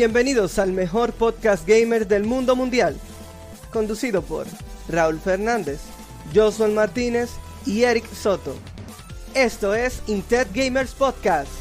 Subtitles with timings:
[0.00, 2.96] Bienvenidos al mejor podcast gamer del mundo mundial,
[3.70, 4.46] conducido por
[4.88, 5.78] Raúl Fernández,
[6.34, 7.28] Josué Martínez
[7.66, 8.54] y Eric Soto.
[9.34, 11.52] Esto es Intet Gamers Podcast.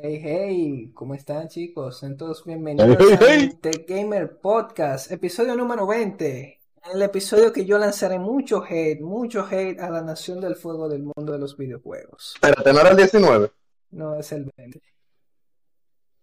[0.00, 2.02] Hey, hey, ¿cómo están chicos?
[2.16, 6.65] Todos bienvenidos a Intet Gamer Podcast, episodio número 20.
[6.90, 10.88] En el episodio que yo lanzaré mucho hate, mucho hate a la nación del fuego
[10.88, 12.32] del mundo de los videojuegos.
[12.34, 13.50] Espérate, ¿no era el 19?
[13.90, 14.80] No, es el 20.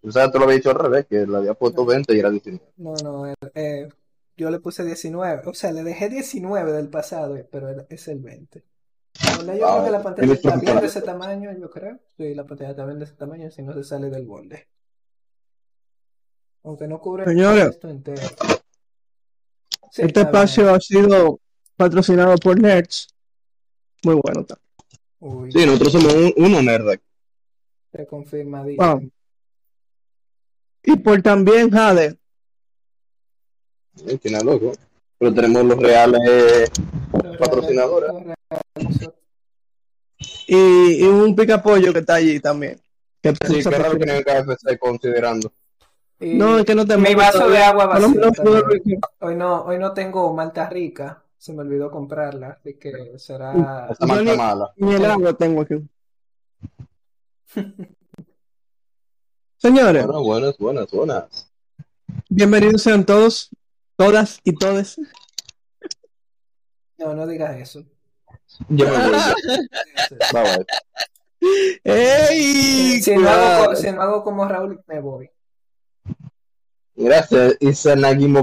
[0.03, 2.29] O sea, tú lo habías dicho al revés, que le había puesto 20 y era
[2.29, 2.63] 19.
[2.77, 3.89] No, no, eh, eh,
[4.37, 5.43] yo le puse 19.
[5.45, 8.63] O sea, le dejé 19 del pasado, pero es el 20.
[9.37, 9.55] ¿Verdad?
[9.55, 11.99] Yo Ah, creo que la pantalla tienes está bien de ese tamaño, yo creo.
[12.17, 14.67] Sí, la pantalla está bien de ese tamaño, si no se sale del borde.
[16.63, 17.65] Aunque no cubre Señores.
[17.65, 18.21] esto entero.
[19.91, 20.25] Sí, Este bien.
[20.27, 21.39] espacio ha sido
[21.75, 23.07] patrocinado por Nerds.
[24.03, 24.45] Muy bueno.
[25.19, 26.99] Uy, Sí, nosotros somos un, uno nerd.
[27.91, 28.85] te confirmadísimo.
[28.85, 29.11] Wow.
[30.83, 32.17] Y por también Jade.
[34.21, 34.73] Tiene loco.
[35.19, 36.69] Pero tenemos los reales.
[37.23, 38.07] Los patrocinadora.
[38.11, 38.35] reales-
[38.75, 39.13] los reales-
[40.47, 42.79] Y, y un picapollo que está allí también.
[43.21, 45.53] Que Sí, qué raro que en el KFC considerando.
[46.19, 48.61] Y No, es que no te mi vaso de agua No, no, vacío no.
[49.19, 53.87] Hoy no, hoy no tengo malta rica, se me olvidó comprarla, así que será...
[53.91, 54.71] Esta ni- mala.
[54.77, 55.75] Ni el agua tengo aquí.
[59.57, 61.51] Señores, Bueno, buenas, buenas, buenas.
[62.29, 63.49] bienvenidos sean todos,
[63.95, 64.97] todas y todes.
[66.97, 67.83] No, no digas eso.
[68.69, 69.11] Yo me voy.
[69.11, 69.35] ya.
[70.33, 70.65] Bye, bye.
[71.83, 73.01] ¡Ey!
[73.01, 75.29] Si no, hago, si no hago como Raúl, me voy.
[76.95, 77.57] Gracias,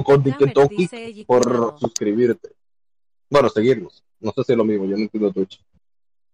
[0.05, 2.50] Kodiketoki, dice Eiji por suscribirte.
[3.28, 4.03] Bueno, seguirnos.
[4.21, 5.65] No sé si es lo mismo, yo no entiendo Twitch.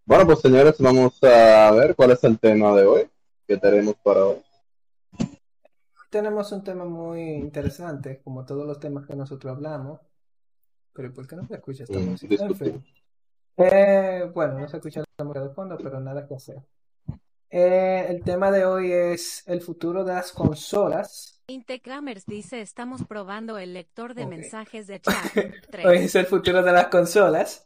[0.05, 3.09] Bueno, pues señores, vamos a ver cuál es el tema de hoy
[3.47, 4.37] que tenemos para hoy.
[6.09, 9.99] Tenemos un tema muy interesante, como todos los temas que nosotros hablamos.
[10.93, 12.35] Pero ¿y ¿por qué no se escucha esta Mm, música?
[12.35, 12.65] En disculpe.
[12.71, 12.85] fin.
[13.57, 16.63] Eh, bueno, no se escucha la música de fondo, pero nada que hacer.
[17.49, 21.36] Eh, el tema de hoy es el futuro de las consolas.
[21.49, 25.31] Intecramers dice estamos probando el lector de mensajes de chat.
[25.85, 27.65] Hoy es el futuro de las consolas.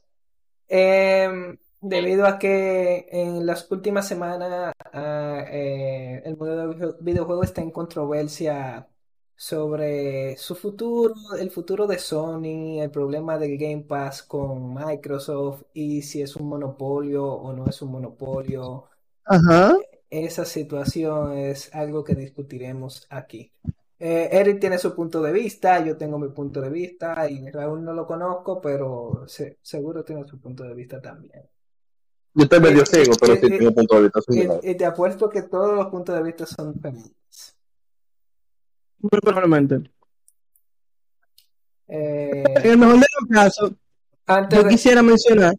[0.67, 7.43] Em, debido a que en las últimas semanas ah, eh, el mundo del video- videojuego
[7.43, 8.87] está en controversia
[9.35, 16.03] sobre su futuro, el futuro de Sony, el problema del Game Pass con Microsoft y
[16.03, 18.85] si es un monopolio o no es un monopolio.
[19.25, 19.75] Ajá.
[20.11, 23.51] Esa situación es algo que discutiremos aquí.
[23.97, 27.83] Eh, Eric tiene su punto de vista, yo tengo mi punto de vista y Raúl
[27.83, 31.49] no lo conozco, pero se- seguro tiene su punto de vista también.
[32.33, 34.75] Yo estoy medio Eh, ciego, pero eh, sí eh, tengo punto de vista Y, y
[34.75, 37.57] te apuesto que todos los puntos de vista son diferentes.
[38.99, 39.91] Muy probablemente.
[41.87, 43.71] Eh, En el mejor de los casos,
[44.25, 44.69] antes yo de...
[44.69, 45.55] quisiera mencionar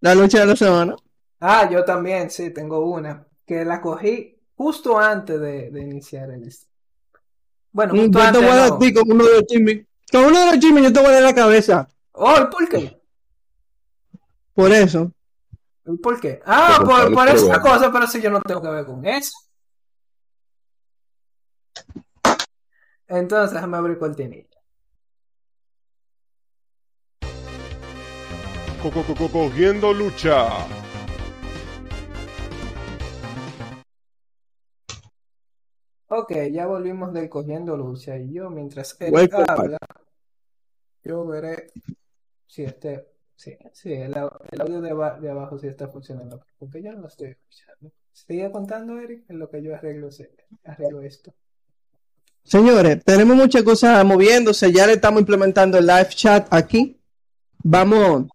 [0.00, 0.96] la noche de la semana.
[1.40, 6.52] Ah, yo también, sí, tengo una, que la cogí justo antes de, de iniciar el...
[7.72, 8.74] Bueno, Yo justo te antes voy a dar no.
[8.74, 9.86] a ti con uno de los chismes.
[10.10, 11.88] Con uno de los chismes yo te voy a dar la cabeza.
[12.12, 13.00] Oh, ¿por qué?
[14.54, 15.12] Por eso.
[16.02, 16.40] ¿Por qué?
[16.44, 17.62] Ah, Por por, esa bueno.
[17.62, 19.32] cosa, pero si yo no tengo que ver con eso.
[23.08, 24.48] Entonces, déjame abrir cortinilla.
[28.82, 30.48] Co- co- co- Cogiendo lucha.
[36.08, 39.58] Ok, ya volvimos del cogiendo lucha y yo mientras él Welcome back.
[39.58, 39.78] habla,
[41.02, 41.68] yo veré
[42.46, 44.90] si este, sí, sí, el, au- el audio de,
[45.20, 47.92] de abajo sí está funcionando, porque yo no lo estoy escuchando.
[48.12, 50.08] Sigue contando, Eric, en lo que yo arreglo,
[50.64, 51.34] arreglo esto.
[52.44, 54.72] Señores, tenemos muchas cosas moviéndose.
[54.72, 56.98] Ya le estamos implementando el live chat aquí.
[57.64, 58.26] Vamos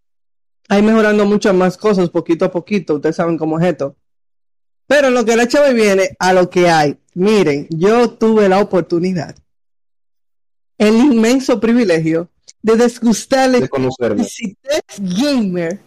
[0.68, 2.96] a ir mejorando muchas más cosas poquito a poquito.
[2.96, 3.96] Ustedes saben cómo es esto.
[4.92, 6.98] Pero en lo que la chava viene a lo que hay.
[7.14, 9.34] Miren, yo tuve la oportunidad,
[10.78, 12.28] el inmenso privilegio
[12.62, 14.28] de desgustarle De conocerme.
[14.98, 15.80] Gamer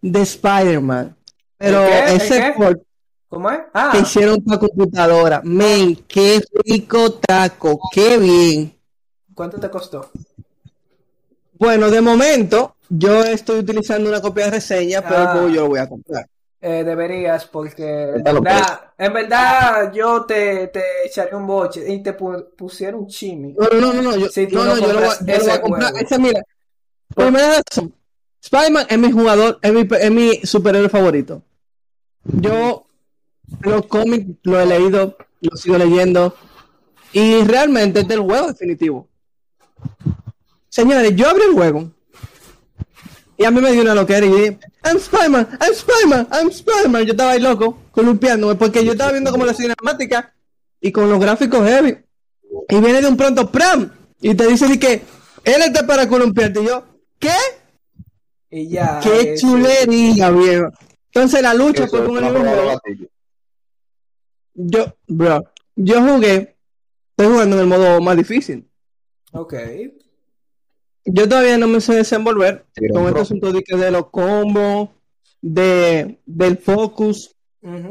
[0.00, 1.16] de Spider-Man.
[1.58, 1.98] Pero ¿El qué?
[2.12, 2.52] ¿El ese qué?
[2.56, 2.82] port
[3.28, 3.58] ¿Cómo es?
[3.58, 5.40] que Ah, hicieron para computadora.
[5.42, 8.72] Men, qué rico taco, qué bien.
[9.34, 10.08] ¿cuánto te costó?
[11.58, 15.48] Bueno, de momento, yo estoy utilizando una copia de reseña, pero el Ah.
[15.52, 16.28] yo lo voy a comprar.
[16.58, 22.16] Eh, deberías, porque en verdad, en verdad yo te, te echaré un boche y te
[22.16, 23.54] pu- pusiera un chimi.
[23.58, 25.52] No, no, no, no, yo, Si no, no yo lo voy, compras yo lo voy
[25.52, 25.92] a comprar.
[26.00, 26.42] Esa, mira,
[27.14, 27.94] primera razón,
[28.42, 31.42] Spider-Man es mi jugador, es mi, es mi superhéroe favorito.
[32.24, 32.86] Yo
[33.60, 36.34] los cómics lo he leído, lo sigo leyendo.
[37.12, 39.08] Y realmente es del juego definitivo.
[40.68, 41.90] Señores, yo abrí el juego.
[43.38, 47.04] Y a mí me dio una loquera y dije, I'm Spider-Man, I'm Spider-Man, I'm Spider-Man.
[47.04, 50.34] Yo estaba ahí loco, columpiándome, porque yo estaba viendo como la cinemática
[50.80, 51.98] y con los gráficos heavy.
[52.68, 53.92] Y viene de un pronto, ¡pram!
[54.20, 55.02] Y te dice que
[55.44, 56.62] él está para columpiarte.
[56.62, 56.84] Y yo,
[57.18, 57.34] ¿qué?
[58.50, 59.00] Y ya.
[59.02, 60.70] ¡Qué eh, chulería, viejo!
[61.08, 62.80] Entonces la lucha fue es con el mismo.
[64.54, 65.44] Yo, bro,
[65.74, 66.56] yo jugué,
[67.10, 68.66] estoy jugando en el modo más difícil.
[69.32, 69.54] Ok.
[71.06, 74.90] Yo todavía no me sé desenvolver Sí, con este asunto de, de los combos,
[75.40, 77.34] de, del focus.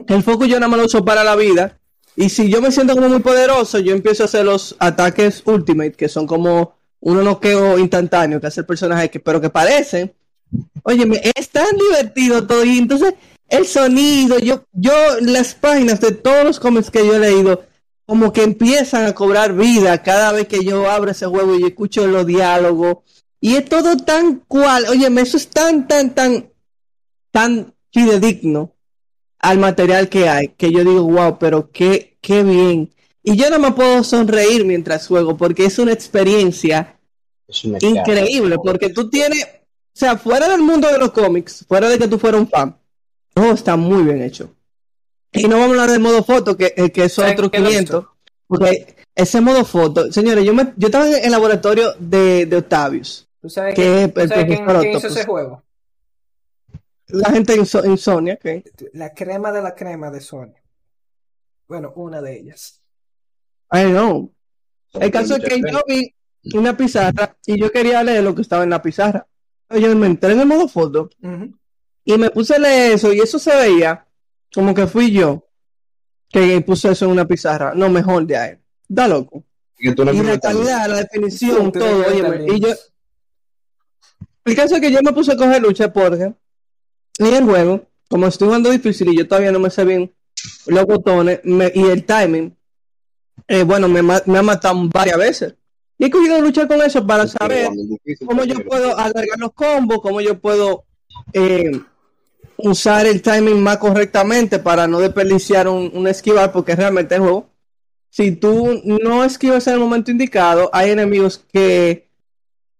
[0.07, 1.79] El focus yo nada más lo uso para la vida.
[2.15, 5.93] Y si yo me siento como muy poderoso, yo empiezo a hacer los ataques ultimate,
[5.93, 10.13] que son como un noqueo instantáneo que hace el personaje, que, pero que parecen.
[10.83, 12.63] Oye, es tan divertido todo.
[12.63, 13.15] Y entonces,
[13.49, 17.63] el sonido, yo, yo, las páginas de todos los cómics que yo he leído,
[18.05, 21.67] como que empiezan a cobrar vida cada vez que yo abro ese juego y yo
[21.67, 22.97] escucho los diálogos.
[23.41, 24.85] Y es todo tan cual.
[24.89, 26.49] Oye, eso es tan, tan, tan,
[27.31, 28.73] tan fidedigno
[29.39, 32.91] al material que hay, que yo digo, wow, pero qué, qué bien.
[33.23, 36.99] Y yo no me puedo sonreír mientras juego, porque es una experiencia
[37.47, 39.47] Es una increíble, porque tú tienes, o
[39.93, 42.77] sea, fuera del mundo de los cómics, fuera de que tú fueras un fan,
[43.33, 44.55] todo está muy bien hecho.
[45.35, 47.59] Y no vamos a hablar del modo foto, que, eh, que eso es otro que
[47.59, 48.05] lo he 500,
[48.47, 53.27] porque ese modo foto, señores, yo, me, yo estaba en el laboratorio de, de Octavius,
[53.41, 55.65] ¿Tú sabes, que tú sabes quién, hizo ese juego?
[57.07, 60.53] la gente en, en Sonia, que La crema de la crema de Sony.
[61.67, 62.81] Bueno, una de ellas.
[63.71, 64.31] I know.
[64.93, 66.13] El caso es que yo vi
[66.53, 69.27] una pizarra y yo quería leer lo que estaba en la pizarra.
[69.69, 71.09] Yo me entré en el modo foto
[72.03, 74.04] y me puse a leer eso y eso se veía
[74.55, 75.45] como que fui yo
[76.29, 77.73] que puse eso en una pizarra.
[77.75, 78.57] No, mejor de ahí.
[78.87, 79.43] Da loco.
[79.77, 82.07] Y tú no Y la me calidad, la definición, Tú todo.
[82.07, 82.45] óyeme.
[82.55, 82.69] Y yo,
[84.45, 86.33] el caso es que yo me puse a coger lucha porque
[87.19, 90.13] en el juego, como estoy jugando difícil y yo todavía no me sé bien
[90.67, 92.55] los botones me- y el timing,
[93.47, 95.55] eh, bueno, me, ha matado varias veces.
[95.97, 97.69] Y he cogido luchar con eso para saber
[98.25, 100.83] cómo yo puedo alargar los combos, cómo yo puedo
[101.33, 101.71] eh,
[102.57, 107.49] usar el timing más correctamente para no desperdiciar un, un esquivar, porque realmente el juego,
[108.09, 112.07] si tú no esquivas en el momento indicado, hay enemigos que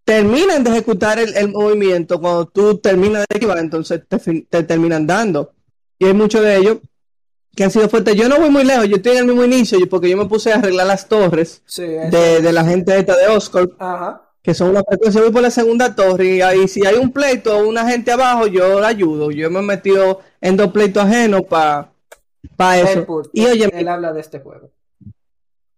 [0.04, 5.06] terminan de ejecutar el, el movimiento cuando tú terminas de esquivar, entonces te, te terminan
[5.07, 5.51] dando.
[5.98, 6.77] Y hay muchos de ellos
[7.56, 8.16] que han sido fuertes.
[8.16, 10.51] Yo no voy muy lejos, yo estoy en el mismo inicio, porque yo me puse
[10.51, 14.25] a arreglar las torres Sí, de, de la gente esta de Oscar Ajá.
[14.45, 17.57] Que son una frecuencia, voy por la segunda torre y ahí si hay un pleito
[17.57, 19.31] o una gente abajo, yo la ayudo.
[19.31, 21.89] Yo me he metido en dos pleitos ajenos para
[22.77, 23.00] eso.
[23.00, 24.69] Deadpool, Y oye, él habla de este juego.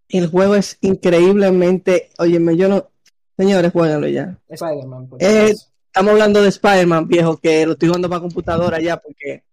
[0.09, 2.89] el juego es increíblemente, óyeme, yo no,
[3.37, 4.37] señores, jueguenlo ya.
[4.49, 5.23] Spider-Man, pues.
[5.23, 5.55] Eh,
[5.87, 9.43] Estamos hablando de Spider-Man, viejo, que lo estoy jugando para computadora ya porque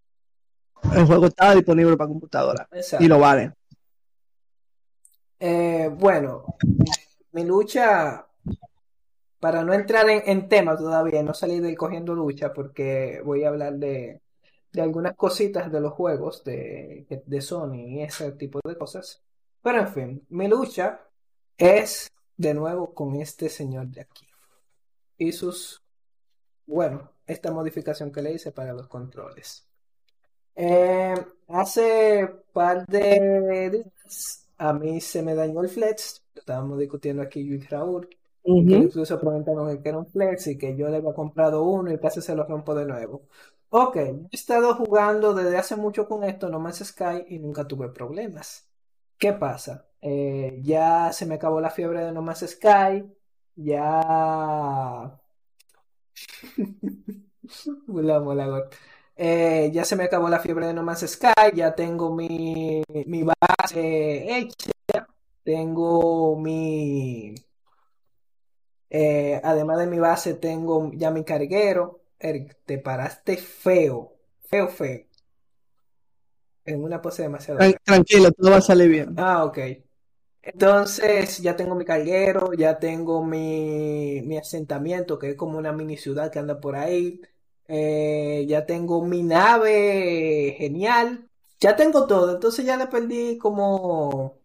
[0.95, 3.03] el juego estaba disponible para computadora Exacto.
[3.03, 3.53] y lo vale.
[5.41, 6.45] Eh, bueno,
[7.33, 8.27] mi lucha,
[9.45, 13.49] para no entrar en, en tema todavía, no salir del cogiendo lucha, porque voy a
[13.49, 14.23] hablar de,
[14.75, 19.23] algunas cositas de los juegos de, de Sony y ese tipo de cosas.
[19.61, 20.99] Pero en fin, mi lucha
[21.59, 24.27] es de nuevo con este señor de aquí.
[25.19, 25.83] Y sus,
[26.65, 29.69] bueno, esta modificación que le hice para los controles.
[30.57, 31.15] Eh,
[31.49, 36.25] hace par de días a mí se me dañó el flex.
[36.35, 38.09] Estábamos discutiendo aquí yo y Raúl.
[38.69, 38.79] Que Ujú.
[38.79, 42.21] incluso preguntaron que era un flex y que yo le había comprado uno y casi
[42.23, 43.29] se lo rompo de nuevo.
[43.71, 47.67] Ok, yo he estado jugando desde hace mucho con esto, No Man's Sky, y nunca
[47.67, 48.69] tuve problemas.
[49.19, 49.89] ¿Qué pasa?
[50.01, 53.05] Eh, ya se me acabó la fiebre de No Man's Sky,
[53.57, 55.21] ya...
[57.87, 58.75] God.
[59.17, 63.23] Eh, ya se me acabó la fiebre de No Man's Sky, ya tengo mi, mi
[63.23, 64.73] base hecha,
[65.45, 67.35] tengo mi...
[68.99, 72.01] eh, además de mi base, tengo ya mi carguero.
[72.19, 74.15] Eric, te paraste feo,
[74.49, 75.01] feo, feo.
[76.67, 79.15] En una pose demasiado Tran- Tranquilo, todo va a salir bien.
[79.17, 79.59] Ah, ok.
[80.43, 85.97] Entonces ya tengo mi carguero, ya tengo mi, mi asentamiento, que es como una mini
[85.97, 87.21] ciudad que anda por ahí.
[87.69, 91.29] Eh, ya tengo mi nave genial.
[91.61, 92.35] Ya tengo todo.
[92.35, 94.39] Entonces ya le perdí como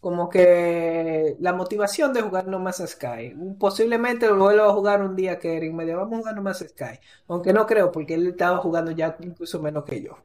[0.00, 3.34] como que la motivación de jugar No Man's Sky.
[3.58, 6.42] Posiblemente lo vuelva a jugar un día que Eric me diga, vamos a jugar No
[6.42, 6.98] Man's Sky.
[7.28, 10.16] Aunque no creo, porque él estaba jugando ya incluso menos que yo.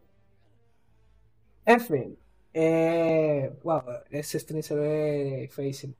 [1.66, 2.18] En fin.
[2.54, 5.96] Eh, wow, ese stream se ve facing.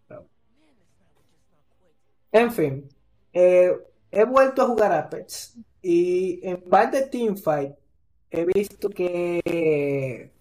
[2.32, 2.90] En fin.
[3.34, 3.72] eh,
[4.12, 5.56] he vuelto a jugar Apex.
[5.82, 7.74] Y en par de teamfight
[8.30, 10.32] he visto que,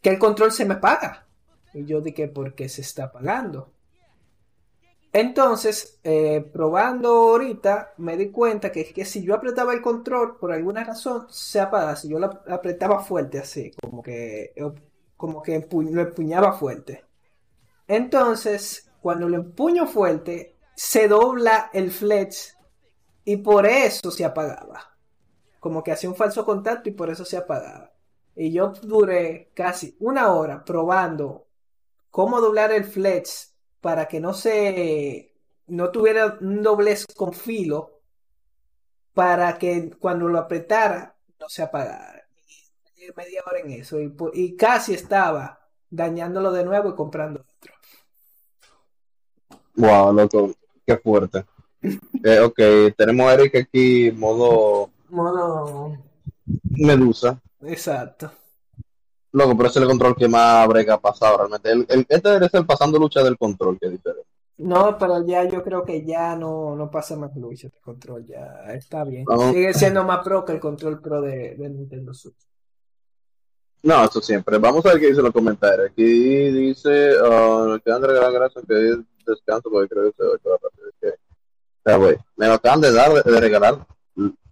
[0.00, 1.27] que el control se me apaga.
[1.74, 3.72] Y yo dije, ¿por qué se está apagando?
[5.12, 10.52] Entonces, eh, probando ahorita, me di cuenta que, que si yo apretaba el control, por
[10.52, 11.96] alguna razón, se apagaba.
[11.96, 14.52] Si yo lo apretaba fuerte, así, como que,
[15.16, 17.04] como que lo empuñaba fuerte.
[17.86, 22.56] Entonces, cuando lo empuño fuerte, se dobla el flex
[23.24, 24.94] y por eso se apagaba.
[25.58, 27.90] Como que hacía un falso contacto y por eso se apagaba.
[28.36, 31.47] Y yo duré casi una hora probando
[32.10, 35.34] cómo doblar el flex para que no se
[35.66, 38.00] no tuviera un doblez con filo
[39.12, 42.24] para que cuando lo apretara no se apagara.
[42.96, 45.60] Y media hora en eso y, casi estaba
[45.90, 47.74] dañándolo de nuevo y comprando otro.
[49.76, 50.52] Wow, loco,
[50.84, 51.44] qué fuerte.
[52.24, 55.96] Eh, ok, tenemos a Eric aquí, modo Modo
[56.76, 57.40] medusa.
[57.62, 58.30] exacto.
[59.32, 61.70] Loco, pero es el control que más brega ha pasado realmente.
[61.70, 64.26] El, el- este debe ser pasando lucha del control, que es diferente.
[64.58, 68.64] No, pero ya yo creo que ya no, no pasa más lucha este control, ya
[68.72, 69.24] está bien.
[69.28, 69.52] No.
[69.52, 72.34] Sigue siendo más pro que el control pro de, de Nintendo Switch.
[73.82, 74.58] No, eso siempre.
[74.58, 75.90] Vamos a ver qué dice los comentarios.
[75.90, 76.02] Aquí
[76.50, 80.36] dice, uh, que André, gran gracias, que es descanso, porque creo que se va a
[80.36, 80.90] acabar rápido.
[81.00, 81.14] Que, o
[81.84, 83.86] sea, güey, me lo acaban de dar, de, de regalar.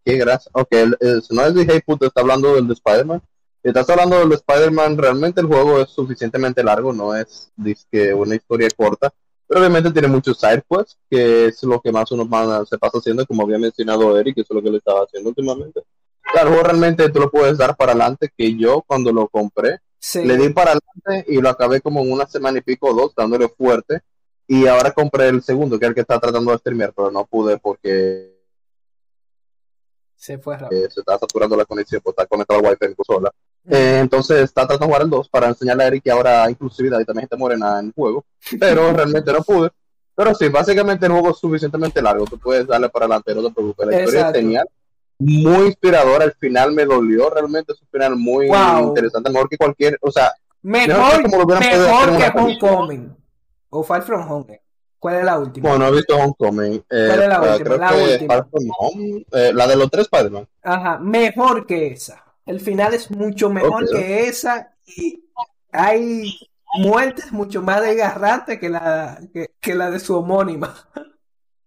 [0.05, 0.49] Qué gracia.
[0.55, 3.21] Ok, el, el- si no es de Hey Puto, está hablando del de Spider-Man.
[3.67, 8.37] Estás hablando del de Spider-Man, realmente el juego es suficientemente largo, no es dizque, una
[8.37, 9.13] historia corta.
[9.45, 12.29] Pero obviamente tiene muchos side quests, que es lo que más uno
[12.65, 15.83] se pasa haciendo, como había mencionado Eric, eso es lo que le estaba haciendo últimamente.
[16.21, 19.81] Claro, el juego realmente tú lo puedes dar para adelante, que yo cuando lo compré,
[19.99, 22.95] Sí, le di para adelante y lo acabé como en una semana y pico o
[22.95, 24.01] dos, dándole fuerte.
[24.47, 27.27] Y ahora compré el segundo, que es el que está tratando de streamear, pero no
[27.27, 28.37] pude porque
[30.15, 30.85] se fue rápido.
[30.85, 33.33] eh, se está saturando la conexión, pues está conectado al wifi en consola.
[33.69, 37.01] Eh, entonces está tratando de jugar el 2 para enseñarle a Eric que ahora inclusividad
[37.01, 38.25] y también gente morena en el juego,
[38.61, 39.71] pero realmente no pude.
[40.15, 43.53] Pero sí, básicamente el juego es suficientemente largo, tú puedes darle para adelante, no te
[43.55, 43.87] preocupes.
[43.89, 44.69] La historia es genial,
[45.19, 48.89] muy inspiradora, el final me dolió, realmente es un final muy Wow.
[48.89, 50.33] interesante, mejor que cualquier, o sea,
[50.63, 52.39] Mejor, podido hacer mejor que.
[52.39, 53.17] Homecoming
[53.71, 54.61] o Far From Home.
[54.99, 55.69] ¿Cuál es la última?
[55.69, 56.73] Bueno, no he visto Homecoming.
[56.91, 57.57] Eh, ¿Cuál es la última?
[57.59, 58.35] Creo La que última.
[58.35, 60.49] Far From Home, eh, la de los tres Spider-Man.
[60.63, 62.25] Ajá, mejor que esa.
[62.47, 65.25] El final es mucho mejor que esa y
[65.73, 66.33] hay
[66.79, 70.75] muertes mucho más desgarrantes que la, que, que la de su homónima.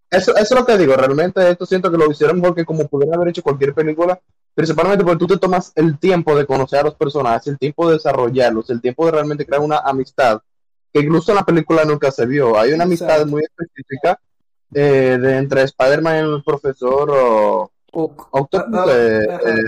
[0.10, 2.88] Eso, eso es lo que digo, realmente esto siento que lo hicieron mejor que como
[2.88, 4.20] pudieran haber hecho cualquier película,
[4.56, 7.94] principalmente porque tú te tomas el tiempo de conocer a los personajes, el tiempo de
[7.96, 10.42] desarrollarlos, el tiempo de realmente crear una amistad,
[10.92, 12.58] que incluso en la película nunca se vio.
[12.58, 13.28] Hay una amistad Exacto.
[13.28, 14.20] muy específica
[14.74, 17.72] eh, de entre Spider-Man y el profesor o.
[17.92, 19.64] Octopus, Ah, ah, eh, eh,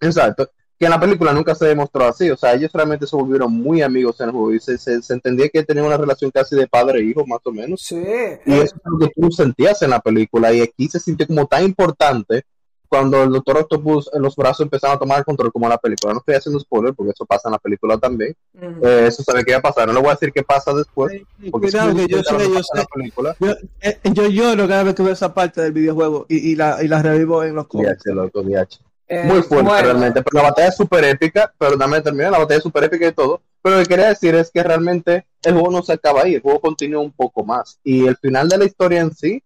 [0.00, 3.52] exacto, que en la película nunca se demostró así, o sea, ellos realmente se volvieron
[3.52, 6.56] muy amigos en el juego y se, se, se entendía que tenían una relación casi
[6.56, 7.82] de padre e hijo, más o menos.
[7.82, 10.52] Sí, Y eh, eso es lo que tú sentías en la película.
[10.54, 12.44] Y aquí se sintió como tan importante
[12.88, 15.78] cuando el Doctor Octopus en los brazos empezaron a tomar el control como en la
[15.78, 16.14] película.
[16.14, 18.34] No estoy haciendo spoiler porque eso pasa en la película también.
[18.60, 19.86] Eh, eso sabe que va a pasar.
[19.86, 21.12] No le voy a decir qué pasa después.
[21.52, 22.78] Porque Cuidado, que es yo lo sé, yo pasa en sé.
[22.78, 23.36] la película.
[23.38, 23.52] Yo,
[23.82, 26.88] eh, yo lloro cada vez que veo esa parte del videojuego y, y la, y
[26.88, 28.02] la revivo en los cómics.
[28.02, 28.80] DH, loco, DH.
[29.12, 30.22] Eh, Muy fuerte bueno, realmente.
[30.22, 31.52] Pero la batalla es súper épica.
[31.58, 32.30] Pero dame terminar.
[32.30, 33.42] La batalla es súper épica y todo.
[33.60, 36.34] Pero lo que quería decir es que realmente el juego no se acaba ahí.
[36.36, 37.78] El juego continúa un poco más.
[37.82, 39.42] Y el final de la historia en sí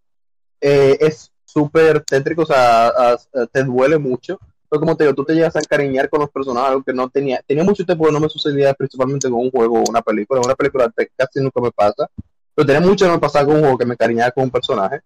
[0.61, 4.39] eh, es súper tétrico, o sea, a- a- te duele mucho.
[4.69, 7.09] Pero como te digo, tú te llegas a encariñar con los personajes, algo que no
[7.09, 10.41] tenía, tenía mucho tiempo que no me sucedía principalmente con un juego o una película.
[10.45, 12.09] Una película te- casi nunca me pasa,
[12.55, 14.51] pero tenía mucho que no me pasaba con un juego que me encariñaba con un
[14.51, 15.01] personaje.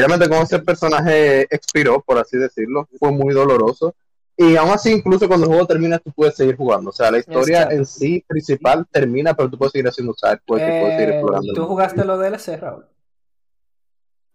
[0.00, 3.94] Realmente cuando ese personaje expiró, por así decirlo, fue muy doloroso.
[4.36, 6.90] Y aún así, incluso cuando el juego termina, tú puedes seguir jugando.
[6.90, 10.46] O sea, la historia en sí principal termina, pero tú puedes seguir haciendo side y
[10.46, 11.52] puedes seguir eh, explorando.
[11.52, 12.86] ¿tú jugaste lo DLC, Raúl?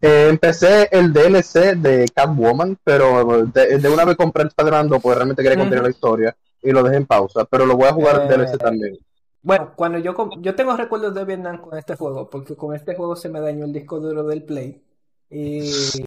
[0.01, 5.15] Eh, empecé el DLC de Catwoman, pero de, de una vez compré el 2 porque
[5.15, 8.21] realmente quería continuar la historia y lo dejé en pausa, pero lo voy a jugar
[8.21, 8.97] el Eh, DLC también.
[9.41, 13.15] Bueno, cuando yo, yo tengo recuerdos de Vietnam con este juego, porque con este juego
[13.15, 14.84] se me dañó el disco duro del Play.
[15.29, 16.03] Y,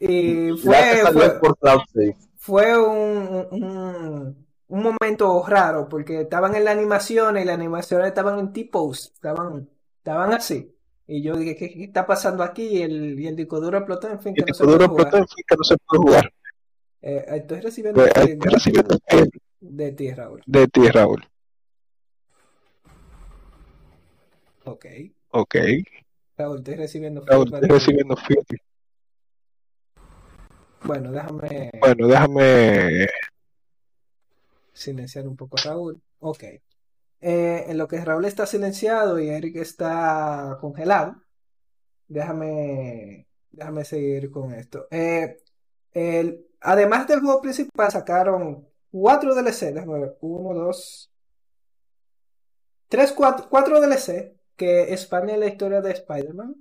[0.00, 1.40] y Ya te fue, fue,
[2.36, 8.38] fue un, un, un momento raro porque estaban en la animación y las animaciones estaban
[8.38, 10.70] en T-pose, estaban, estaban así.
[11.06, 12.62] Y yo dije, ¿qué, qué está pasando aquí?
[12.66, 15.10] Y el, y el disco duro explotó, en fin, Y que no se puede jugar.
[15.12, 16.32] que no se puede jugar.
[17.02, 18.98] Eh, estoy recibiendo Pues, recibiendo
[19.60, 20.42] de ti, Raúl.
[20.46, 21.26] de ti, Raúl.
[24.64, 24.86] Ok.
[25.30, 25.56] Ok.
[26.36, 28.62] Raúl, estoy recibiendo Raúl, feedback estoy recibiendo feedback.
[30.82, 33.06] Bueno, déjame Bueno, déjame.
[34.72, 36.00] silenciar un poco a Raúl.
[36.20, 36.42] Ok.
[37.20, 41.16] Eh, en lo que Raúl está silenciado y Eric está congelado,
[42.08, 44.86] déjame, déjame seguir con esto.
[44.90, 45.38] Eh,
[45.92, 49.72] el- además del juego principal, sacaron cuatro DLC.
[49.72, 50.16] Déjame ver.
[50.20, 51.10] Uno, dos,
[52.88, 56.56] tres, cuatro, cuatro DLC que expanden la historia de Spider-Man.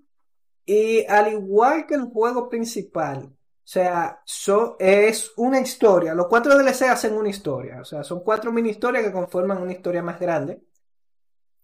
[0.66, 6.14] Y al igual que el juego principal, o sea, so- es una historia.
[6.16, 7.82] Los cuatro DLC hacen una historia.
[7.82, 10.62] O sea, son cuatro mini historias que conforman una historia más grande.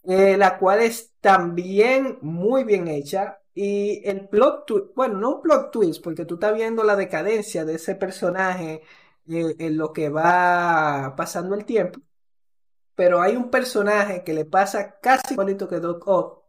[0.03, 3.39] eh, la cual es también muy bien hecha.
[3.53, 7.65] Y el plot twist, bueno, no un plot twist, porque tú estás viendo la decadencia
[7.65, 8.81] de ese personaje
[9.29, 11.99] eh, en lo que va pasando el tiempo.
[12.99, 16.43] Pero hay un personaje que le pasa casi igualito que Doc Ock.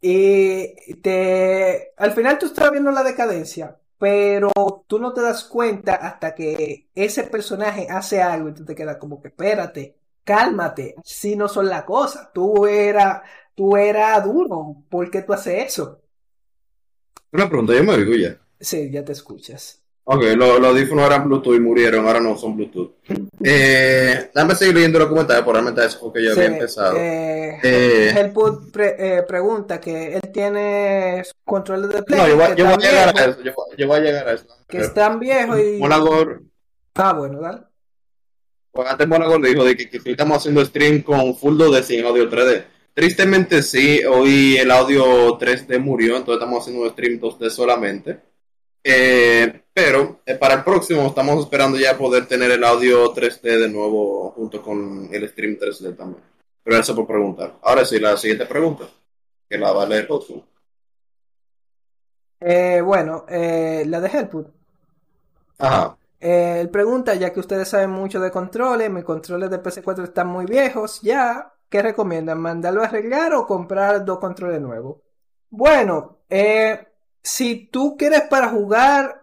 [0.00, 4.52] Y te, al final tú estás viendo la decadencia, pero
[4.86, 8.98] tú no te das cuenta hasta que ese personaje hace algo y tú te quedas
[8.98, 12.32] como que espérate, cálmate, así no son las cosas.
[12.32, 13.22] Tú eras,
[13.56, 16.02] tú eras duro, ¿por qué tú haces eso?
[17.32, 18.38] Una pregunta, yo me oigo ya.
[18.60, 19.81] Sí, ya te escuchas.
[20.04, 22.92] Ok, lo- los audífonos eran Bluetooth y murieron, ahora no son Bluetooth.
[23.44, 26.96] Eh, dame seguir leyendo los comentarios, por realmente eso fue que yo Sí, había empezado.
[26.96, 32.46] eh, Eh, Helput pre- eh, pregunta que él tiene controles de Play no, yo voy,
[32.54, 34.46] que yo voy a llegar a eso, yo, voy- yo voy a llegar a eso.
[34.68, 35.78] que están viejos y...
[35.78, 36.42] Monagor,
[36.94, 37.62] Ah, bueno, dale.
[38.70, 42.30] pues antes Monagor dijo de que, que estamos haciendo stream con full 2D sin audio
[42.30, 42.64] 3D.
[42.94, 48.20] Tristemente sí, hoy el audio 3D murió, entonces estamos haciendo un stream 2D solamente.
[48.84, 53.68] Eh, pero eh, para el próximo estamos esperando ya poder tener el audio 3D de
[53.68, 56.22] nuevo junto con el stream 3D también.
[56.62, 57.54] Pero eso por preguntar.
[57.62, 58.84] Ahora sí, la siguiente pregunta,
[59.48, 60.08] que la va a leer.
[62.40, 64.48] Eh, bueno, eh, la de Helput.
[65.58, 65.96] Ajá.
[66.22, 70.28] Eh, él pregunta, ya que ustedes saben mucho de controles, mis controles de PC4 están
[70.28, 72.38] muy viejos, ya, ¿qué recomiendan?
[72.38, 74.98] ¿Mandarlo a arreglar o comprar dos controles nuevos?
[75.50, 76.86] Bueno, eh,
[77.20, 79.21] si tú quieres para jugar,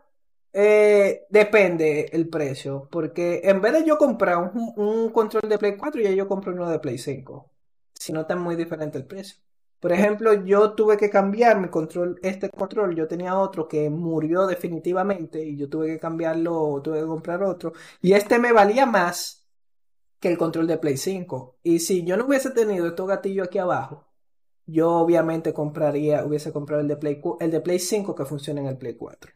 [0.53, 6.01] eh, depende el precio, porque en vez de yo comprar un, control de Play 4,
[6.01, 7.51] ya yo compro uno de Play 5,
[7.93, 9.39] si no está muy diferente el precio.
[9.79, 14.45] Por ejemplo, yo tuve que cambiar mi control, este control, yo tenía otro que murió
[14.47, 17.73] definitivamente y yo tuve que cambiarlo, tuve que comprar otro.
[18.01, 19.47] Y este me valía más
[20.19, 21.59] que el control de Play 5.
[21.63, 24.07] Y si yo no hubiese tenido estos gatillos aquí abajo,
[24.65, 28.67] yo obviamente compraría, hubiese comprado el de Play, el de Play 5 que funciona en
[28.67, 29.31] el Play 4.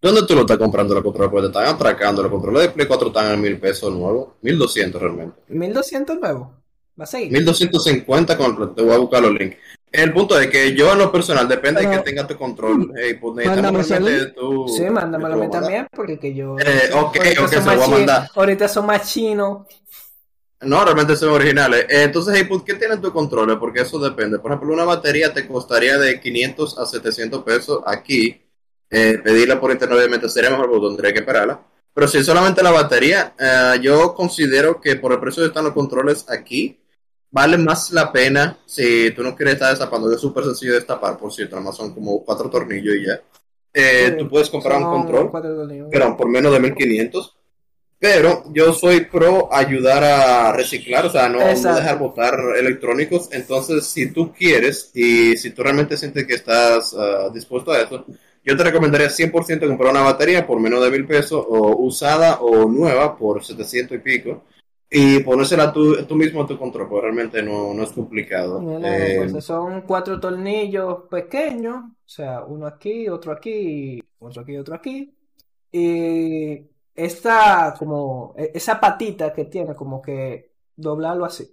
[0.00, 1.30] ¿Dónde tú lo estás comprando los controles?
[1.30, 2.22] Porque te están atracando.
[2.22, 4.34] Los controles de Play 4 están a mil pesos nuevos.
[4.42, 5.40] 1200 realmente.
[5.48, 6.54] 1200 nuevo.
[6.98, 7.32] ¿Va a seguir?
[7.32, 8.74] 1250 con.
[8.74, 9.56] Te voy a buscar los links.
[9.90, 12.92] El punto es que yo en lo personal, depende de Pero- que tenga tu control.
[12.96, 13.82] Hey, pues Mándame
[14.34, 16.56] tu- Sí, mándamelo a mí también, porque que yo...
[16.58, 18.28] Eh, ok, ok, se lo voy a mandar.
[18.34, 19.66] Ahorita son más chinos.
[20.60, 21.82] No, realmente son originales.
[21.88, 23.56] Eh, entonces, hey, pues, ¿qué tienen tus controles?
[23.58, 24.38] Porque eso depende.
[24.38, 28.42] Por ejemplo, una batería te costaría de 500 a 700 pesos aquí.
[28.90, 31.60] Eh, pedirla por internet obviamente sería mejor porque tendría que esperarla.
[31.92, 35.64] Pero si es solamente la batería, eh, yo considero que por el precio que están
[35.64, 36.78] los controles aquí,
[37.30, 41.16] vale más la pena si tú no quieres estar destapando, es súper sencillo de destapar,
[41.16, 43.20] por cierto, nada más son como cuatro tornillos y ya.
[43.72, 45.30] Eh, Sí, tú puedes comprar un control
[45.90, 47.36] pero por menos de 1500.
[47.98, 53.28] Pero yo soy pro ayudar a reciclar, o sea, no, no dejar botar electrónicos.
[53.32, 58.04] Entonces, si tú quieres y si tú realmente sientes que estás ah, dispuesto a eso,
[58.46, 62.66] yo te recomendaría 100% comprar una batería por menos de mil pesos, o usada o
[62.70, 64.44] nueva por 700 y pico,
[64.90, 68.68] y ponérsela tú, tú mismo a tu control, porque realmente no, no es complicado.
[68.68, 74.56] Mira, Eh, entonces son cuatro tornillos pequeños, o sea, uno aquí, otro aquí, otro aquí,
[74.56, 75.14] otro aquí.
[75.72, 81.44] Y esta, como, e- esa patita que tiene, como que doblarlo así.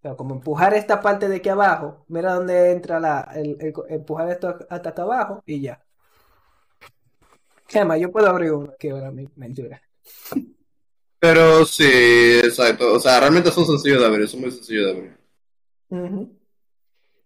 [0.00, 3.74] O sea, como empujar esta parte de aquí abajo, mira dónde entra la, el, el-
[3.90, 5.84] empujar esto hasta acá abajo y ya.
[7.72, 7.98] ¿Qué más?
[7.98, 9.80] Yo puedo abrir uno aquí ahora mismo, mentira.
[11.18, 11.88] pero sí,
[12.44, 12.92] exacto.
[12.92, 15.16] O sea, realmente son sencillos de abrir, son muy sencillos de abrir.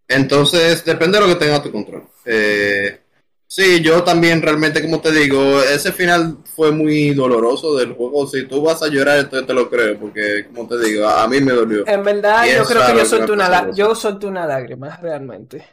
[0.09, 2.05] Entonces, depende de lo que tenga tu control.
[2.25, 3.01] Eh,
[3.49, 8.27] Sí, yo también realmente, como te digo, ese final fue muy doloroso del juego.
[8.27, 11.41] Si tú vas a llorar, entonces te lo creo, porque, como te digo, a mí
[11.41, 11.87] me dolió.
[11.87, 15.65] En verdad, Y yo creo que yo que solté una, yo solté una lágrima, realmente.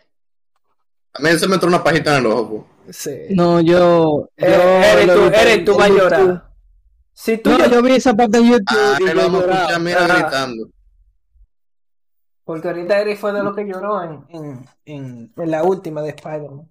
[1.14, 2.68] A mí se me entró una pajita en el ojo.
[2.92, 3.12] Sí.
[3.30, 4.30] No, yo.
[4.38, 6.50] Eh, yo eres lo tú, vi eres tú, a llorar.
[7.14, 9.82] Si tú No, yo vi esa parte en YouTube Ah, y lo vamos a escuchar,
[9.82, 10.14] mira, Ajá.
[10.22, 10.70] gritando.
[12.44, 16.10] Porque ahorita Eric fue de lo que lloró en, en, en, en la última de
[16.10, 16.70] Spider-Man.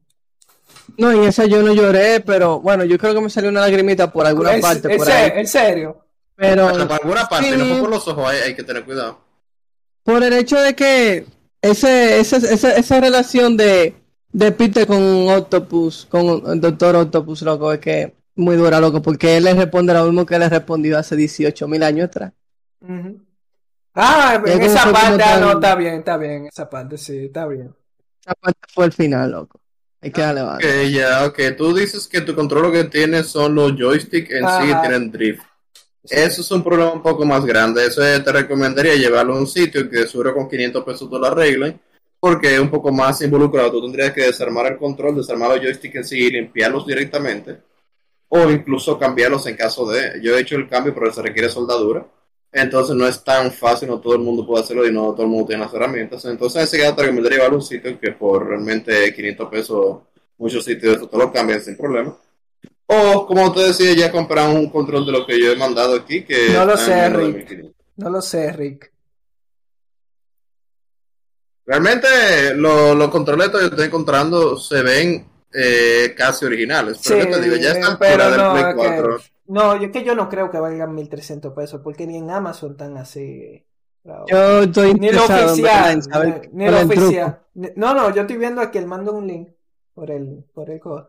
[0.98, 4.12] No, en esa yo no lloré, pero bueno, yo creo que me salió una lagrimita
[4.12, 5.30] por alguna ¿En, parte en por ahí.
[5.34, 6.04] en serio?
[6.36, 9.18] Pero por alguna parte, sí, no fue por los ojos, hay, hay que tener cuidado.
[10.02, 11.26] por el hecho de que
[11.62, 13.94] ese, ese, ese- esa relación de,
[14.32, 19.36] de Peter con Octopus, con el Doctor Octopus, loco, es que muy dura, loco, porque
[19.36, 22.32] él le responde lo mismo que le respondió hace 18 mil años atrás.
[23.94, 27.46] Ah, en esa parte, ah, tan- no, está bien, está bien, esa parte, sí, está
[27.46, 27.74] bien.
[28.22, 29.60] Esa parte fue el final, loco.
[30.00, 30.56] Hay que darle banda.
[30.66, 31.38] Ok, ya, ok.
[31.56, 34.80] Tú dices que tu control lo que tiene son los joysticks en sí Ajá.
[34.80, 35.42] tienen drift.
[36.04, 37.86] Eso es un problema un poco más grande.
[37.86, 41.80] Eso te recomendaría llevarlo a un sitio que seguro con 500 pesos tú lo arreglen.
[42.22, 43.72] Porque es un poco más involucrado.
[43.72, 47.58] Tú tendrías que desarmar el control, desarmar los joysticks en sí y limpiarlos directamente.
[48.28, 50.20] O incluso cambiarlos en caso de.
[50.22, 52.06] Yo he hecho el cambio, pero se requiere soldadura.
[52.52, 55.28] Entonces no es tan fácil, no todo el mundo puede hacerlo y no todo el
[55.30, 56.24] mundo tiene las herramientas.
[56.26, 59.98] Entonces en ese caso te recomendaría llevarlo a un sitio que por realmente 500 pesos
[60.38, 62.16] muchos sitios eso te lo cambian sin problema.
[62.86, 66.22] O, como te decía, ya comprar un control de lo que yo he mandado aquí,
[66.22, 67.36] que No lo sé, de Rick.
[67.36, 67.72] 1500.
[67.96, 68.91] No lo sé, Rick.
[71.72, 77.00] Realmente lo- los controles que yo estoy encontrando se ven eh, casi originales.
[77.02, 79.18] Pero Sí, yo te digo, ya está pero altura del no, Play es que- 4.
[79.46, 82.72] No, yo es que yo no creo que valgan 1300 pesos, porque ni en Amazon
[82.72, 83.64] están así.
[84.04, 86.94] Yo estoy Ni lo oficial, en saber ni, lo truco.
[87.00, 87.40] oficial.
[87.54, 89.48] No, no, yo estoy viendo aquí, él manda un link
[89.94, 91.06] por el, por el code.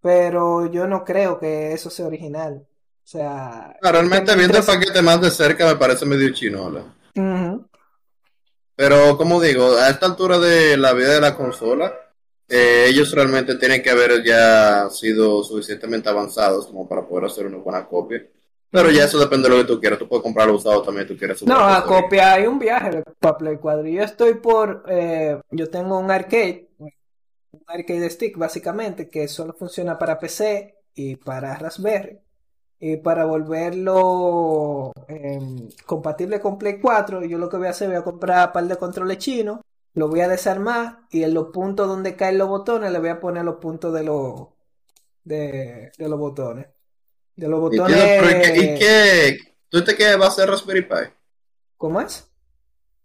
[0.00, 2.66] Pero yo no creo que eso sea original.
[2.66, 6.80] O sea, No, realmente viendo el 1300 paquete más de cerca me parece medio chinola.
[7.14, 7.66] Ujú.
[8.76, 11.94] Pero como digo, a esta altura de la vida de la consola,
[12.48, 17.58] eh, ellos realmente tienen que haber ya sido suficientemente avanzados como para poder hacer una
[17.58, 18.24] buena copia.
[18.70, 19.98] Pero ya eso depende de lo que tú quieras.
[19.98, 21.42] Tú puedes comprarlo usado también, tú quieres.
[21.42, 23.86] No, a cosa copia hay un viaje para Play 4.
[23.86, 24.84] Yo estoy por.
[24.88, 26.90] eh, yo tengo un arcade, un
[27.66, 32.18] arcade stick básicamente, que solo funciona para PC y para Raspberry.
[32.78, 37.96] Y para volverlo em, compatible con Play 4, yo lo que voy a hacer, voy
[37.96, 39.60] a comprar un par de controles chinos,
[39.94, 43.20] lo voy a desarmar y en los puntos donde caen los botones le voy a
[43.20, 44.48] poner los puntos de los
[45.24, 46.66] de, de los botones.
[47.36, 47.98] De los botones.
[47.98, 48.12] ¿y
[48.42, 49.38] qué- ¿Y qué?
[49.68, 50.94] ¿Tú te qué va a ser Raspberry Pi?
[51.78, 52.30] ¿Cómo es?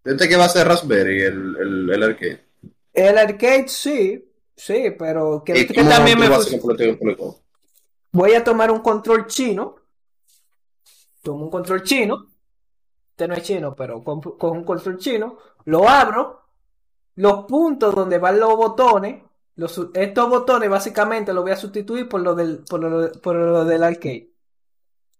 [0.04, 2.46] ¿Tú te qué va a ser Raspberry, el, el, el arcade?
[2.94, 6.88] El arcade sí, sí, pero que, ¿Y que cómo también me vas a fus- completar
[6.88, 7.16] el Play
[8.14, 9.76] Voy a tomar un control chino.
[11.24, 12.28] Tomo un control chino.
[13.12, 15.38] Este no es chino, pero con, con un control chino.
[15.66, 16.42] Lo abro.
[17.16, 19.24] Los puntos donde van los botones.
[19.56, 23.66] Los, estos botones básicamente los voy a sustituir por lo del, por lo, por lo
[23.66, 24.32] del arcade.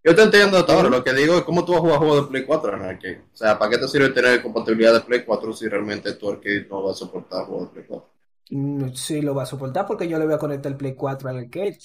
[0.04, 2.22] Yo te entiendo hasta ahora, lo que digo es cómo tú vas a jugar juegos
[2.26, 3.24] de Play 4 en arcade.
[3.34, 6.68] O sea, ¿para qué te sirve tener compatibilidad de Play 4 si realmente tu arcade
[6.70, 8.10] no va a soportar juegos de Play 4?
[8.50, 11.30] Mm, Sí lo va a soportar porque yo le voy a conectar el Play 4
[11.30, 11.80] al arcade.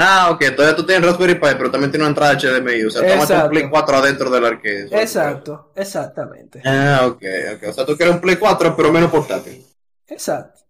[0.00, 3.02] Ah, ok, todavía tú tienes Raspberry Pi, pero también tiene una entrada HDMI, o sea,
[3.02, 3.44] toma Exacto.
[3.46, 4.88] un Play 4 adentro del arcade.
[4.92, 6.62] Exacto, exactamente.
[6.64, 7.22] Ah, ok,
[7.56, 7.68] ok.
[7.68, 9.64] O sea, tú quieres un Play 4, pero menos portátil.
[10.06, 10.60] Exacto.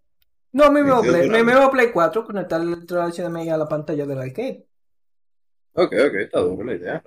[0.53, 4.19] No, mi Dios Play, mi mismo Play 4 conectar el HDMI a la pantalla del
[4.19, 4.67] arcade.
[5.75, 7.03] Ok, ok, está buena la idea.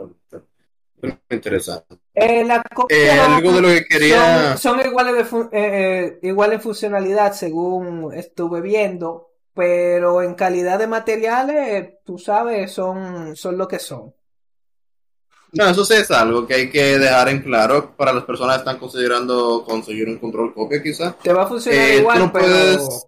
[1.01, 1.95] Muy Interesante.
[2.13, 2.45] Eh,
[2.89, 7.33] Eh, algo de lo que quería- son, son iguales de eh, eh, igual en funcionalidad
[7.33, 14.13] según estuve viendo, pero en calidad de materiales, tú sabes, son, son lo que son.
[15.53, 18.59] No, eso sí es algo que hay que dejar en claro para las personas que
[18.61, 21.13] están considerando conseguir un control copia, quizá.
[21.21, 23.07] Te va a funcionar Eh, igual, no pero puedes-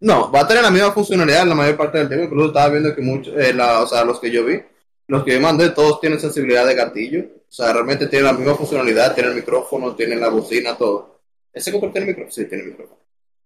[0.00, 2.24] No, va a tener la misma funcionalidad la mayor parte del tiempo.
[2.26, 4.62] Incluso estaba viendo que muchos, eh, o sea, los que yo vi,
[5.08, 7.20] los que yo mandé, todos tienen sensibilidad de gatillo.
[7.48, 11.20] O sea, realmente tienen la misma funcionalidad, tienen el micrófono, tienen la bocina, todo.
[11.52, 12.32] ¿Ese control tiene micrófono?
[12.32, 12.98] Sí, tiene micrófono.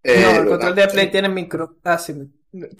[0.07, 0.49] Eh, no, el ¿verdad?
[0.49, 2.13] control de Play tiene micro, ah, sí,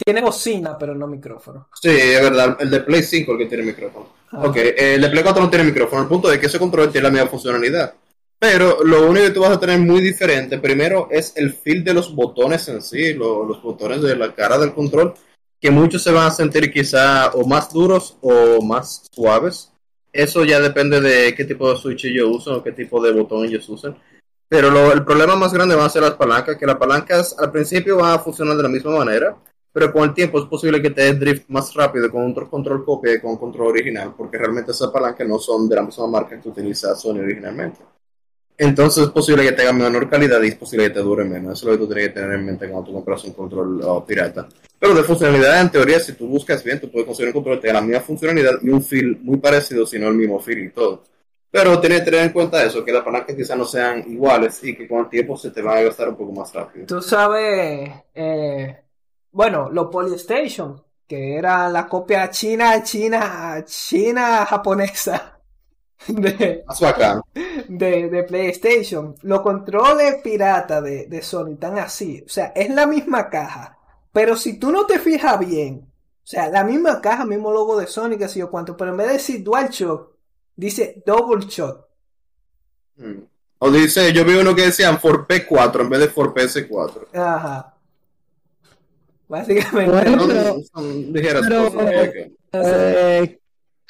[0.04, 1.68] tiene bocina, pero no micrófono.
[1.80, 4.08] Sí, es verdad, el de Play 5 el que tiene micrófono.
[4.30, 4.44] Ah.
[4.46, 6.02] Ok, eh, el de Play 4 no tiene micrófono.
[6.02, 7.94] El punto es que ese control tiene la misma funcionalidad.
[8.38, 11.94] Pero lo único que tú vas a tener muy diferente, primero, es el feel de
[11.94, 15.14] los botones en sí, lo- los botones de la cara del control,
[15.60, 19.72] que muchos se van a sentir quizá o más duros o más suaves.
[20.12, 23.44] Eso ya depende de qué tipo de switch ellos usan o qué tipo de botón
[23.46, 23.96] ellos usan.
[24.48, 27.96] Pero el problema más grande van a ser las palancas, que las palancas al principio
[27.96, 29.36] van a funcionar de la misma manera,
[29.72, 32.48] pero con el tiempo es posible que te dé drift más rápido con un tro-
[32.48, 35.82] control copia que con un control original, porque realmente esas palancas no son de la
[35.82, 37.80] misma marca que utiliza Sony originalmente.
[38.58, 41.58] Entonces es posible que tenga menor calidad y es posible que te dure menos.
[41.58, 43.82] Eso es lo que tú tienes que tener en mente cuando tú compras un control
[43.84, 44.48] oh, pirata.
[44.78, 47.62] Pero de funcionalidad, en teoría, si tú buscas bien, tú puedes conseguir un control que
[47.62, 50.70] tenga la misma funcionalidad y un feel muy parecido, si no el mismo feel y
[50.70, 51.02] todo.
[51.56, 54.76] Pero tienes que tener en cuenta eso, que las palancas quizás no sean iguales y
[54.76, 56.84] que con el tiempo se te van a gastar un poco más rápido.
[56.86, 58.84] Tú sabes, eh,
[59.32, 65.40] bueno, los Polystation, que era la copia china, china, china japonesa
[66.08, 66.66] de,
[67.68, 69.14] de, de PlayStation.
[69.22, 72.22] Los controles pirata de, de Sony están así.
[72.26, 73.78] O sea, es la misma caja.
[74.12, 77.86] Pero si tú no te fijas bien, o sea, la misma caja, mismo logo de
[77.86, 80.15] Sony, que sé yo cuánto, pero en vez de decir DualShock,
[80.56, 81.86] dice Double Shot.
[82.96, 83.20] Mm.
[83.58, 87.08] O dice, yo vi uno que decían for P4 en vez de for PS4.
[87.14, 87.74] Ajá.
[89.28, 89.90] Básicamente.
[89.92, 93.38] Bueno, pero- son ligeras pero- cosas que- Eh,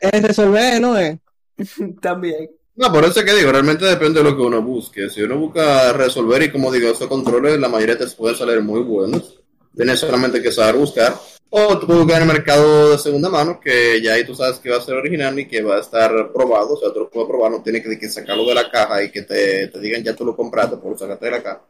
[0.01, 0.99] es resolver, ¿no?
[0.99, 1.19] Eh?
[2.01, 2.51] También.
[2.75, 5.09] No, por eso es que digo, realmente depende de lo que uno busque.
[5.09, 8.83] Si uno busca resolver y como digo, esos controles, la mayoría te pueden salir muy
[8.83, 9.41] buenos.
[9.75, 11.15] Tienes solamente que saber buscar.
[11.49, 14.59] O tú puedes buscar en el mercado de segunda mano, que ya ahí tú sabes
[14.59, 16.75] que va a ser original y que va a estar probado.
[16.75, 19.23] O sea, tú lo puedes probar, no tienes que, sacarlo de la caja y que
[19.23, 21.63] te, te digan ya tú lo compraste por sacarte de la caja.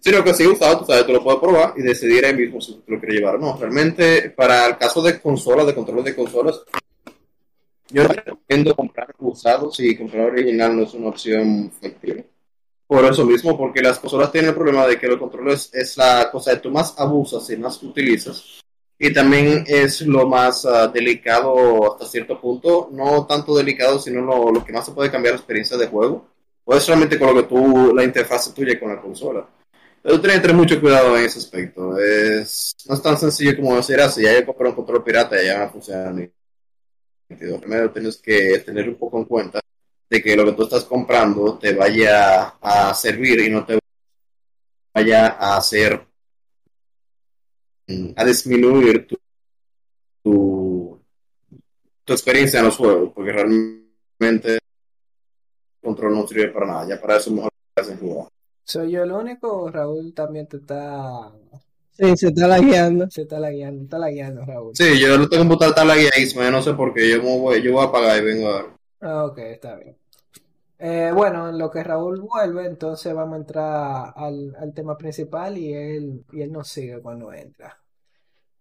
[0.00, 2.74] Sino que si usado, tú sabes, tú lo puedes probar y decidir ahí mismo si
[2.74, 3.56] tú lo quieres llevar o no.
[3.56, 6.62] Realmente, para el caso de consolas, de controles de consolas,
[7.88, 12.26] yo recomiendo comprar usados y comprar original no es una opción factible.
[12.86, 16.30] Por eso mismo, porque las consolas tienen el problema de que los controles es la
[16.30, 18.62] cosa que tú más abusas y más utilizas.
[18.98, 22.88] Y también es lo más ah, delicado hasta cierto punto.
[22.92, 26.28] No tanto delicado, sino lo, lo que más se puede cambiar la experiencia de juego.
[26.64, 29.46] O es solamente con lo que tú, la interfaz tuya con la consola.
[30.02, 31.98] Pero tienes que tener mucho cuidado en ese aspecto.
[31.98, 35.58] Es, no es tan sencillo como decir así, ya yo compré un control pirata ya
[35.58, 36.28] no funciona.
[37.28, 39.60] Primero tienes que tener un poco en cuenta
[40.08, 43.78] de que lo que tú estás comprando te vaya a servir y no te
[44.94, 46.06] vaya a hacer
[48.16, 49.16] a disminuir tu,
[50.22, 51.00] tu,
[52.04, 54.60] tu experiencia en los juegos, porque realmente el
[55.82, 56.88] control no sirve para nada.
[56.88, 58.28] Ya para eso mejor que hacen jugar.
[58.64, 61.32] ¿Soy yo el único o Raúl también te está...
[61.92, 63.08] Sí, se está lagueando.
[63.08, 64.74] Se está lagueando, está lagueando Raúl.
[64.74, 67.08] Sí, yo no tengo computador tan lagueadísimo, yo no sé por qué.
[67.08, 68.70] Yo, me voy, yo voy a apagar y vengo a ver.
[69.00, 69.96] Ah, ok, está bien.
[70.78, 75.56] Eh, bueno, en lo que Raúl vuelve, entonces vamos a entrar al, al tema principal
[75.56, 77.78] y él, y él nos sigue cuando entra.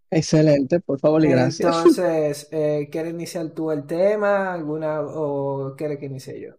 [0.10, 1.76] Excelente, por favor y gracias.
[1.76, 4.54] Entonces, eh, ¿quieres iniciar tú el tema?
[4.54, 6.54] ¿Alguna o quieres que inicie yo?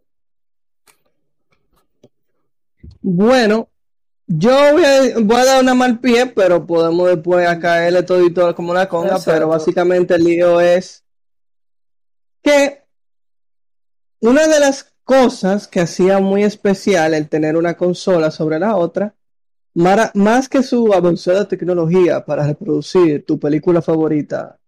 [3.01, 3.71] Bueno,
[4.27, 8.55] yo voy a, voy a dar una mal pie, pero podemos después a caerle todito
[8.55, 9.31] como una conga, Exacto.
[9.33, 11.05] pero básicamente el lío es
[12.43, 12.83] que
[14.21, 19.15] una de las cosas que hacía muy especial el tener una consola sobre la otra,
[19.73, 24.59] más que su avanzada tecnología para reproducir tu película favorita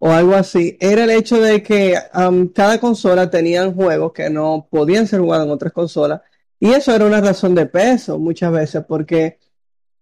[0.00, 4.66] o algo así, era el hecho de que am, cada consola tenían juegos que no
[4.68, 6.22] podían ser jugados en otras consolas
[6.58, 9.38] y eso era una razón de peso muchas veces, porque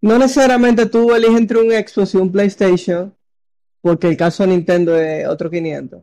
[0.00, 3.14] no necesariamente tú eliges entre un Xbox y un PlayStation,
[3.82, 6.02] porque el caso de Nintendo es otro 500.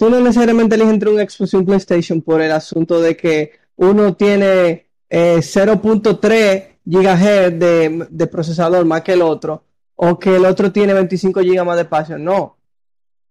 [0.00, 3.52] Tú no necesariamente eliges entre un Xbox y un PlayStation por el asunto de que
[3.76, 9.62] uno tiene eh, 0.3 GHz de, procesador más que el otro,
[9.96, 12.16] o que el otro tiene 25 GB más de espacio.
[12.16, 12.56] No.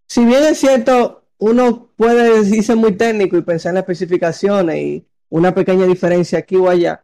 [0.05, 5.07] Si bien es cierto, uno puede irse muy técnico y pensar en las especificaciones y
[5.29, 7.03] una pequeña diferencia aquí o allá,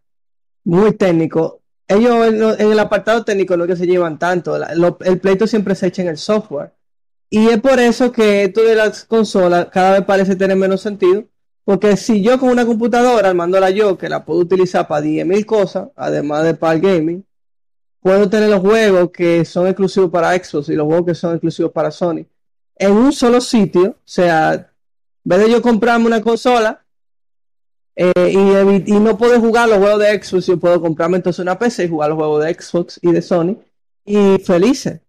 [0.63, 1.62] muy técnico.
[1.88, 6.04] Ellos en, el apartado técnico no que se llevan tanto, el pleito siempre se echa
[6.04, 6.71] en el software.
[7.36, 11.26] Y es por eso que esto de las consolas cada vez parece tener menos sentido,
[11.65, 15.89] porque si yo con una computadora, armándola yo, que la puedo utilizar para 10.000 cosas,
[15.98, 17.26] además de para el gaming,
[18.00, 21.74] puedo tener los juegos que son exclusivos para Xbox y los juegos que son exclusivos
[21.74, 22.26] para Sony
[22.78, 24.65] en un solo sitio, o sea, en
[25.26, 26.86] vez de yo comprarme una consola,
[27.98, 31.60] eh, y, y no puedo jugar los juegos de Xbox, yo puedo comprarme entonces una
[31.60, 33.58] PC y jugar los juegos de Xbox y de Sony
[34.06, 35.02] y felices.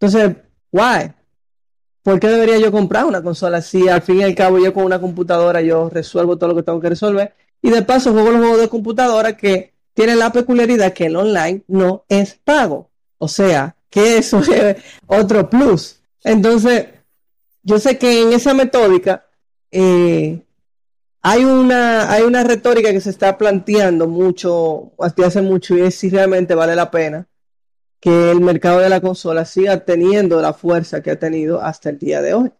[0.00, 0.38] Entonces,
[0.72, 1.12] why?
[2.08, 4.84] ¿Por qué debería yo comprar una consola si al fin y al cabo yo con
[4.84, 7.34] una computadora yo resuelvo todo lo que tengo que resolver?
[7.60, 11.64] Y de paso juego los juegos de computadora que tienen la peculiaridad que el online
[11.68, 12.88] no es pago.
[13.18, 16.00] O sea, que eso es otro plus.
[16.24, 16.86] Entonces,
[17.62, 19.26] yo sé que en esa metódica,
[19.70, 20.40] eh,
[21.20, 25.96] hay una, hay una retórica que se está planteando mucho, desde hace mucho, y es
[25.96, 27.28] si realmente vale la pena
[28.00, 31.98] que el mercado de la consola siga teniendo la fuerza que ha tenido hasta el
[31.98, 32.52] día de hoy.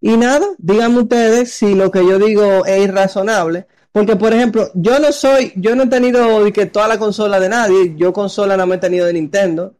[0.00, 3.66] Y nada, díganme ustedes si lo que yo digo es irrazonable.
[3.92, 7.48] Porque, por ejemplo, yo no soy, yo no he tenido que toda la consola de
[7.48, 9.74] nadie, yo consola no me he tenido de Nintendo.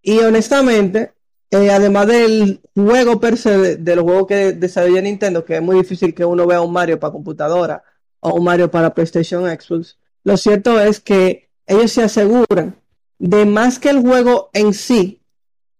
[0.00, 1.12] Y honestamente,
[1.50, 5.76] eh, además del juego per se, de los juegos que desarrolla Nintendo, que es muy
[5.76, 7.84] difícil que uno vea un Mario para computadora
[8.20, 12.81] o un Mario para PlayStation Xbox, lo cierto es que ellos se aseguran
[13.22, 15.20] de más que el juego en sí,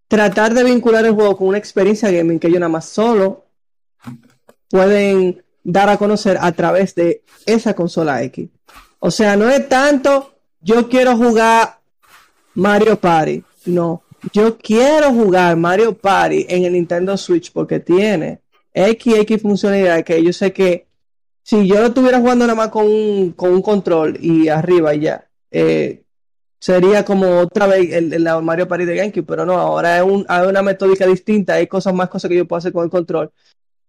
[0.06, 3.46] tratar de vincular el juego con una experiencia gaming que ellos nada más solo
[4.70, 8.48] pueden dar a conocer a través de esa consola X.
[9.00, 11.80] O sea, no es tanto yo quiero jugar
[12.54, 14.04] Mario Party, no.
[14.32, 18.40] Yo quiero jugar Mario Party en el Nintendo Switch porque tiene
[18.72, 20.86] X, X funcionalidad que yo sé que
[21.42, 25.00] si yo lo estuviera jugando nada más con un, con un control y arriba y
[25.00, 26.02] ya, eh,
[26.62, 30.62] sería como otra vez el, Mario Party de GameCube, pero no, ahora es hay una
[30.62, 33.32] metódica distinta, hay cosas más cosas que yo puedo hacer con el control.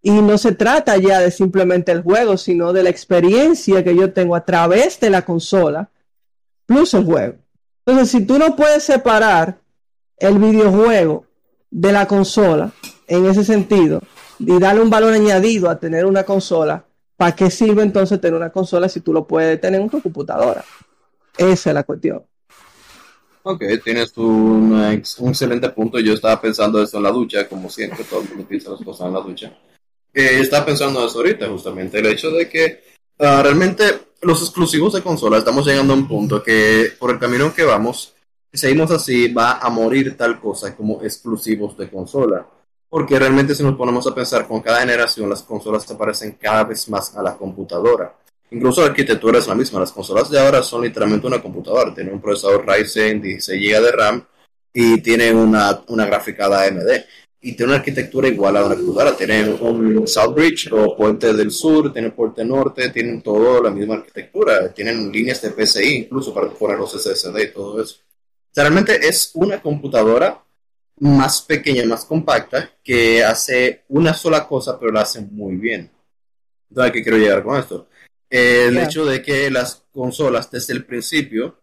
[0.01, 4.11] Y no se trata ya de simplemente el juego, sino de la experiencia que yo
[4.11, 5.91] tengo a través de la consola,
[6.65, 7.35] plus el juego.
[7.85, 9.59] Entonces, si tú no puedes separar
[10.17, 11.27] el videojuego
[11.69, 12.71] de la consola
[13.07, 14.01] en ese sentido
[14.39, 16.83] y darle un valor añadido a tener una consola,
[17.17, 20.65] ¿para qué sirve entonces tener una consola si tú lo puedes tener en tu computadora?
[21.37, 22.23] Esa es la cuestión.
[23.45, 25.99] Ok, tienes un, un excelente punto.
[25.99, 29.07] Yo estaba pensando eso en la ducha, como siempre, todo el mundo piensa las cosas
[29.07, 29.57] en la ducha.
[30.13, 32.83] Eh, estaba pensando eso ahorita, justamente, el hecho de que
[33.19, 33.83] ah, realmente
[34.21, 38.13] los exclusivos de consola estamos llegando a un punto que por el camino que vamos,
[38.51, 42.47] si seguimos así, va a morir tal cosa como exclusivos de consola.
[42.87, 46.63] Porque realmente si nos ponemos a pensar con cada generación, las consolas se parecen cada
[46.63, 48.15] vez más a la computadora.
[48.51, 49.79] Incluso la arquitectura es la misma.
[49.79, 51.93] Las consolas de ahora son literalmente una computadora.
[51.93, 54.25] Tiene un procesador Ryzen 16 GB de RAM
[54.73, 56.89] y tiene una, una gráfica de AMD.
[57.41, 59.17] Y tiene una arquitectura igual a una computadora.
[59.17, 64.71] Tiene un Southbridge o puente del sur, tiene puente norte, tienen todo la misma arquitectura.
[64.71, 67.97] Tienen líneas de PCI incluso para poner los SSD y todo eso.
[68.55, 70.43] Realmente es una computadora
[70.99, 75.89] más pequeña, más compacta, que hace una sola cosa, pero la hace muy bien.
[76.69, 77.87] Entonces, ¿a qué quiero llegar con esto?
[78.35, 78.85] El Ya.
[78.85, 81.59] hecho de que las consolas desde el principio,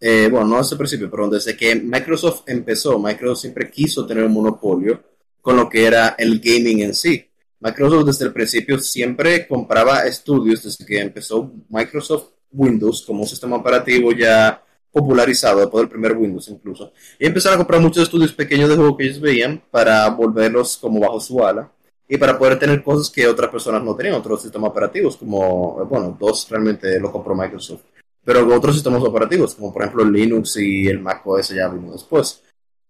[0.00, 4.24] eh, bueno, no desde el principio, pero desde que Microsoft empezó, Microsoft siempre quiso tener
[4.24, 5.02] un monopolio
[5.40, 7.24] con lo que era el gaming en sí.
[7.60, 13.56] Microsoft desde el principio siempre compraba estudios, desde que empezó Microsoft Windows como un sistema
[13.56, 16.92] operativo ya popularizado, después del primer Windows incluso.
[17.20, 20.98] Y empezaron a comprar muchos estudios pequeños de juego que ellos veían para volverlos como
[20.98, 21.70] bajo su ala
[22.12, 26.16] y para poder tener cosas que otras personas no tenían, otros sistemas operativos, como, bueno,
[26.18, 27.82] dos realmente lo compró Microsoft,
[28.24, 32.42] pero otros sistemas operativos, como por ejemplo Linux y el Mac OS ya vino después.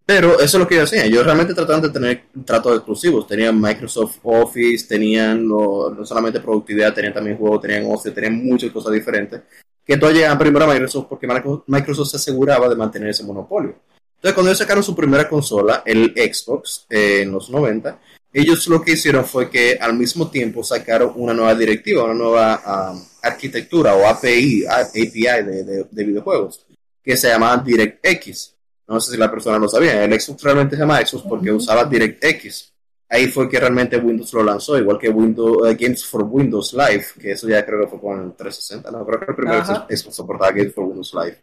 [0.07, 1.05] Pero eso es lo que yo hacía.
[1.05, 3.27] Ellos realmente trataban de tener tratos exclusivos.
[3.27, 8.91] Tenían Microsoft Office, tenían no, solamente productividad, tenían también juegos, tenían Office, tenían muchas cosas
[8.91, 9.41] diferentes.
[9.85, 13.75] Que todas llegaban primero a Microsoft porque Micro- Microsoft se aseguraba de mantener ese monopolio.
[14.15, 17.99] Entonces, cuando ellos sacaron su primera consola, el Xbox, eh, en los 90,
[18.33, 22.61] ellos lo que hicieron fue que al mismo tiempo sacaron una nueva directiva, una nueva
[22.65, 26.65] ah, arquitectura o API, API de, de- de videojuegos,
[27.03, 28.55] que se llamaba DirectX.
[28.87, 30.03] No sé si la persona lo sabía.
[30.03, 32.71] El Xbox realmente se llama Xbox porque usaba DirectX.
[33.09, 37.05] Ahí fue que realmente Windows lo lanzó, igual que Windows, eh, Games for Windows Live,
[37.19, 38.89] que eso ya creo que fue con el 360.
[38.91, 39.63] No, creo que el primer.
[39.65, 41.37] Xbox soportaba Games for Windows Live.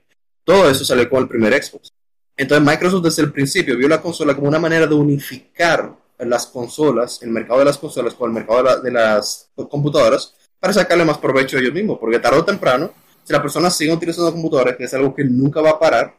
[0.44, 1.92] Todo eso salió con el primer Xbox.
[2.37, 7.22] Entonces Microsoft desde el principio vio la consola como una manera de unificar las consolas,
[7.22, 11.18] el mercado de las consolas con el mercado de, la- las computadoras para sacarle más
[11.18, 12.90] provecho a ellos mismos, porque tarde o temprano,
[13.24, 16.14] si la persona sigue utilizando computadoras, que es algo que nunca va a parar,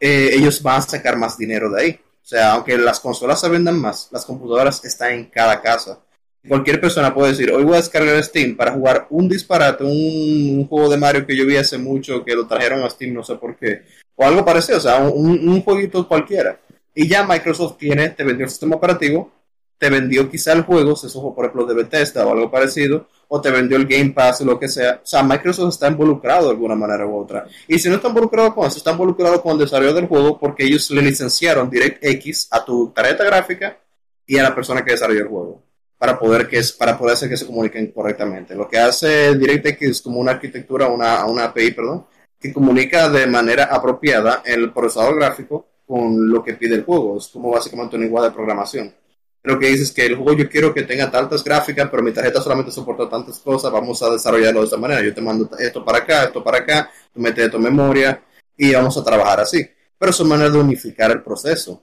[0.00, 2.00] eh, ellos van a sacar más dinero de ahí.
[2.22, 5.98] O sea, aunque las consolas se vendan más, las computadoras están en cada casa.
[6.46, 10.66] Cualquier persona puede decir, hoy voy a descargar Steam para jugar un disparate, un, un
[10.68, 13.34] juego de Mario que yo vi hace mucho, que lo trajeron a Steam, no sé
[13.36, 13.82] por qué,
[14.14, 16.58] o algo parecido, o sea, un, un jueguito cualquiera.
[17.00, 19.30] Y ya Microsoft tiene, te vendió el sistema operativo,
[19.78, 23.06] te vendió quizá el juego, si eso fue por ejemplo de Bethesda o algo parecido,
[23.28, 25.00] o te vendió el Game Pass o lo que sea.
[25.00, 27.46] O sea, Microsoft está involucrado de alguna manera u otra.
[27.68, 30.64] Y si no está involucrado con eso, está involucrado con el desarrollo del juego porque
[30.64, 33.78] ellos le licenciaron DirectX a tu tarjeta gráfica
[34.26, 35.62] y a la persona que desarrolló el juego
[35.98, 38.56] para poder que para poder hacer que se comuniquen correctamente.
[38.56, 42.06] Lo que hace DirectX es como una arquitectura, una, una API, perdón,
[42.40, 47.18] que comunica de manera apropiada el procesador gráfico con lo que pide el juego.
[47.18, 48.94] Es como básicamente un lenguaje de programación.
[49.42, 52.12] lo que dice es que el juego yo quiero que tenga tantas gráficas, pero mi
[52.12, 55.02] tarjeta solamente soporta tantas cosas, vamos a desarrollarlo de esta manera.
[55.02, 58.22] Yo te mando esto para acá, esto para acá, tú metes esto en memoria
[58.56, 59.66] y vamos a trabajar así.
[59.98, 61.82] Pero es una manera de unificar el proceso.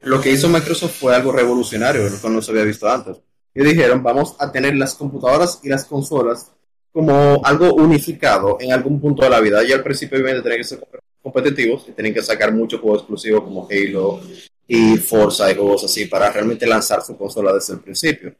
[0.00, 3.18] Lo que hizo Microsoft fue algo revolucionario, lo que no se había visto antes.
[3.54, 6.52] Y dijeron, vamos a tener las computadoras y las consolas
[6.92, 9.64] como algo unificado en algún punto de la vida.
[9.64, 10.80] Y al principio obviamente tenían que ser
[11.22, 14.20] competitivos y tenían que sacar muchos juegos exclusivos como Halo
[14.66, 18.34] y Forza y juegos así para realmente lanzar su consola desde el principio.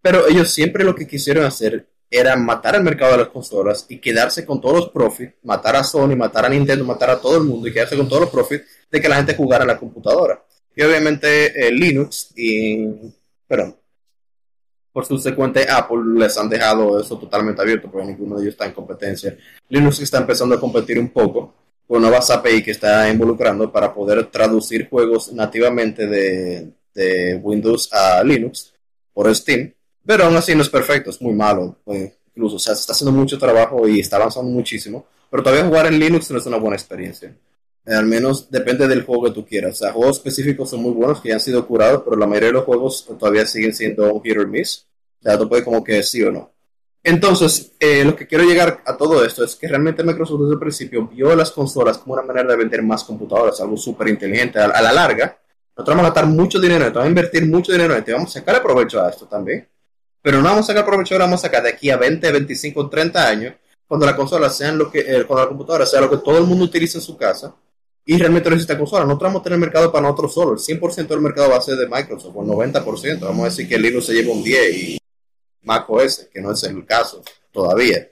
[0.00, 3.98] Pero ellos siempre lo que quisieron hacer era matar el mercado de las consolas y
[3.98, 7.44] quedarse con todos los profits, matar a Sony, matar a Nintendo, matar a todo el
[7.44, 10.42] mundo y quedarse con todos los profits de que la gente jugara a la computadora.
[10.74, 12.86] Y obviamente eh, Linux y,
[13.46, 13.76] perdón,
[14.92, 18.72] por subsecuente Apple les han dejado eso totalmente abierto porque ninguno de ellos está en
[18.72, 19.36] competencia.
[19.68, 21.54] Linux está empezando a competir un poco
[21.88, 28.22] con nuevas API que está involucrando para poder traducir juegos nativamente de, de Windows a
[28.22, 28.74] Linux
[29.12, 29.72] por Steam,
[30.04, 32.92] pero aún así no es perfecto, es muy malo, pues, incluso, o sea, se está
[32.92, 36.58] haciendo mucho trabajo y está avanzando muchísimo, pero todavía jugar en Linux no es una
[36.58, 37.34] buena experiencia.
[37.88, 39.72] Eh, al menos depende del juego que tú quieras.
[39.74, 42.48] O sea, juegos específicos son muy buenos que ya han sido curados, pero la mayoría
[42.48, 44.86] de los juegos todavía siguen siendo un hit or miss.
[45.20, 46.52] O sea, tú puedes como que sí o no.
[47.02, 50.58] Entonces, eh, lo que quiero llegar a todo esto es que realmente Microsoft desde el
[50.58, 54.58] principio vio las consolas como una manera de vender más computadoras, algo súper inteligente.
[54.58, 55.38] A, la larga,
[55.76, 58.40] nosotros vamos a gastar mucho dinero, vamos a invertir mucho dinero en esto, vamos a
[58.40, 59.68] sacar provecho a esto también.
[60.20, 62.90] Pero no vamos a sacar provecho ahora, vamos a sacar de aquí a 20, 25,
[62.90, 63.54] 30 años,
[63.86, 66.44] cuando la consola sean lo que, eh, cuando la computadora sea lo que todo el
[66.44, 67.54] mundo utiliza en su casa,
[68.04, 69.04] y realmente necesita consola.
[69.04, 70.52] Nosotros vamos a tener mercado para nosotros solo.
[70.52, 73.20] El 100% del mercado va a ser de Microsoft, o el 90%.
[73.20, 74.98] Vamos a decir que Linux se lleva un 10 y
[75.62, 78.08] Mac OS, que no es el caso todavía.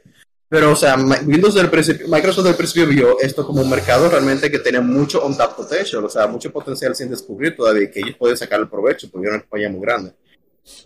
[0.49, 4.49] Pero, o sea, Windows del principio, Microsoft del principio vio esto como un mercado realmente
[4.49, 8.17] que tenía mucho on tap potential, o sea, mucho potencial sin descubrir todavía que ellos
[8.17, 10.13] pueden sacar el provecho porque era una compañía muy grande.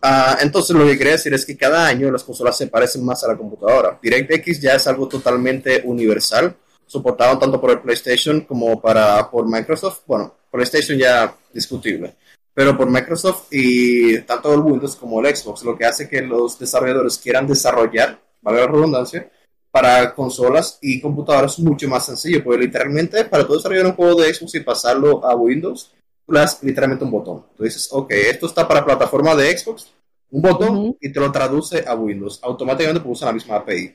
[0.03, 3.23] Uh, entonces, lo que quería decir es que cada año las consolas se parecen más
[3.25, 3.99] a la computadora.
[4.03, 6.57] DirectX ya es algo totalmente universal,
[6.87, 10.01] soportado tanto por el PlayStation como para por Microsoft.
[10.07, 12.15] Bueno, PlayStation ya discutible
[12.61, 16.59] pero por Microsoft y tanto el Windows como el Xbox, lo que hace que los
[16.59, 19.31] desarrolladores quieran desarrollar, vale la redundancia,
[19.71, 24.35] para consolas y computadoras mucho más sencillo, porque literalmente para tú desarrollar un juego de
[24.35, 25.91] Xbox y pasarlo a Windows,
[26.27, 27.47] tú le das literalmente un botón.
[27.57, 29.91] Tú dices, ok, esto está para plataforma de Xbox,
[30.31, 30.97] un botón uh -huh.
[31.01, 32.41] y te lo traduce a Windows.
[32.43, 33.95] Automáticamente usa la misma API.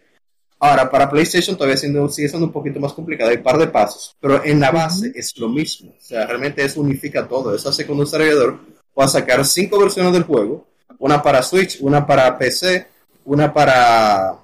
[0.60, 3.68] Ahora, para PlayStation todavía siendo, sigue siendo un poquito más complicado, hay un par de
[3.68, 5.92] pasos, pero en la base es lo mismo.
[5.92, 7.54] O sea, realmente eso unifica todo.
[7.54, 8.60] Eso hace que un desarrollador
[8.94, 10.66] pueda sacar cinco versiones del juego,
[11.00, 12.88] una para Switch, una para PC,
[13.26, 14.40] una para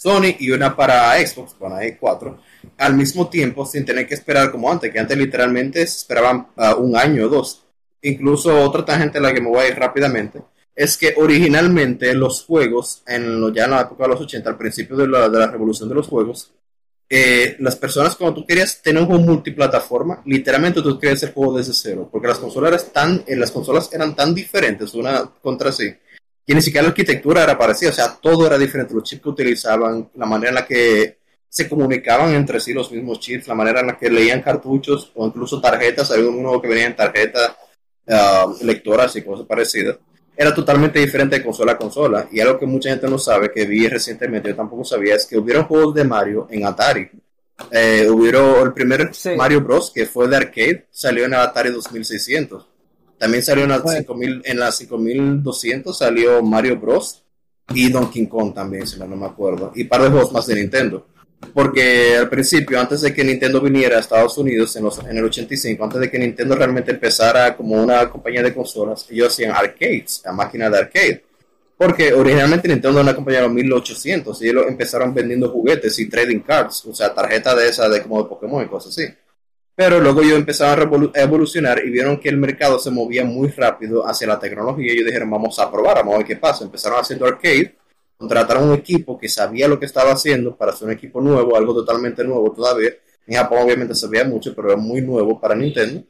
[0.00, 2.38] Sony y una para Xbox, bueno, hay cuatro,
[2.78, 6.80] al mismo tiempo sin tener que esperar como antes, que antes literalmente se esperaban uh,
[6.80, 7.64] un año o dos.
[8.00, 10.40] Incluso otra tangente a la que me voy a ir rápidamente
[10.80, 14.56] es que originalmente los juegos, en lo, ya en la época de los 80, al
[14.56, 16.52] principio de la, de la revolución de los juegos,
[17.06, 21.58] eh, las personas cuando tú querías tener un juego multiplataforma, literalmente tú querías el juego
[21.58, 25.70] desde cero, porque las consolas, eran tan, eh, las consolas eran tan diferentes una contra
[25.70, 25.92] sí,
[26.46, 29.28] que ni siquiera la arquitectura era parecida, o sea, todo era diferente, los chips que
[29.28, 33.80] utilizaban, la manera en la que se comunicaban entre sí los mismos chips, la manera
[33.80, 37.54] en la que leían cartuchos o incluso tarjetas, había uno que venía en tarjeta
[38.06, 39.98] uh, lectoras y cosas parecidas
[40.40, 42.26] era totalmente diferente de consola a consola.
[42.32, 45.36] Y algo que mucha gente no sabe, que vi recientemente, yo tampoco sabía, es que
[45.36, 47.10] hubieron juegos de Mario en Atari.
[47.70, 49.32] Eh, hubieron el primer sí.
[49.36, 49.92] Mario Bros.
[49.94, 52.66] que fue de arcade, salió en el Atari 2600.
[53.18, 53.98] También salió en la, bueno.
[53.98, 57.22] 5000, en la 5200, salió Mario Bros.
[57.74, 59.72] y Donkey Kong también, si no, no me acuerdo.
[59.74, 61.06] Y par de juegos más de Nintendo.
[61.54, 65.24] Porque al principio, antes de que Nintendo viniera a Estados Unidos en, los, en el
[65.24, 70.22] 85, antes de que Nintendo realmente empezara como una compañía de consolas, ellos hacían arcades,
[70.24, 71.24] la máquina de arcade.
[71.76, 76.08] Porque originalmente Nintendo era una compañía de los 1800 y ellos empezaron vendiendo juguetes y
[76.08, 79.12] trading cards, o sea, tarjetas de esas de como de Pokémon y cosas así.
[79.74, 84.06] Pero luego ellos empezaron a evolucionar y vieron que el mercado se movía muy rápido
[84.06, 86.64] hacia la tecnología y ellos dijeron, vamos a probar, vamos a ver qué pasa.
[86.64, 87.79] Empezaron haciendo arcade
[88.20, 91.72] contrataron un equipo que sabía lo que estaba haciendo para hacer un equipo nuevo, algo
[91.74, 92.90] totalmente nuevo todavía.
[93.26, 96.04] En Japón obviamente se veía mucho, pero era muy nuevo para Nintendo.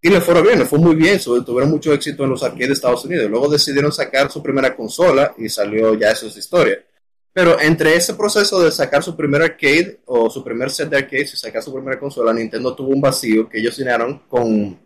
[0.00, 2.74] Y le fueron bien, le fue muy bien, tuvieron mucho éxito en los arcades de
[2.74, 3.28] Estados Unidos.
[3.28, 6.84] Luego decidieron sacar su primera consola y salió ya eso es historia.
[7.32, 11.34] Pero entre ese proceso de sacar su primer arcade o su primer set de arcades
[11.34, 14.78] y sacar su primera consola, Nintendo tuvo un vacío que ellos llenaron con,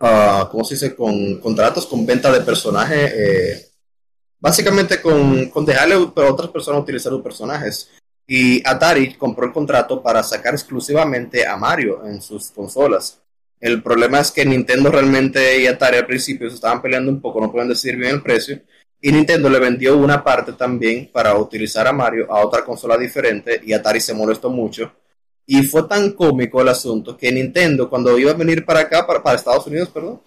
[0.00, 0.94] uh, ¿cómo se dice?
[0.94, 3.71] Con contratos con venta de personajes eh,
[4.42, 7.90] básicamente con, con dejarle a otras personas utilizar los personajes.
[8.26, 13.20] Y Atari compró el contrato para sacar exclusivamente a Mario en sus consolas.
[13.60, 17.40] El problema es que Nintendo realmente y Atari al principio se estaban peleando un poco,
[17.40, 18.60] no pueden decidir bien el precio.
[19.00, 23.60] Y Nintendo le vendió una parte también para utilizar a Mario a otra consola diferente
[23.64, 24.92] y Atari se molestó mucho.
[25.46, 29.22] Y fue tan cómico el asunto que Nintendo, cuando iba a venir para acá, para,
[29.22, 30.20] para Estados Unidos, perdón,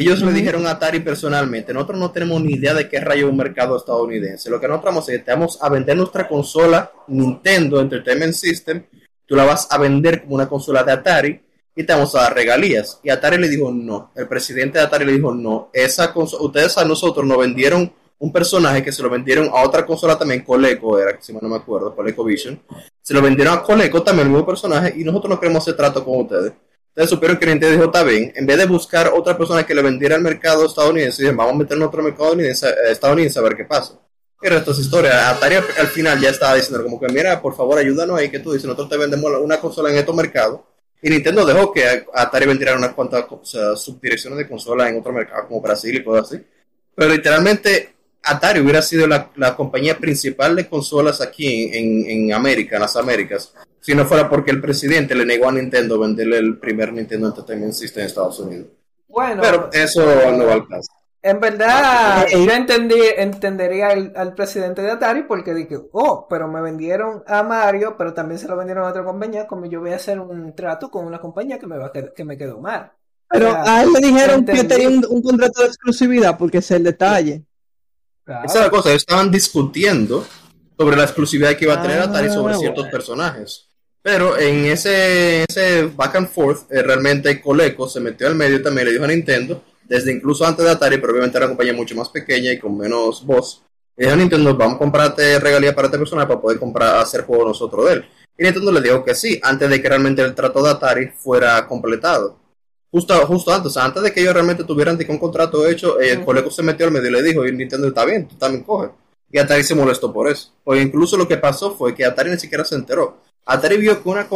[0.00, 3.30] ellos le dijeron a Atari personalmente, nosotros no tenemos ni idea de qué rayo es
[3.32, 4.48] un mercado estadounidense.
[4.48, 8.84] Lo que nosotros vamos a hacer, te vamos a vender nuestra consola Nintendo Entertainment System,
[9.26, 11.40] tú la vas a vender como una consola de Atari
[11.74, 13.00] y te vamos a dar regalías.
[13.02, 14.12] Y Atari le dijo no.
[14.14, 15.70] El presidente de Atari le dijo no.
[15.72, 19.86] Esa consola, ustedes a nosotros nos vendieron un personaje que se lo vendieron a otra
[19.86, 22.60] consola también, Coleco era, si no me acuerdo, Coleco Vision.
[23.00, 26.04] Se lo vendieron a Coleco también el mismo personaje y nosotros no queremos hacer trato
[26.04, 26.52] con ustedes.
[26.88, 29.82] Ustedes supieron que Nintendo dijo, está bien, en vez de buscar otra persona que le
[29.82, 33.42] vendiera al mercado estadounidense, dijeron, vamos a meternos en otro mercado estadounidense, eh, estadounidense a
[33.42, 33.94] ver qué pasa.
[34.42, 35.30] Y el resto es historia.
[35.30, 38.40] Atari al al final ya estaba diciendo como que, mira, por favor, ayúdanos ahí, que
[38.40, 40.60] tú dices, nosotros te vendemos una consola en estos mercados.
[41.00, 43.26] Y Nintendo dejó que Atari vendiera unas cuantas
[43.76, 46.44] subdirecciones de consola en otro mercado, como Brasil y cosas así.
[46.94, 52.32] Pero literalmente Atari hubiera sido la, la compañía principal de consolas aquí en, en, en
[52.32, 53.54] América, en las Américas,
[53.88, 57.72] si no fuera porque el presidente le negó a Nintendo venderle el primer Nintendo Entertainment
[57.72, 58.68] System en Estados Unidos.
[59.08, 60.92] Bueno, Pero eso no va al caso.
[61.22, 66.60] en verdad yo entendí, entendería al, al presidente de Atari porque dije, oh, pero me
[66.60, 69.96] vendieron a Mario, pero también se lo vendieron a otra compañía, como yo voy a
[69.96, 72.92] hacer un trato con una compañía que me, va a qued- que me quedó mal.
[73.30, 76.58] Pero O sea, a él le dijeron que tenía un, un contrato de exclusividad porque
[76.58, 77.44] es el detalle.
[78.24, 78.46] Claro.
[78.46, 80.26] Esa es la cosa, ellos estaban discutiendo
[80.78, 82.90] sobre la exclusividad que iba a tener Ah, Atari sobre ciertos bueno.
[82.90, 83.67] personajes.
[84.10, 88.86] Pero en ese, ese back and forth, eh, realmente Coleco se metió al medio también,
[88.86, 91.94] le dijo a Nintendo, desde incluso antes de Atari, pero obviamente era una compañía mucho
[91.94, 93.62] más pequeña y con menos voz.
[93.98, 97.24] Le dijo a Nintendo, vamos a comprarte regalía para este personaje para poder comprar, hacer
[97.24, 98.04] juego nosotros de él.
[98.38, 101.66] Y Nintendo le dijo que sí, antes de que realmente el trato de Atari fuera
[101.66, 102.38] completado.
[102.90, 106.12] Justo, justo antes, o sea, antes de que ellos realmente tuvieran un contrato hecho, eh,
[106.12, 108.64] el Coleco se metió al medio y le dijo, y Nintendo está bien, tú también
[108.64, 108.88] coge.
[109.30, 110.50] Y Atari se molestó por eso.
[110.64, 113.27] Porque incluso lo que pasó fue que Atari ni siquiera se enteró.
[113.50, 114.26] Atari vio que una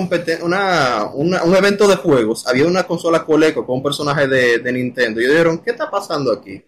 [0.42, 4.72] una, una- un evento de juegos, había una consola Coleco con un personaje de, de
[4.72, 5.20] Nintendo.
[5.20, 6.64] Y ellos dijeron, ¿qué está pasando aquí?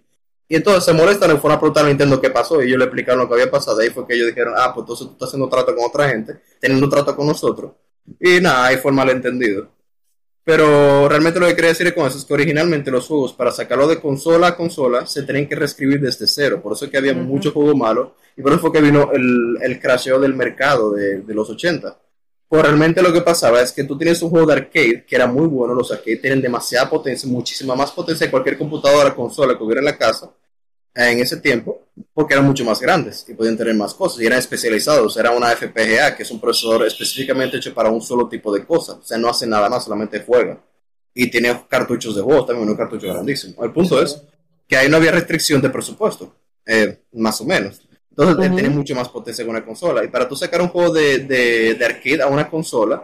[0.48, 2.62] Y entonces se molestan y fueron a preguntar a Nintendo qué pasó.
[2.62, 3.80] Y ellos le explicaron lo que había pasado.
[3.80, 6.38] Ahí fue que ellos dijeron, ah, pues entonces tú estás haciendo trato con otra gente,
[6.60, 7.72] teniendo trato con nosotros.
[8.20, 9.68] Y nada, ahí fue el malentendido.
[10.44, 13.88] Pero realmente lo que quería decir con eso es que originalmente los juegos, para sacarlo
[13.88, 16.60] de consola a consola, se tenían que reescribir desde cero.
[16.62, 18.08] Por eso es que había muchos juegos malos.
[18.36, 21.96] Y por eso fue que vino el, el crasheo del mercado de, de los 80.
[22.54, 25.26] Pues realmente lo que pasaba es que tú tienes un juego de arcade que era
[25.26, 25.74] muy bueno.
[25.74, 29.86] Los arcades tienen demasiada potencia, muchísima más potencia que cualquier computadora, consola que hubiera en
[29.86, 30.30] la casa
[30.94, 34.38] en ese tiempo, porque eran mucho más grandes y podían tener más cosas y eran
[34.38, 35.16] especializados.
[35.16, 38.98] Era una FPGA, que es un procesador específicamente hecho para un solo tipo de cosas.
[38.98, 40.56] O sea, no hace nada más, solamente juega.
[41.12, 43.64] Y tiene cartuchos de juegos también, un cartucho grandísimo.
[43.64, 44.22] El punto es
[44.68, 46.32] que ahí no había restricción de presupuesto,
[46.64, 47.82] eh, más o menos.
[48.16, 48.54] Entonces, Ujú.
[48.54, 50.04] tiene mucho más potencia que una consola.
[50.04, 53.02] Y para tú sacar un juego de, de, de arcade a una consola,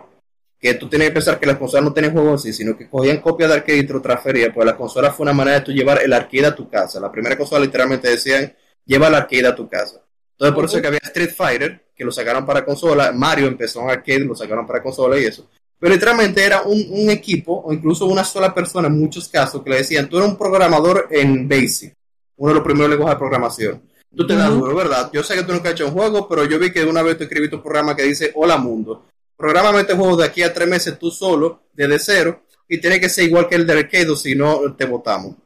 [0.57, 3.21] que tú tienes que pensar que las consolas no tenían juegos así, sino que cogían
[3.21, 5.73] copias de arcade y te lo transferían, pues la consola fue una manera de tú
[5.73, 7.01] llevar el arcade a tu casa.
[7.01, 8.55] La primera consola literalmente decían,
[8.85, 10.01] lleva el arcade a tu casa.
[10.33, 13.81] Entonces por eso es que había Street Fighter, que lo sacaron para consola, Mario empezó
[13.81, 15.49] en arcade, lo sacaron para consola y eso.
[15.79, 19.71] Pero literalmente era un, un equipo, o incluso una sola persona en muchos casos, que
[19.71, 21.95] le decían, tú eres un programador en BASIC,
[22.37, 23.83] uno de los primeros lenguajes de programación.
[24.15, 25.11] Tú te das duro, ¿verdad?
[25.13, 27.17] Yo sé que tú nunca has hecho un juego, pero yo vi que una vez
[27.17, 29.07] tú escribiste un programa que dice, hola mundo,
[29.37, 33.09] programa este juego de aquí a tres meses tú solo, desde cero, y tiene que
[33.09, 35.37] ser igual que el de arcade, si no, te votamos.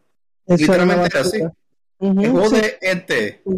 [0.46, 1.38] Literalmente era así.
[1.40, 1.54] basura.
[1.98, 2.56] Ujú, El juego sí.
[2.56, 3.06] de ET,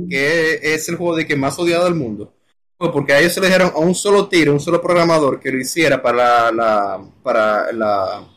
[0.08, 2.32] que es el juego de que más odiado del mundo,
[2.78, 5.50] fue porque a ellos se le dijeron a un solo tiro, un solo programador que
[5.50, 8.28] lo hiciera para la, para la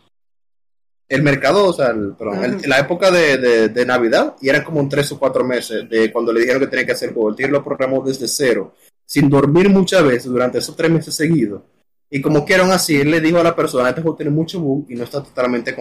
[1.10, 4.64] el mercado, o sea, el- perdón, el- la época de, de- de Navidad, y eran
[4.64, 7.16] como un tres o cuatro meses de cuando le dijeron que tenía que hacer el
[7.16, 7.30] juego.
[7.32, 11.64] El tío lo programó desde cero, sin dormir muchas veces durante esos tres meses seguidos.
[12.12, 14.60] Y como que eran así, él le dijo a la persona, este juego tiene mucho
[14.60, 15.76] bug y no está totalmente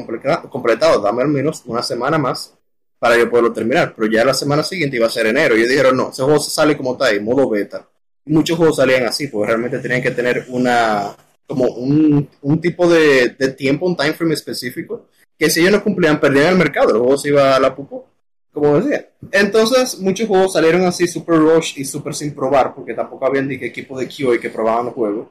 [0.50, 2.54] completado, dame al menos una semana más
[2.98, 3.94] para yo poderlo terminar.
[3.96, 5.54] Pero ya la semana siguiente iba a ser enero.
[5.54, 7.86] Y ellos dijeron, no, ese juego sale como está ahí, modo beta.
[8.26, 11.16] Y muchos juegos salían así, porque realmente tenían que tener una,
[11.46, 15.06] como un, un tipo de, de tiempo, un time frame específico,
[15.38, 18.04] que si ellos no cumplían, perdían el mercado, el juego se iba a la pupú,
[18.52, 19.08] como decía.
[19.30, 23.58] Entonces, muchos juegos salieron así, super rush y super sin probar, porque tampoco habían ni
[23.58, 25.28] que equipo de QA que probaban los juegos.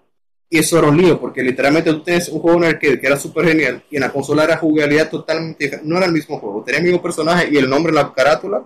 [0.49, 3.18] Y eso era un lío, porque literalmente tú tienes un juego en arcade que era
[3.18, 5.82] súper genial, y en la consola era jugabilidad totalmente.
[5.84, 8.66] No era el mismo juego, tenía el mismo personaje y el nombre en la carátula,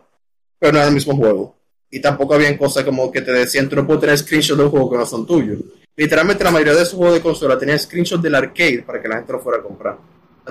[0.60, 1.56] pero no era el mismo juego.
[1.90, 4.70] Y tampoco habían cosas como que te decían, tú no puedes tener screenshots de un
[4.70, 5.60] juego que no son tuyos.
[5.96, 9.16] Literalmente la mayoría de esos juegos de consola tenían screenshots del arcade para que la
[9.18, 9.98] gente lo fuera a comprar.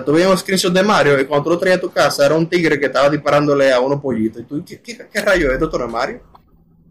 [0.05, 2.35] Tú veías un screenshot de Mario y cuando tú lo traías a tu casa era
[2.35, 4.43] un tigre que estaba disparándole a unos pollitos.
[4.43, 5.67] Y tú, ¿qué, rayo es esto?
[5.67, 6.21] ¿Esto no Mario?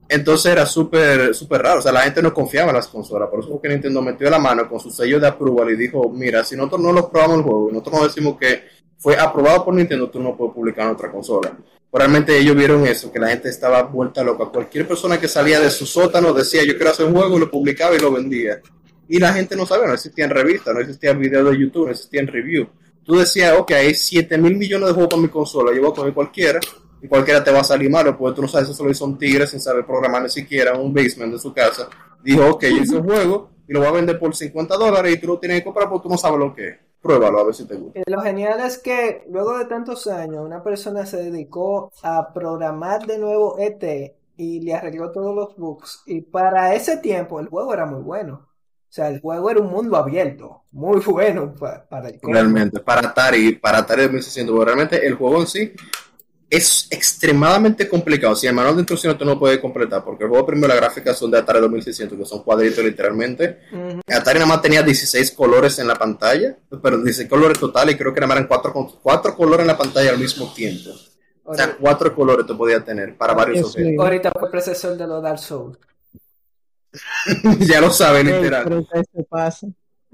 [0.07, 1.80] Entonces era súper súper raro.
[1.80, 3.30] O sea, la gente no confiaba en las consolas.
[3.30, 6.10] Por eso fue que Nintendo metió la mano con su sello de approval y dijo,
[6.10, 8.64] mira, si nosotros no lo probamos el juego nosotros no decimos que
[8.97, 11.57] fue aprobado por Nintendo, tú no puedes publicar en otra consola.
[11.91, 14.45] Realmente ellos vieron eso, que la gente estaba vuelta loca.
[14.45, 17.95] Cualquier persona que salía de su sótano decía, yo quiero hacer un juego, lo publicaba
[17.95, 18.62] y lo vendía.
[19.07, 22.28] Y la gente no sabía, no existían revistas, no existían videos de YouTube, no existían
[22.28, 22.68] reviews.
[23.04, 25.95] Tú decías, ok, hay 7 mil millones de juegos para mi consola, yo voy a
[25.95, 26.60] coger cualquiera,
[27.02, 29.18] y cualquiera te va a salir malo, porque tú no sabes, eso lo hizo un
[29.18, 31.89] tigre sin saber programar ni siquiera un basement de su casa.
[32.24, 35.20] Dijo, ok, yo hice un juego y lo voy a vender por 50 dólares y
[35.20, 36.78] tú lo tienes que comprar porque tú no sabes lo que es.
[37.02, 38.00] Pruébalo a ver si te gusta.
[38.00, 43.06] Eh, Lo genial es que luego de tantos años, una persona se dedicó a programar
[43.06, 46.04] de nuevo ET y le arregló todos los bugs.
[46.06, 48.49] Y para ese tiempo el juego era muy bueno.
[48.90, 53.10] O sea, el juego era un mundo abierto, muy bueno pa- para el Realmente, para
[53.10, 55.74] Atari, para Atari 2600, porque realmente el juego en sí
[56.50, 58.36] es extremadamente complicado.
[58.36, 61.16] Si el manual de instrucciones tú no puedes completar, porque el juego primero las gráficas
[61.16, 63.60] son de Atari 2600, que son cuadritos literalmente.
[64.08, 68.12] Atari nada más tenía 16 colores en la pantalla, pero 16 colores totales, y creo
[68.16, 70.90] que nada más eran cuatro, con- cuatro colores en la pantalla al mismo tiempo.
[71.44, 74.04] O sea, cuatro colores tú podías tener para varios objetos.
[74.06, 75.78] Ahorita fue el predecesor de los Dark Souls.
[77.60, 78.70] ya lo saben, literal.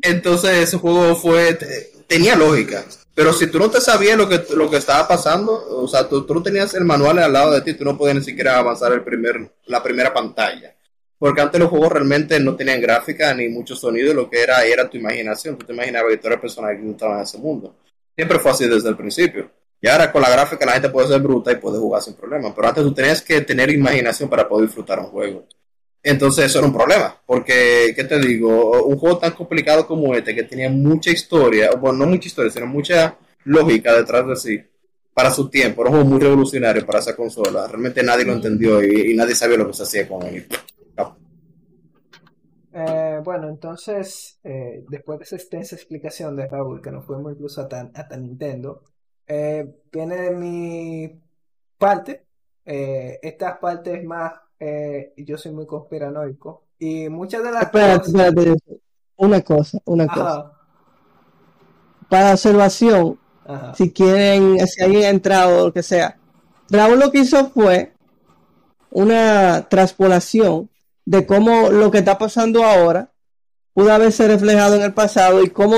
[0.01, 4.43] Entonces ese juego fue te- tenía lógica, pero si tú no te sabías lo que
[4.55, 7.61] lo que estaba pasando, o sea, tú, tú no tenías el manual al lado de
[7.61, 10.75] ti, tú no podías ni siquiera avanzar el primer la primera pantalla.
[11.17, 14.89] Porque antes los juegos realmente no tenían gráfica ni mucho sonido, lo que era era
[14.89, 17.73] tu imaginación, tú te imaginabas que tú eras personaje que estaba en ese mundo.
[18.15, 19.49] Siempre fue así desde el principio.
[19.81, 22.53] Y ahora con la gráfica la gente puede ser bruta y puede jugar sin problema,
[22.53, 25.45] pero antes tú tenías que tener imaginación para poder disfrutar un juego.
[26.07, 28.83] Entonces eso era un problema, porque, ¿qué te digo?
[28.83, 32.67] Un juego tan complicado como este, que tenía mucha historia, bueno, no mucha historia, sino
[32.67, 34.63] mucha lógica detrás de sí,
[35.15, 38.83] para su tiempo, era un juego muy revolucionario para esa consola, realmente nadie lo entendió
[38.83, 40.45] y, nadie sabía lo que se hacía con él.
[42.71, 47.61] Eh, bueno, entonces, eh, después de esa extensa explicación de Raúl, que nos fuimos incluso
[47.61, 48.83] hasta, hasta Nintendo,
[49.25, 51.19] eh, viene mi
[51.79, 52.27] parte.
[52.63, 58.27] Estas partes más, eh, yo soy muy conspiranoico, y muchas de las Espérate, cosas...
[58.27, 58.81] espérate.
[59.17, 60.51] Una cosa, una cosa.
[62.09, 63.73] Para observación, ajá.
[63.75, 66.17] si quieren, si alguien ha entrado o lo que sea.
[66.69, 67.93] Raúl lo que hizo fue
[68.91, 70.69] una transpolación
[71.05, 73.11] de cómo lo que está pasando ahora
[73.73, 75.77] pudo haberse reflejado en el pasado y cómo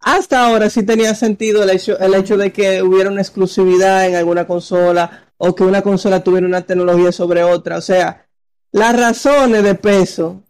[0.00, 4.14] hasta ahora sí tenía sentido el hecho, el hecho de que hubiera una exclusividad en
[4.14, 7.76] alguna consola o que una consola tuviera una tecnología sobre otra.
[7.78, 8.26] O sea,
[8.72, 10.42] las razones de peso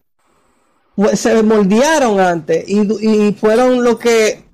[0.95, 2.81] pues, se moldearon antes y,
[3.29, 4.45] y fueron lo que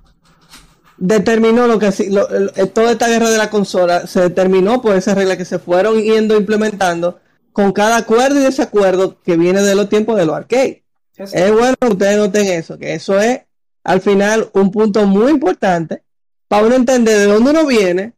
[0.97, 5.15] determinó lo que lo- el- toda esta guerra de la consola se determinó por esas
[5.15, 7.19] reglas que se fueron yendo implementando
[7.51, 10.77] con cada acuerdo y desacuerdo que viene de los tiempos de los arcades.
[11.17, 13.41] Es- Es bueno que ustedes noten eso, que eso es
[13.83, 16.03] al final un punto muy importante
[16.47, 18.13] para uno entender de dónde uno viene,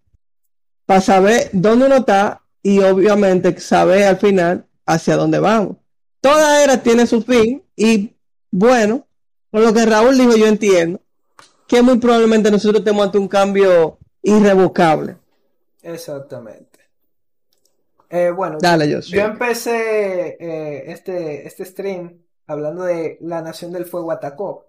[0.85, 5.77] para saber dónde uno está y obviamente saber al final hacia dónde vamos.
[6.21, 8.15] Toda era tiene su fin y
[8.51, 9.07] bueno,
[9.51, 11.01] con lo que Raúl dijo yo entiendo
[11.67, 15.17] que muy probablemente nosotros estemos ante un cambio irrevocable.
[15.81, 16.79] Exactamente.
[18.09, 23.85] Eh, bueno, Dale, yo yo empecé eh, este, este stream hablando de la Nación del
[23.85, 24.67] Fuego atacó.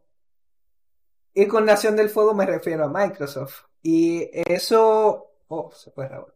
[1.34, 3.64] Y con Nación del Fuego me refiero a Microsoft.
[3.82, 5.34] Y eso...
[5.57, 6.32] Oh, se fue Raúl.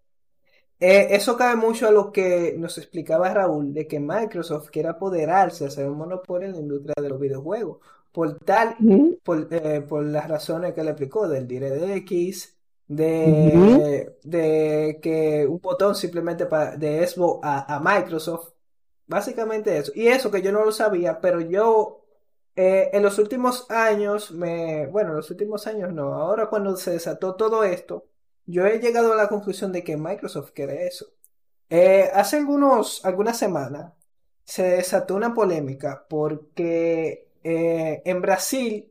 [0.80, 5.66] Eh, eso cabe mucho a lo que nos explicaba Raúl, de que Microsoft quiere apoderarse,
[5.66, 7.78] hacer un monopolio en la industria de los videojuegos.
[8.12, 8.76] Por tal
[9.24, 12.56] por, eh, por las razones que le explicó del DirectX,
[12.88, 18.50] de, de que un botón simplemente pa- de Xbox a, a Microsoft,
[19.06, 19.92] básicamente eso.
[19.94, 22.04] Y eso que yo no lo sabía, pero yo
[22.56, 26.92] eh, en los últimos años, me, bueno, en los últimos años no, ahora cuando se
[26.92, 28.07] desató todo esto,
[28.48, 31.06] yo he llegado a la conclusión de que Microsoft quiere eso.
[31.68, 33.92] Eh, hace algunos, algunas semanas
[34.44, 38.90] se desató una polémica porque eh, en Brasil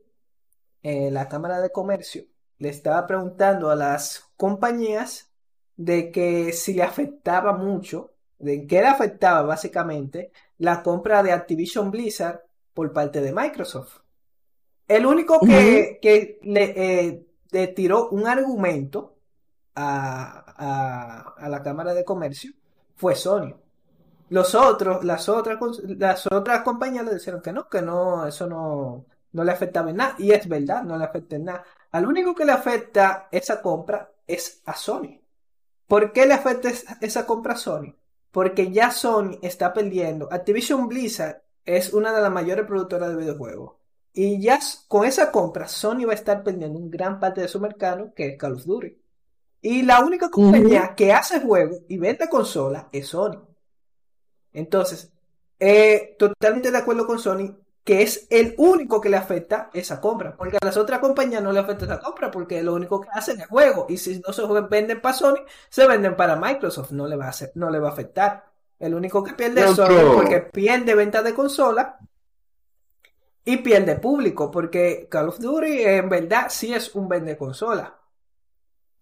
[0.84, 2.24] eh, la Cámara de Comercio
[2.58, 5.32] le estaba preguntando a las compañías
[5.76, 11.90] de que si le afectaba mucho, de qué le afectaba básicamente la compra de Activision
[11.90, 12.42] Blizzard
[12.74, 14.02] por parte de Microsoft.
[14.86, 19.17] El único que, que le, eh, le tiró un argumento
[19.78, 22.52] a, a- la Cámara de Comercio
[22.96, 23.54] fue Sony.
[24.30, 29.06] Los otros, las otras, las otras compañías le dijeron que no, que no, eso no,
[29.32, 30.14] no le afectaba en nada.
[30.18, 31.64] Y es verdad, no le afecta en nada.
[31.92, 35.20] Al único que le afecta esa compra es a Sony.
[35.86, 37.94] ¿Por qué le afecta es- esa compra a Sony?
[38.30, 40.28] Porque ya Sony está perdiendo.
[40.30, 43.76] Activision Blizzard es una de las mayores productoras de videojuegos.
[44.12, 44.58] Y ya
[44.88, 48.28] con esa compra, Sony va a estar perdiendo un gran parte de su mercado, que
[48.30, 48.96] es Call of Duty.
[49.60, 53.42] Y la única compañía que hace juegos y vende consolas es Sony.
[54.52, 55.10] Entonces,
[55.58, 60.36] eh, totalmente de acuerdo con Sony, que es el único que le afecta esa compra.
[60.36, 63.40] Porque a las otras compañías no le afecta esa compra, porque lo único que hacen
[63.40, 63.86] es juego.
[63.88, 65.38] Y si no se venden para Sony,
[65.70, 66.92] se venden para Microsoft.
[66.92, 68.44] No le va a hacer- no le va a afectar.
[68.78, 71.98] El único que pierde es Pero- Sony, porque pierde venta de consola
[73.44, 74.50] y pierde público.
[74.50, 77.97] Porque Call of Duty en verdad sí es un vende consola.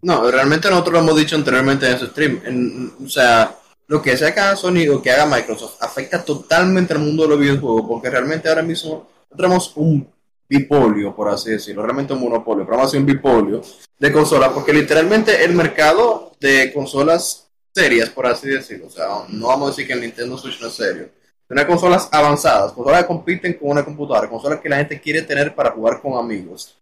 [0.03, 2.93] No, realmente nosotros lo hemos dicho anteriormente en ese stream.
[3.05, 3.57] O sea,
[3.89, 7.85] lo que haga Sony o que haga Microsoft afecta totalmente al mundo de los videojuegos,
[7.89, 10.09] porque realmente ahora mismo tenemos un
[10.49, 13.63] bipolio, por así decirlo, realmente un monopolio, pero vamos a decir un bipolio
[13.99, 19.49] de consolas, porque literalmente el mercado de consolas serias, por así decirlo, o sea, no
[19.49, 21.09] vamos a decir que el Nintendo Switch no es serio,
[21.49, 25.55] Tener consolas avanzadas, consolas que compiten con una computadora, consolas que la gente quiere tener
[25.55, 26.77] para jugar con amigos.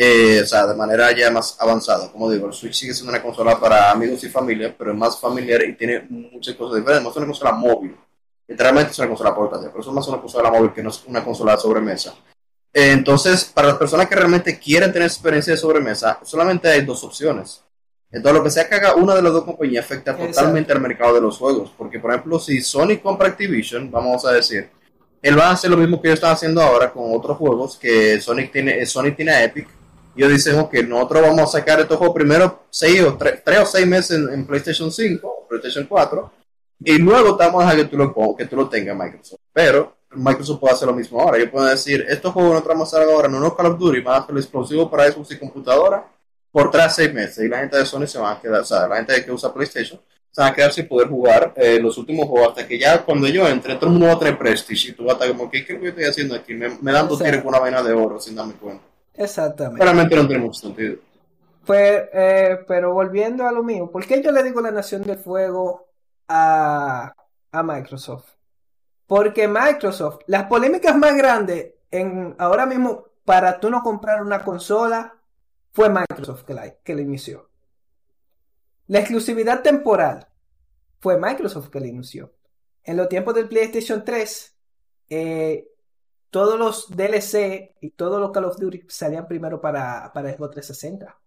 [0.00, 2.12] Eh, o sea, de manera ya más avanzada.
[2.12, 5.18] Como digo, el Switch sigue siendo una consola para amigos y familia, pero es más
[5.18, 7.02] familiar y tiene muchas cosas diferentes.
[7.02, 7.96] No es una consola móvil.
[8.46, 11.02] Literalmente es una consola portátil, pero eso es más una consola móvil que no es
[11.04, 12.14] una consola de sobremesa.
[12.72, 17.02] Eh, entonces, para las personas que realmente quieren tener experiencia de sobremesa, solamente hay dos
[17.02, 17.64] opciones.
[18.12, 20.32] Entonces, lo que sea que haga una de las dos compañías afecta Exacto.
[20.32, 21.72] totalmente al mercado de los juegos.
[21.76, 24.70] Porque, por ejemplo, si Sony compra Activision, vamos a decir,
[25.20, 28.20] él va a hacer lo mismo que ellos están haciendo ahora con otros juegos, que
[28.20, 29.77] Sony tiene, eh, Sony tiene a Epic.
[30.18, 33.60] Y ellos dicen, ok, nosotros vamos a sacar estos juegos primero seis o tre- tres
[33.60, 36.32] o seis meses en, en PlayStation 5 o PlayStation 4.
[36.80, 39.40] Y luego te vamos a dejar que tú lo, que tú lo tengas en Microsoft.
[39.52, 41.36] Pero Microsoft puede hacer lo mismo ahora.
[41.38, 44.00] Ellos pueden decir, estos juegos nosotros vamos a hacer ahora, no no Call of Duty,
[44.00, 46.04] van a hacer exclusivo para Xbox y computadora
[46.50, 47.44] por 3 a 6 meses.
[47.44, 49.54] Y la gente de Sony se va a quedar, o sea, la gente que usa
[49.54, 50.00] PlayStation
[50.30, 53.26] se van a quedar sin poder jugar eh, los últimos juegos hasta que ya cuando
[53.28, 55.64] yo entre, todo el mundo va a Prestige y tú vas a estar como, ¿qué,
[55.64, 56.54] qué estoy haciendo aquí?
[56.54, 58.84] Me, me dan dos tiros con una vaina de oro sin darme cuenta.
[59.18, 59.84] Exactamente.
[59.84, 60.96] Realmente no tiene mucho sentido.
[61.66, 65.18] Pues, eh, pero volviendo a lo mío, ¿por qué yo le digo la Nación del
[65.18, 65.88] Fuego
[66.28, 67.12] a,
[67.52, 68.30] a Microsoft?
[69.06, 75.14] Porque Microsoft, las polémicas más grandes en ahora mismo para tú no comprar una consola
[75.72, 77.48] fue Microsoft que la, que la inició.
[78.86, 80.26] La exclusividad temporal
[81.00, 82.32] fue Microsoft que la inició.
[82.84, 84.56] En los tiempos del PlayStation 3,
[85.10, 85.68] eh,
[86.30, 91.18] todos los DLC y todos los Call of Duty salían primero para, para Xbox 360.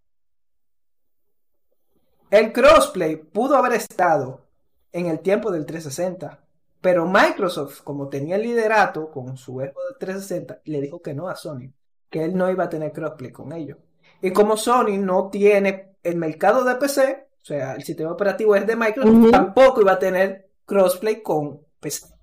[2.29, 4.47] El crossplay pudo haber estado
[4.93, 6.39] en el tiempo del 360,
[6.79, 11.35] pero Microsoft, como tenía el liderato con su Xbox 360, le dijo que no a
[11.35, 11.73] Sony,
[12.09, 13.77] que él no iba a tener crossplay con ellos.
[14.21, 18.65] Y como Sony no tiene el mercado de PC, o sea, el sistema operativo es
[18.65, 22.20] de Microsoft, tampoco iba a tener crossplay con PC.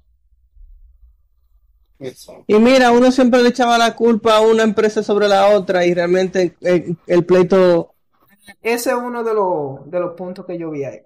[2.46, 5.94] Y mira, uno siempre le echaba la culpa a una empresa sobre la otra y
[5.94, 7.94] realmente eh, el pleito
[8.62, 11.00] Ese es uno de los, de los puntos que yo vi ahí.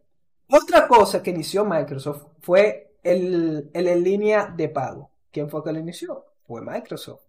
[0.50, 5.10] Otra cosa que inició Microsoft fue el, el en línea de pago.
[5.30, 6.26] ¿Quién fue que lo inició?
[6.46, 7.22] Fue Microsoft.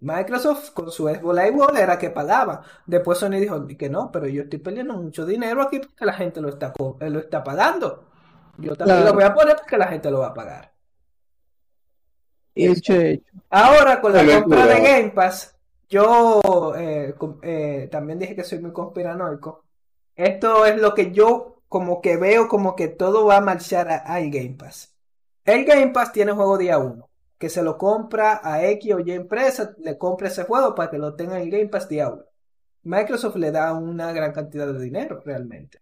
[0.00, 2.62] Microsoft con su Xbox Live era que pagaba.
[2.86, 6.40] Después Sony dijo que no, pero yo estoy perdiendo mucho dinero aquí porque la gente
[6.40, 8.08] lo está, eh, lo está pagando.
[8.56, 9.10] Yo también Claro.
[9.10, 10.72] lo voy a poner porque la gente lo va a pagar.
[12.60, 13.22] Y hecho hecho.
[13.50, 14.80] Ahora con la compra de.
[14.80, 15.56] Game Pass,
[15.88, 16.40] yo
[16.76, 19.64] eh, eh, también dije que soy muy conspiranoico.
[20.16, 23.96] Esto es lo que yo como que veo como que todo va a marchar a-
[23.98, 24.94] al Game Pass.
[25.44, 27.08] El Game Pass tiene juego día 1,
[27.38, 30.98] que se lo compra a X o Y empresa, le compra ese juego para que
[30.98, 32.22] lo tenga en el Game Pass día 1.
[32.82, 35.79] Microsoft le da una gran cantidad de dinero realmente.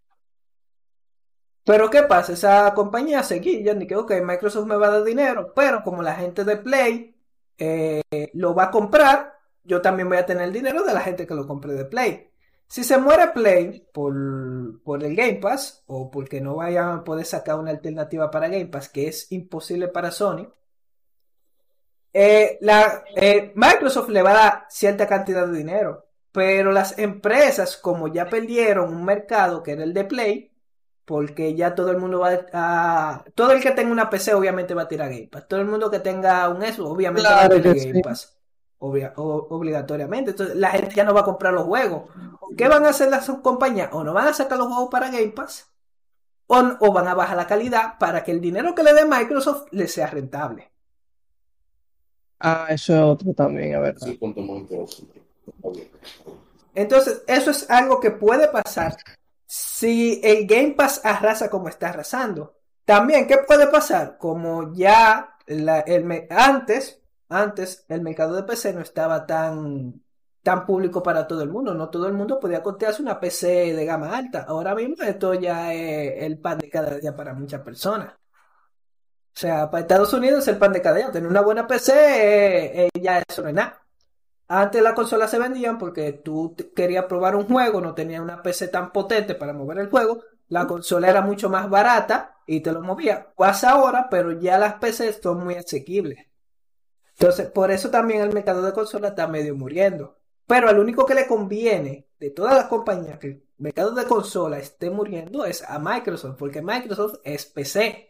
[1.69, 2.33] Pero ¿qué pasa?
[2.33, 6.15] Esa compañía se guilla y que, Microsoft me va a dar dinero, pero como la
[6.15, 7.15] gente de Play
[7.59, 8.01] eh,
[8.33, 11.35] lo va a comprar, yo también voy a tener el dinero de la gente que
[11.35, 12.31] lo compre de Play.
[12.67, 17.27] Si se muere Play por, por el Game Pass o porque no vayan a poder
[17.27, 20.49] sacar una alternativa para Game Pass, que es imposible para Sony,
[22.15, 27.77] eh, la, eh, Microsoft le va a dar cierta cantidad de dinero, pero las empresas,
[27.77, 30.48] como ya perdieron un mercado que era el de Play,
[31.09, 33.25] porque ya todo el mundo va a...
[33.35, 35.49] Todo el que tenga una PC obviamente va a tirar Game Pass.
[35.49, 38.03] Todo el mundo que tenga un Xbox obviamente va a tirar Game sí.
[38.03, 38.39] Pass.
[38.79, 40.33] Obvia- o- obligatoriamente.
[40.33, 42.11] Entonces la gente ya no va a comprar los juegos.
[42.41, 43.89] ¿O ¿Qué van a hacer las compañías?
[43.93, 45.73] O no van a sacar los juegos para Game Pass.
[46.47, 49.69] O, o van a bajar la calidad para que el dinero que le dé Microsoft
[49.71, 50.71] le sea rentable.
[52.39, 53.97] Ah, eso es otro también, a ver.
[53.97, 55.23] Es un punto muy interesante.
[56.75, 58.95] Entonces, eso es algo que puede pasar
[59.49, 62.59] si el Game Pass arrasa como está arrasando.
[62.85, 64.19] También, ¿qué puede pasar?
[64.19, 65.69] Como ya el
[66.31, 70.03] antes, antes el mercado de PC no estaba tan,
[70.43, 71.75] tan público para todo el mundo.
[71.75, 74.45] No todo el mundo podía costearse una PC de gama alta.
[74.49, 78.13] Ahora mismo esto ya es el pan de cada día para muchas personas.
[78.13, 81.11] O sea, para Estados Unidos es el pan de cada día.
[81.11, 83.81] Tener una buena PC, eh, eh, ya eso no es nada.
[84.49, 88.69] Antes las consolas se vendían porque tú querías probar un juego, no tenías una PC
[88.69, 92.81] tan potente para mover el juego, la consola era mucho más barata y te lo
[92.81, 93.33] movía.
[93.37, 96.27] Pasa ahora, pero ya las PCs son muy asequibles.
[97.11, 100.17] Entonces, por eso también el mercado de consolas está medio muriendo.
[100.47, 104.59] Pero al único que le conviene de todas las compañías que el mercado de consola
[104.59, 108.08] esté muriendo es a Microsoft, porque Microsoft es PC.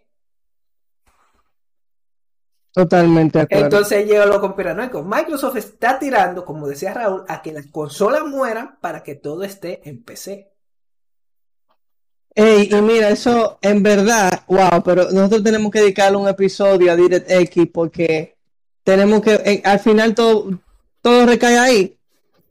[2.78, 3.64] Totalmente acuerdo.
[3.64, 5.02] Entonces llega lo conspiranoico.
[5.02, 9.80] Microsoft está tirando, como decía Raúl, a que las consolas mueran para que todo esté
[9.88, 10.52] en PC.
[12.36, 16.94] Ey, y mira, eso en verdad, wow, pero nosotros tenemos que dedicarle un episodio a
[16.94, 18.36] DirectX porque
[18.84, 20.48] tenemos que, eh, al final todo,
[21.02, 21.98] todo recae ahí.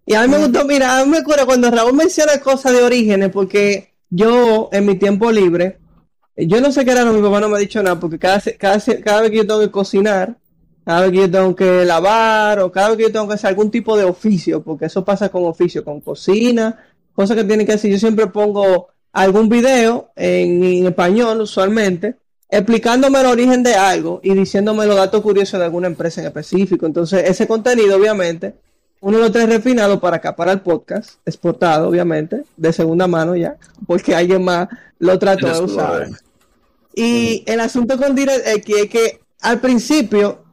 [0.05, 2.84] Y a mí me gustó, mira, a mí me acuerdo cuando Raúl menciona cosas de
[2.84, 5.80] orígenes, porque yo en mi tiempo libre,
[6.38, 8.80] yo no sé qué era, mi papá no me ha dicho nada, porque cada, cada,
[9.04, 10.38] cada vez que yo tengo que cocinar,
[10.86, 13.50] cada vez que yo tengo que lavar, o cada vez que yo tengo que hacer
[13.50, 16.78] algún tipo de oficio, porque eso pasa con oficio, con cocina,
[17.14, 22.16] cosas que tienen que hacer, yo siempre pongo algún video en, en español usualmente
[22.50, 26.86] explicándome el origen de algo y diciéndome los datos curiosos de alguna empresa en específico.
[26.86, 28.56] Entonces, ese contenido, obviamente,
[29.02, 33.58] uno lo trae refinado para acá, para el podcast, exportado, obviamente, de segunda mano ya,
[33.86, 34.68] porque alguien más
[35.00, 36.08] lo trató de usar.
[36.95, 40.43] Y el asunto con DirectX es que al principio,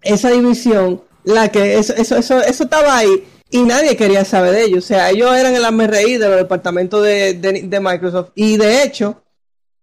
[0.00, 4.64] esa división, la que eso, eso, eso, eso estaba ahí y nadie quería saber de
[4.64, 4.84] ellos.
[4.84, 8.30] O sea, ellos eran el reír de los departamentos de, de, de Microsoft.
[8.34, 9.22] Y de hecho,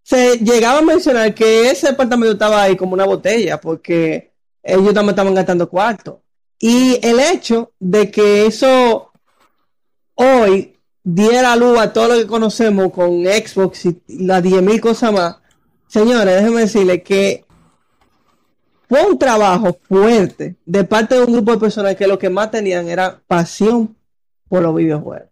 [0.02, 4.34] se llegaba a mencionar que ese departamento estaba ahí como una botella, porque
[4.64, 6.24] ellos también estaban gastando cuarto.
[6.60, 9.12] Y el hecho de que eso
[10.16, 15.38] hoy diera luz a todo lo que conocemos con Xbox y las 10.000 cosas más,
[15.88, 17.46] señores, déjenme decirles que
[18.90, 22.52] fue un trabajo fuerte de parte de un grupo de personas que lo que más
[22.52, 23.96] tenían era pasión
[24.50, 25.30] por los videojuegos.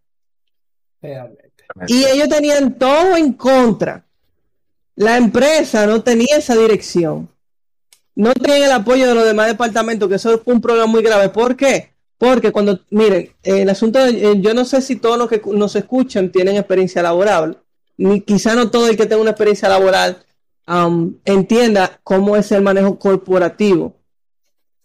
[1.02, 1.54] Realmente.
[1.88, 4.06] Y ellos tenían todo en contra.
[4.96, 7.30] La empresa no tenía esa dirección.
[8.18, 11.30] No tenían el apoyo de los demás departamentos, que eso fue un problema muy grave.
[11.30, 11.94] ¿Por qué?
[12.18, 16.32] Porque cuando, miren, el asunto, eh, yo no sé si todos los que nos escuchan
[16.32, 17.60] tienen experiencia laboral,
[17.96, 20.18] ni quizá no todo el que tenga una experiencia laboral
[20.68, 23.96] um, entienda cómo es el manejo corporativo.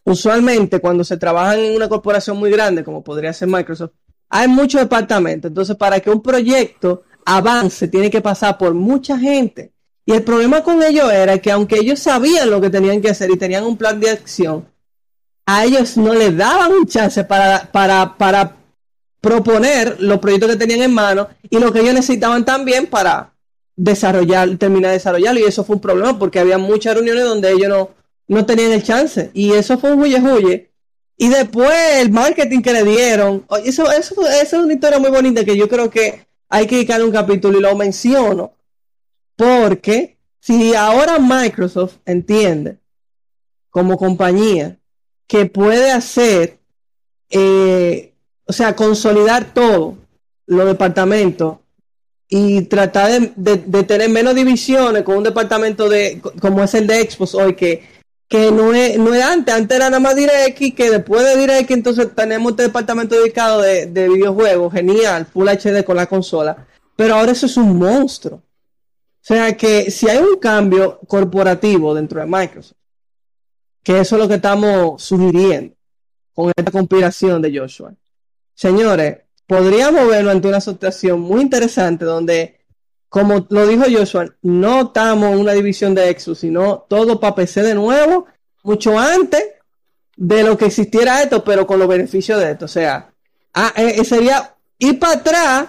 [0.05, 3.93] Usualmente, cuando se trabaja en una corporación muy grande, como podría ser Microsoft,
[4.29, 5.49] hay muchos departamentos.
[5.49, 9.73] Entonces, para que un proyecto avance, tiene que pasar por mucha gente.
[10.05, 13.31] Y el problema con ellos era que aunque ellos sabían lo que tenían que hacer
[13.31, 14.67] y tenían un plan de acción,
[15.47, 18.57] a ellos no les daban un chance para, para, para
[19.21, 23.33] proponer los proyectos que tenían en mano y lo que ellos necesitaban también para
[23.77, 25.41] desarrollar, terminar de desarrollarlo.
[25.41, 27.91] Y eso fue un problema porque había muchas reuniones donde ellos no,
[28.29, 29.31] no tenían el chance.
[29.35, 30.71] Y eso fue un huye huye.
[31.17, 35.45] Y después el marketing que le dieron, eso, eso, eso es una historia muy bonita
[35.45, 38.53] que yo creo que hay que dedicarle un capítulo y lo menciono.
[39.43, 42.79] Porque si ahora Microsoft entiende
[43.71, 44.79] como compañía
[45.27, 46.59] que puede hacer,
[47.29, 48.13] eh,
[48.47, 49.97] o sea, consolidar todo,
[50.47, 51.57] los departamentos
[52.29, 57.35] y tratar de, tener menos divisiones con un departamento de como es el de Xbox
[57.35, 57.83] hoy que
[58.29, 61.71] que no es, no es antes, antes era nada más DirectX, que después de DirectX
[61.73, 66.65] entonces tenemos este departamento dedicado de, de videojuegos, genial, Full HD con la consola,
[66.97, 68.41] pero ahora eso es un monstruo.
[69.23, 72.77] O sea que si hay un cambio corporativo dentro de Microsoft,
[73.83, 75.77] que eso es lo que estamos sugiriendo
[76.35, 77.95] con esta conspiración de Joshua.
[78.55, 82.61] Señores, podríamos verlo ante una situación muy interesante donde,
[83.09, 87.63] como lo dijo Joshua, no estamos en una división de Xbox, sino todo para PC
[87.63, 88.27] de nuevo,
[88.65, 89.45] mucho antes
[90.17, 92.65] de lo que existiera esto, pero con los beneficios de esto.
[92.65, 93.13] O sea,
[93.55, 95.67] ah, eh, eh, sería ir para atrás,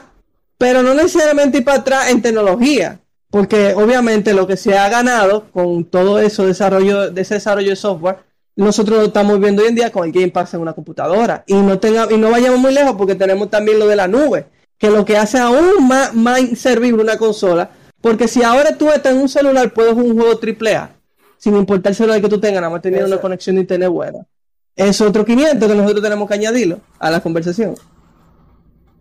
[0.58, 3.00] pero no necesariamente ir para atrás en tecnología,
[3.34, 7.76] porque obviamente lo que se ha ganado con todo eso desarrollo, de ese desarrollo de
[7.76, 8.18] software,
[8.56, 11.44] nosotros lo estamos viendo hoy en día con el Game Pass en una computadora.
[11.48, 14.46] Y no tenga, y no vayamos muy lejos porque tenemos también lo de la nube,
[14.78, 17.72] que lo que hace aún más, más inservible una consola.
[18.02, 20.92] Porque si ahora tú estás en un celular, puedes jugar un juego AAA,
[21.40, 24.28] sin importar el celular que tú tengas, nada más teniendo una conexión de internet buena.
[24.76, 27.74] Es otro 500 que nosotros tenemos que añadirlo a la conversación.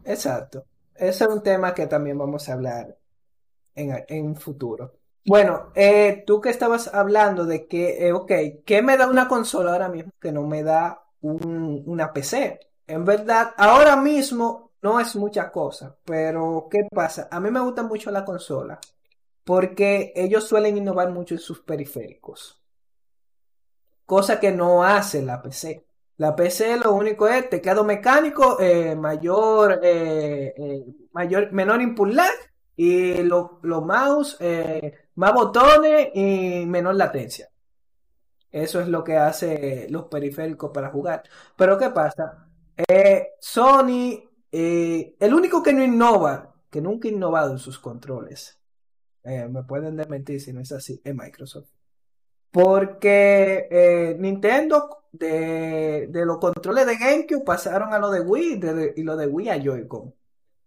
[0.06, 0.64] Exacto.
[0.94, 2.96] Ese es un tema que también vamos a hablar
[3.74, 4.92] en, en futuro.
[5.24, 8.32] Bueno, eh, tú que estabas hablando de que, eh, ok,
[8.66, 12.58] ¿qué me da una consola ahora mismo que no me da un- una PC?
[12.86, 17.28] En verdad, ahora mismo no es mucha cosa, pero ¿qué pasa?
[17.30, 18.80] A mí me gusta mucho la consola
[19.44, 22.62] porque ellos suelen innovar mucho en sus periféricos,
[24.06, 25.84] cosa que no hace la PC.
[26.18, 32.08] La PC lo único es teclado mecánico, eh, mayor, eh, mayor, menor input
[32.76, 37.48] y los mouse, eh, más botones y menor latencia.
[38.50, 41.22] Eso es lo que hace los periféricos para jugar.
[41.56, 42.46] Pero ¿qué pasa?
[42.88, 48.58] Eh, Sony, eh, el único que no innova, que nunca ha innovado en sus controles,
[49.24, 51.68] me pueden desmentir si no es así, es Microsoft.
[52.50, 59.02] Porque Nintendo de, de los controles de GameCube pasaron a lo de Wii de- y
[59.02, 60.14] lo de Wii a Joy-Con.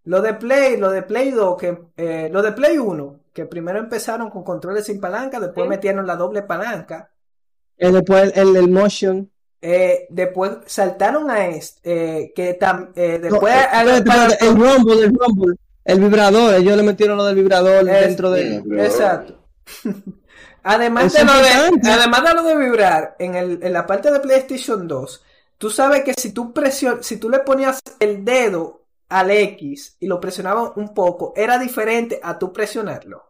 [0.05, 3.79] Lo de Play, lo de Play 2, que, eh, lo de Play 1, que primero
[3.79, 7.09] empezaron con controles sin palanca, después metieron la doble palanca.
[7.77, 9.29] Eh, después el, el, el motion.
[9.61, 15.03] Eh, después saltaron a este, eh, que tam- eh, No, después a- para- el rumble,
[15.05, 15.55] el rumble.
[15.83, 18.57] El vibrador, ellos le metieron lo del vibrador Es- dentro de...
[18.83, 19.39] Exacto.
[20.63, 24.19] Además de, lo de, además de lo de vibrar, en, el, en la parte de
[24.19, 25.23] PlayStation 2,
[25.59, 30.07] tú sabes que si tú presion, si tú le ponías el dedo al X y
[30.07, 33.23] lo presionabas un poco, era diferente a tú presionarlo.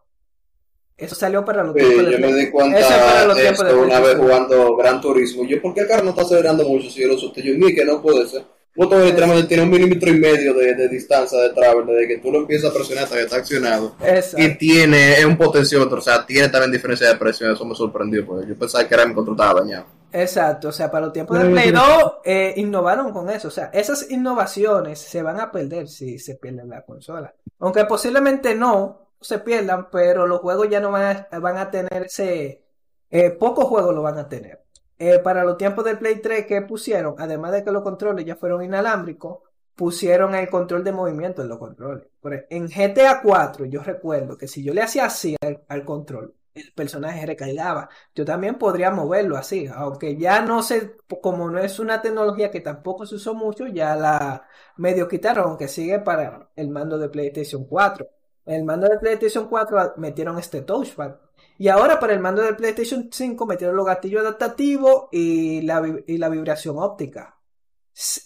[0.96, 3.36] Eso salió para los Sí, tiempos de yo me di cuenta Eso es para los
[3.36, 5.44] de tiempos de esto una vez jugando Gran Turismo.
[5.44, 7.42] Yo, ¿por qué el carro no está acelerando mucho si yo lo solté?
[7.42, 8.44] Yo, ni que no puede ser.
[8.74, 12.30] Botón literalmente tiene un milímetro y medio de, de distancia de travel, desde que tú
[12.30, 13.96] lo empiezas a presionar hasta que está accionado.
[14.04, 14.42] Exacto.
[14.42, 17.52] Y tiene, es un potenciómetro, o sea, tiene también diferencia de presión.
[17.52, 19.86] Eso me sorprendió, porque yo pensaba que era mi control estaba dañado.
[20.12, 23.28] Exacto, o sea, para los tiempos de Pero yo Play creo- 2 eh, innovaron con
[23.28, 27.34] eso, o sea, esas innovaciones se van a perder si se pierde la consola.
[27.58, 32.04] Aunque posiblemente no se pierdan, pero los juegos ya no van a, van a tener
[32.04, 32.62] ese...
[33.10, 34.62] eh, pocos juegos lo van a tener.
[34.98, 38.36] Eh, para los tiempos del Play 3 que pusieron, además de que los controles ya
[38.36, 39.40] fueron inalámbricos,
[39.74, 42.04] pusieron el control de movimiento en los controles.
[42.22, 46.34] Ej- en GTA 4 yo recuerdo que si yo le hacía así al, al control,
[46.56, 47.88] el personaje recargaba.
[48.14, 52.60] Yo también podría moverlo así, aunque ya no sé, como no es una tecnología que
[52.60, 54.46] tampoco se usó mucho, ya la
[54.76, 58.06] medio quitaron, aunque sigue para el mando de PlayStation 4.
[58.46, 61.16] En el mando de PlayStation 4 metieron este touchpad.
[61.58, 66.18] Y ahora para el mando del PlayStation 5 metieron los gatillos adaptativos y la, y
[66.18, 67.36] la vibración óptica.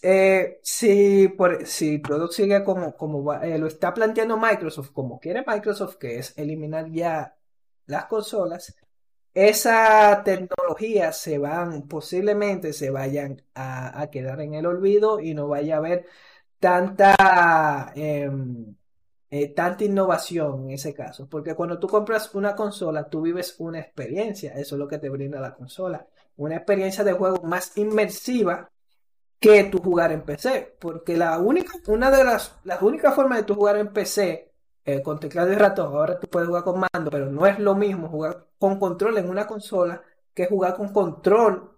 [0.03, 1.59] Eh, si, por,
[2.07, 6.91] todo sigue como, como eh, lo está planteando Microsoft, como quiere Microsoft, que es eliminar
[6.91, 7.37] ya
[7.91, 8.75] las consolas,
[9.35, 15.49] esa tecnología se van, posiblemente se vayan a, a quedar en el olvido y no
[15.49, 16.07] vaya a haber
[16.59, 18.75] tanta, em,
[19.31, 21.29] eh, tanta innovación en ese caso.
[21.29, 25.09] Porque cuando tú compras una consola, tú vives una experiencia, eso es lo que te
[25.11, 28.71] brinda la consola, una experiencia de juego más inmersiva
[29.41, 30.77] que tú jugar en PC.
[30.81, 34.50] Porque la única, una de las, las únicas formas de tú jugar en PC
[34.95, 37.75] eh, con teclado y ratón, ahora tú puedes jugar con mando, pero no es lo
[37.75, 40.03] mismo jugar con control en una consola
[40.35, 41.71] que jugar con control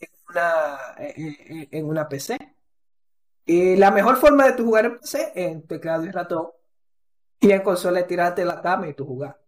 [0.00, 2.38] en una, en, una PC.
[3.44, 6.48] Y la mejor forma de tú jugar en PC es en teclado y ratón.
[7.40, 9.38] Y en consola es tirarte la cama y tú jugar.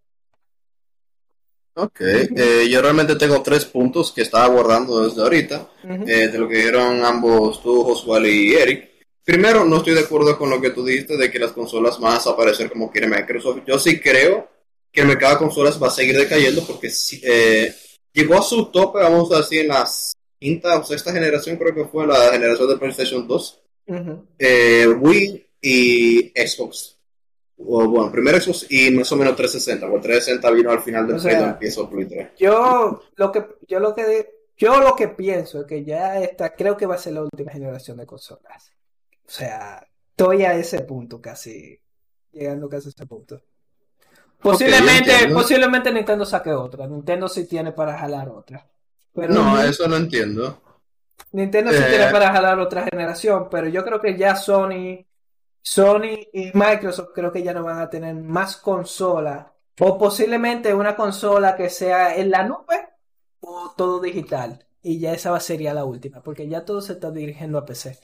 [1.74, 6.48] Ok, eh, yo realmente tengo tres puntos que estaba guardando desde ahorita, eh, de lo
[6.48, 8.87] que dijeron ambos tú, Josué y Eric.
[9.28, 12.12] Primero, no estoy de acuerdo con lo que tú dijiste de que las consolas van
[12.12, 13.58] a desaparecer como quiere Microsoft.
[13.66, 14.48] Yo sí creo
[14.90, 16.90] que el mercado de consolas va a seguir decayendo porque
[17.24, 17.74] eh,
[18.10, 19.86] llegó a su tope, vamos a decir, en la
[20.38, 24.24] quinta o sexta generación, creo que fue la generación de PlayStation 2, Ujú.
[24.38, 26.96] eh, Wii y Xbox.
[27.58, 31.16] O, bueno, primero Xbox y más o menos 360, porque 360 vino al final del
[31.16, 32.28] O sea, el Play 3.
[32.38, 34.26] Yo lo que yo lo que
[34.56, 37.52] yo lo que pienso es que ya esta creo que va a ser la última
[37.52, 38.72] generación de consolas.
[39.28, 41.78] O sea, estoy a ese punto casi
[42.32, 43.42] llegando casi a ese punto.
[44.40, 46.86] Posiblemente posiblemente Nintendo saque otra.
[46.86, 48.66] Nintendo sí tiene para jalar otra.
[49.12, 50.62] Pero No, eso no entiendo.
[51.32, 51.86] Nintendo sí Eh.
[51.90, 55.04] tiene para jalar otra generación, pero yo creo que ya Sony,
[55.60, 60.96] Sony y Microsoft creo que ya no van a tener más consola o posiblemente una
[60.96, 62.88] consola que sea en la nube
[63.40, 64.64] o todo digital.
[64.80, 67.98] Y ya esa sería la última, porque ya todo se está dirigiendo a PC.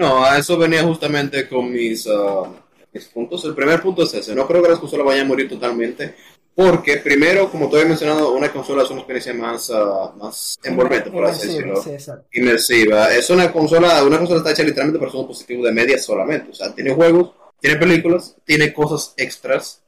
[0.00, 2.50] No, a eso venía justamente con mis, ah,
[2.90, 3.44] mis puntos.
[3.44, 4.34] El primer punto es ese.
[4.34, 6.14] No creo que las consolas vayan a morir totalmente
[6.54, 11.10] Porque primero, como te había mencionado, una consola es una experiencia más, ah, más envolvente,
[11.10, 11.82] por así decirlo.
[11.82, 11.90] sí.
[12.32, 13.14] Inmersiva.
[13.14, 16.50] Es una consola, una consola está hecha literalmente para un dispositivo de media solamente.
[16.50, 19.82] O sea, tiene juegos, tiene películas, tiene cosas extras.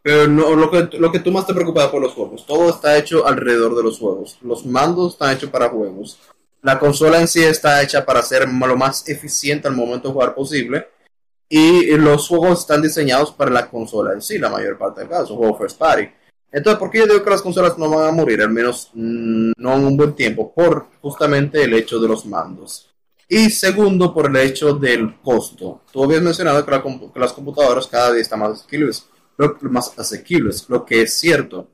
[0.00, 2.46] Pero no, lo, que, lo que tú más te preocupas por los juegos.
[2.46, 4.38] Todo está hecho alrededor de los juegos.
[4.40, 6.18] Los mandos están hechos para juegos.
[6.62, 10.34] La consola en sí está hecha para ser lo más eficiente al momento de jugar
[10.34, 10.88] posible.
[11.48, 15.36] Y los juegos están diseñados para la consola en sí, la mayor parte del caso,
[15.36, 16.08] juego first party.
[16.50, 18.42] Entonces, ¿por qué yo digo que las consolas no van a morir?
[18.42, 22.88] Al menos mm, no en un buen tiempo, por justamente el hecho de los mandos.
[23.28, 25.82] Y segundo, por el hecho del costo.
[25.92, 29.06] Tú habías mencionado que, la que las computadoras cada día están más asequibles,
[29.36, 31.68] lo, más asequibles, lo que es cierto.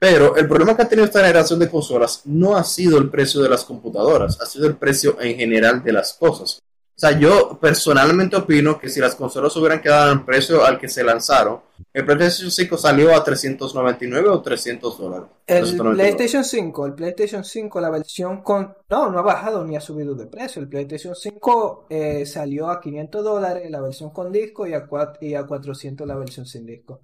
[0.00, 3.42] Pero el problema que ha tenido esta generación de consolas no ha sido el precio
[3.42, 6.58] de las computadoras, ha sido el precio en general de las cosas.
[6.58, 10.78] O sea, yo personalmente opino que si las consolas hubieran quedado en el precio al
[10.78, 11.60] que se lanzaron,
[11.94, 15.28] el PlayStation 5 salió a 399 o 300 dólares.
[15.46, 15.94] El 399.
[15.96, 18.74] PlayStation 5, el PlayStation 5, la versión con...
[18.90, 20.60] No, no ha bajado ni ha subido de precio.
[20.60, 25.16] El PlayStation 5 eh, salió a 500 dólares la versión con disco y a, cua-
[25.22, 27.00] y a 400 la versión sin disco.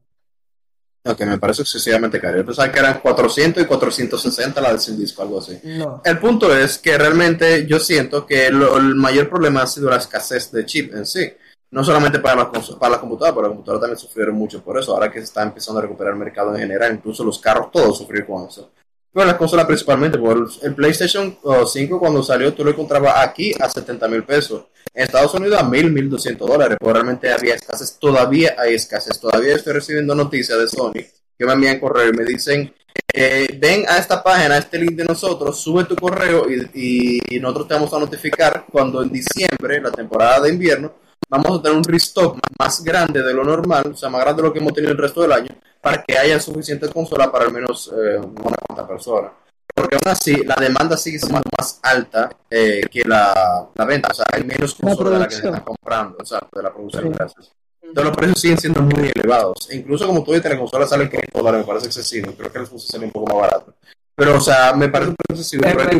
[1.06, 2.38] Ok, me parece excesivamente caro.
[2.38, 5.58] Yo pensaba que eran 400 y 460 la del sin disco, algo así.
[5.64, 6.00] No.
[6.04, 9.96] El punto es que realmente yo siento que lo- el mayor problema ha sido la
[9.96, 11.32] escasez de chip en sí.
[11.70, 14.92] No solamente para la, para la computadora, pero la computadora también sufrieron mucho por eso.
[14.94, 17.98] Ahora que se está empezando a recuperar el mercado en general, incluso los carros, todos
[17.98, 18.70] sufrieron con eso.
[19.16, 23.50] Pero la consola principalmente, por el, PlayStation oh, 5 cuando salió, tú lo encontrabas aquí
[23.58, 24.64] a 70 mil pesos.
[24.92, 26.76] En Estados Unidos a 1000, 1200 dólares.
[26.78, 29.18] Realmente había escasez, todavía hay escasez.
[29.18, 31.02] Todavía estoy recibiendo noticias de Sony
[31.38, 32.74] que me envían correo y me dicen,
[33.10, 37.68] eh, ven a esta página, a este link de nosotros, sube tu correo y nosotros
[37.68, 40.92] te vamos a notificar cuando en diciembre, la temporada de invierno,
[41.28, 44.48] vamos a tener un restock más grande de lo normal, o sea, más grande de
[44.48, 45.48] lo que hemos tenido el resto del año,
[45.80, 49.32] para que haya suficiente consola para al menos eh, una cuanta persona.
[49.74, 54.14] Porque aún así, la demanda sigue siendo más alta eh, que la, la venta, o
[54.14, 57.52] sea, hay menos consolas de la que se están comprando, exacto, de la producción, gracias.
[57.82, 59.68] Entonces los precios siguen siendo muy elevados.
[59.70, 62.32] E incluso como tú dices, la consola sale en 500 dólares, me parece excesivo.
[62.36, 63.74] Creo que el Xbox sale un poco más barato.
[64.16, 65.62] Pero, o sea, me parece un precio excesivo.
[65.62, 65.90] Pero,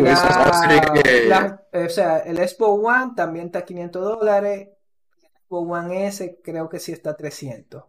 [1.02, 4.68] que- la- o sea, el Xbox One también está a 500 dólares.
[5.50, 7.84] One S creo que sí está a 300.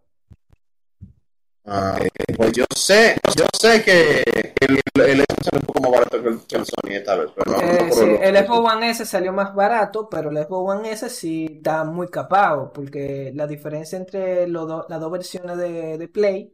[1.65, 1.99] Ah,
[2.37, 4.23] pues yo sé, yo sé que
[4.61, 7.29] el, el sale un poco más barato que el, que el Sony esta vez.
[7.35, 10.75] Pero no, Eh, no sí, el Xbox One S salió más barato, pero el Xbox
[10.79, 15.57] One S sí está muy capado, porque la diferencia entre los dos- las dos versiones
[15.57, 16.53] de, de Play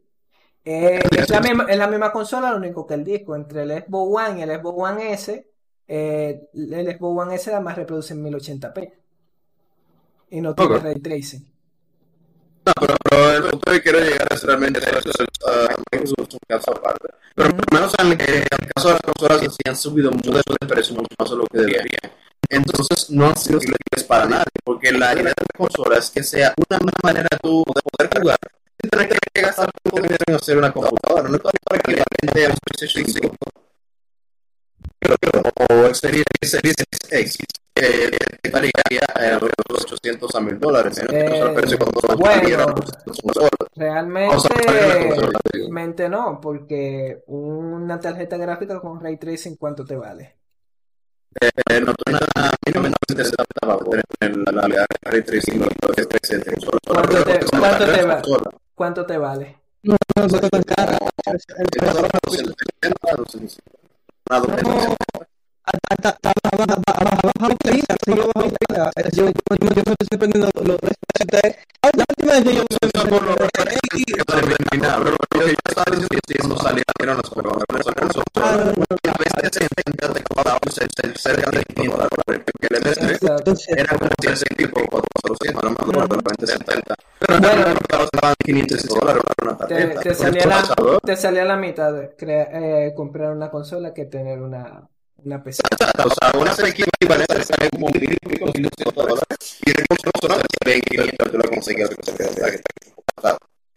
[0.64, 3.36] eh, es la misma, es la misma consola, lo único que el disco.
[3.36, 5.50] Entre el Xbox One y el Xbox One S,
[5.88, 8.92] eh, el Xbox One S además reproduce en 1080p
[10.34, 10.82] y no tiene Ok.
[10.82, 11.46] ray tracing.
[12.66, 16.72] No, pero, pero el punto que quiero llegar es realmente eso, es, es un caso
[16.72, 17.08] aparte.
[17.36, 19.76] Pero por lo menos en el, que, en el caso de las consolas sí han
[19.76, 22.12] subido mucho de precio, mucho más de lo que deberían.
[22.48, 26.22] Entonces no han sido accesibles para nadie, porque la idea de la consola es que
[26.24, 28.38] sea una manera tú de poder jugar
[28.80, 31.28] sin tener que gastar tu dinero en hacer una computadora.
[31.28, 33.36] No es para que la gente un PlayStation 5
[35.70, 36.24] o el Series
[37.10, 37.36] X
[37.76, 38.10] eh,
[38.42, 40.96] estaría eh, alrededor de 800 a 1000 dólares.
[40.96, 42.34] menos que Eh, el precio cuando bueno.
[42.40, 43.50] salieron las consolas.
[45.52, 50.36] Realmente, no, porque una tarjeta gráfica con ray tracing, ¿cuánto te vale?
[51.40, 52.20] Eh, no la
[54.52, 55.58] la la ray tracing.
[55.58, 55.92] ¿Cuánto
[57.24, 58.14] te- cuánto te va?
[58.22, 58.50] consola.
[58.74, 59.56] ¿Cuánto te vale?
[59.82, 60.96] No, no está tan cara.
[61.26, 63.62] El Eh, precio- 270, 250.
[64.30, 64.40] Una
[69.12, 69.30] Yo,
[70.10, 71.56] sorprendiendo los precios de-
[71.96, 73.64] La última vez que yo Eso por lo que
[74.24, 79.50] terminar, pero lo que yo estaba diciendo salieron las pruebas, pero esa consola, a veces
[79.52, 83.36] se intenta de cada uno se- se- cerca de 500 dólares, porque el M3 Exacto.
[83.38, 86.94] entonces, era como 100 y pico, 400, no me acuerdo, de repente 70.
[87.20, 87.54] Pero Bueno.
[87.56, 93.30] bueno, los carros estaban 500 dólares para una Te, salía la, mitad de eh, comprar
[93.32, 94.88] una consola que tener una,
[95.24, 95.62] una PC.
[95.72, 99.58] O sea, una equivalente sale como mil y pico, 1.200 dólares.
[99.64, 101.90] Y el consola de 500 tú la conseguías.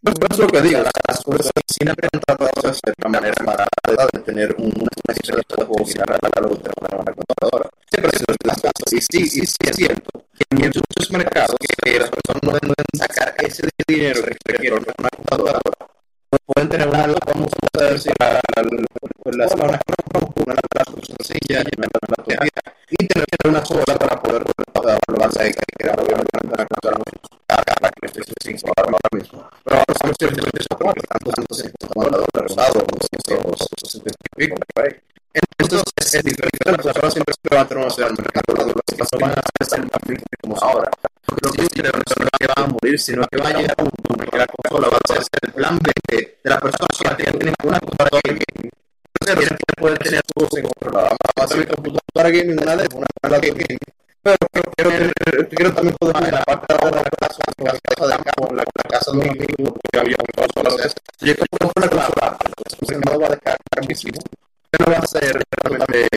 [0.02, 3.44] Pero es lo que digo, las cosas siempre han tratado de hacer de una manera
[3.44, 7.70] barata de tener un- una experiencia de juego similar a la de una computadora.
[7.92, 8.94] Siempre sido las cosas.
[8.94, 12.86] Y sí, y sí es cierto que en muchos mercados que las personas no deben
[12.96, 15.60] sacar ese dinero que requieren una computadora
[16.46, 18.14] pueden tener una vamos a decir
[19.28, 19.82] con las zonas
[20.14, 24.98] acumular las sustancias y llevar la materia y tener una sola para poder pues, dar
[25.06, 27.04] la balanza de calidad, obviamente, no encontramos
[27.46, 29.44] carga para que esté sin probar ahora mismo.
[29.66, 34.56] Pero ahora estamos en el desarrollo, estamos en el dólar rosado, 270 y pico,
[35.60, 38.98] entonces es diferente, las personas siempre se van a tener una ciudad del mercado, las
[38.98, 40.90] personas van a estar en conflicto como ahora.
[41.26, 43.76] Porque no piensen que la persona que va a morir, sino que va a llegar
[43.78, 46.77] a un punto que la consola va a ser el plan B de la persona
[52.48, 53.78] computadora gaming, una de una mala gaming.
[54.24, 54.38] Pero
[54.76, 59.18] quiero, quiero, también poder ver la parte de la casa, de campo, la, casa de
[59.18, 60.92] un amigo que había un consola.
[61.20, 64.20] Yo compro una consola, entonces no va a dejar carísimo
[64.80, 66.08] no va a ser realmente,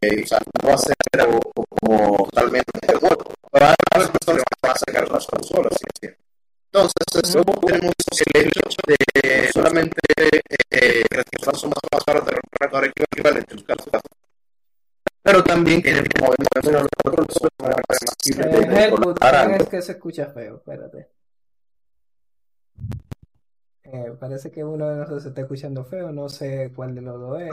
[0.00, 1.40] eh, o sea, no va a ser algo
[1.80, 2.70] como totalmente
[3.00, 3.34] nuevo.
[3.52, 5.74] Pero a las personas van a sacar las consolas.
[6.00, 6.08] ¿sí?
[6.72, 7.92] Entonces, luego tenemos
[8.34, 13.50] el hecho de solamente eh, que las consolas son más, más caras de recargar equivalente
[13.50, 13.90] en los casos.
[15.22, 17.26] Pero también que como vemos los otros
[17.56, 21.08] para más simple de Helmut, controlar es que se escucha feo, espérate.
[23.82, 27.18] Eh, parece que uno de nosotros se está escuchando feo, no sé cuál de los
[27.18, 27.50] dos es.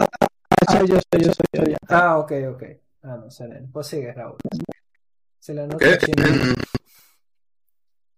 [0.69, 1.63] Soy yo, soy yo, soy yo.
[1.63, 1.77] ya.
[1.89, 2.63] Ah, ok, ok.
[3.03, 4.37] Ah, no, se le- Pues sigue, Raúl.
[5.39, 5.85] Se la nota.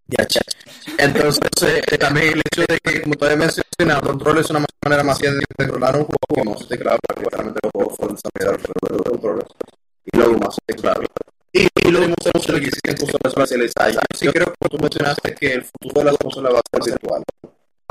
[0.07, 0.25] Ya.
[0.97, 5.03] Entonces, eh, también el hecho de que, como todavía mencionado, el control es una manera
[5.03, 9.03] más de controlar un juego no se teclado, porque realmente los juegos fueron desarrollados alrededor
[9.03, 9.45] de controles.
[10.11, 11.03] Y luego más teclado.
[11.51, 12.15] Y, y tenemos
[12.47, 13.93] el que existen consolas especializadas.
[13.95, 16.93] Yo sí creo que tú mencionaste que el futuro de las consolas va a ser
[16.93, 17.23] virtual.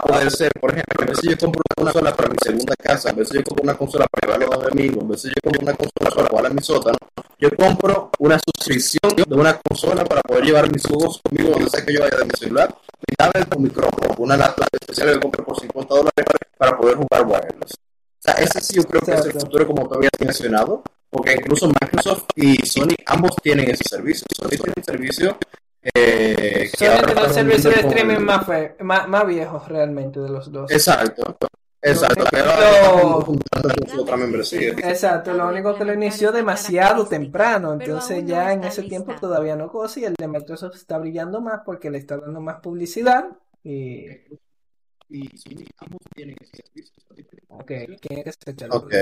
[0.06, 3.12] Puede ser, por ejemplo, a veces yo compro una consola para mi segunda casa, a
[3.14, 5.74] veces yo compro una consola para llevarlo a mi amigo, a veces yo compro una
[5.74, 6.98] consola para jugar a mi sótano.
[7.40, 11.84] Yo compro una suscripción de una consola para poder llevar mis juegos conmigo donde sea
[11.84, 12.76] que yo vaya de mi celular,
[13.08, 16.24] mi tablet con micrófono, una laptop especial que compré por 50 dólares
[16.56, 17.72] para poder jugar wireless.
[17.72, 21.32] O sea, ese sí yo creo que es el futuro como tú habías mencionado, porque
[21.34, 24.26] incluso Microsoft y Sony ambos tienen ese servicio.
[24.34, 25.38] Sony tiene un servicio
[25.82, 30.28] eh, que Sony tiene el servicio de streaming más, fe- más, más viejo realmente de
[30.28, 30.70] los dos.
[30.70, 31.36] Exacto,
[31.80, 32.24] exacto.
[32.24, 34.68] Lo- Pero ahora estamos juntando con su otra membresía.
[34.70, 39.70] Exacto, lo único que lo inició demasiado temprano, entonces ya en ese tiempo todavía no
[39.70, 43.26] cosa y el de Microsoft está brillando más porque le está dando más publicidad
[43.64, 44.06] y...
[45.10, 46.94] Y Sony ambos tienen ese servicio.
[47.48, 47.66] Ok,
[48.00, 48.94] ¿quién es que se echa la Ok,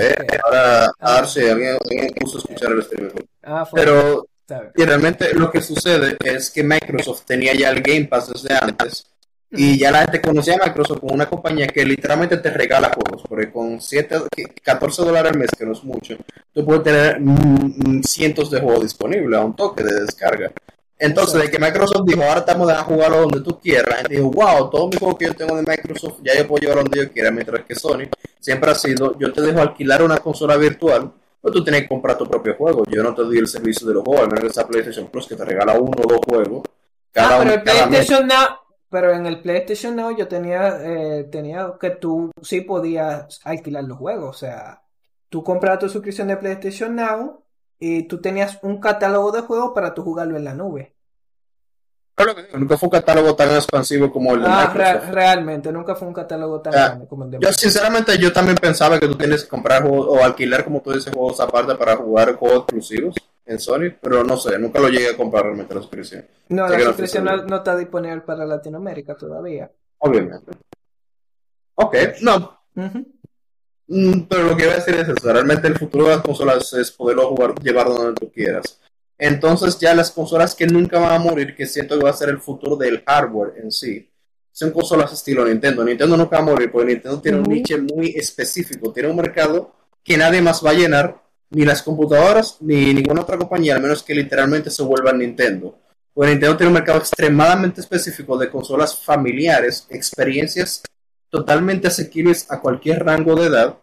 [0.45, 3.11] ahora, ahora sí, alguien, alguien puso a escuchar el streaming.
[3.43, 4.27] Ah, fue- Pero.
[4.75, 9.05] Y realmente lo que sucede es que Microsoft tenía ya el Game Pass desde antes
[9.51, 13.23] y ya la gente conocía a Microsoft como una compañía que literalmente te regala juegos,
[13.27, 14.21] porque con 7,
[14.63, 16.15] 14 dólares al mes, que no es mucho,
[16.53, 20.49] tú puedes tener mm, mm, cientos de juegos disponibles a un toque de descarga.
[20.99, 24.69] Entonces, de que Microsoft dijo, ahora estamos a jugarlo donde tú quieras, gente dijo, wow,
[24.69, 27.29] todos mis juegos que yo tengo de Microsoft ya yo puedo llevarlo donde yo quiera,
[27.29, 28.09] mientras que Sony
[28.39, 32.17] siempre ha sido, yo te dejo alquilar una consola virtual, pero tú tienes que comprar
[32.17, 32.83] tu propio juego.
[32.89, 35.27] Yo no te doy el servicio de los juegos, al menos que sea PlayStation Plus,
[35.27, 36.63] que te regala uno o dos juegos.
[37.11, 37.61] Cada Ah, pero el.
[37.61, 38.47] PlayStation Now,
[38.89, 43.99] pero en el PlayStation Now yo tenía, eh, tenía que tú sí podías alquilar los
[43.99, 44.81] juegos, o sea,
[45.29, 47.43] tú comprabas tu suscripción de PlayStation Now
[47.79, 50.93] y tú tenías un catálogo de juegos para tú jugarlo en la nube.
[52.17, 55.13] Lo que digo, nunca fue un catálogo tan expansivo como el de Ah, re- Microsoft.
[55.13, 58.57] realmente, nunca fue un catálogo tan Ah, grande como el de Yo sinceramente yo también
[58.57, 61.95] pensaba que tú tienes que comprar juegos o alquilar, como tú dices, juegos aparte para
[61.95, 65.81] jugar juegos exclusivos en Sony, pero no sé, nunca lo llegué a comprar realmente la
[65.81, 66.25] suscripción.
[66.49, 69.71] No, la suscripción no, no está disponible para Latinoamérica todavía.
[69.99, 70.51] Obviamente.
[71.75, 72.61] Ok, no,
[73.87, 76.91] Pero lo que iba a decir es eso, realmente el futuro de las consolas es
[76.91, 78.79] poderlo jugar, llevar donde tú quieras.
[79.17, 82.29] Entonces ya las consolas que nunca van a morir, que siento que va a ser
[82.29, 84.09] el futuro del hardware en sí,
[84.51, 85.83] son consolas estilo Nintendo.
[85.83, 89.73] Nintendo nunca va a morir, porque Nintendo tiene un nicho muy específico, tiene un mercado
[90.03, 94.03] que nadie más va a llenar, ni las computadoras, ni ninguna otra compañía, al menos
[94.03, 95.77] que literalmente se vuelva Nintendo.
[96.11, 100.81] Porque Nintendo tiene un mercado extremadamente específico de consolas familiares, experiencias
[101.29, 103.77] totalmente asequibles a cualquier rango de edad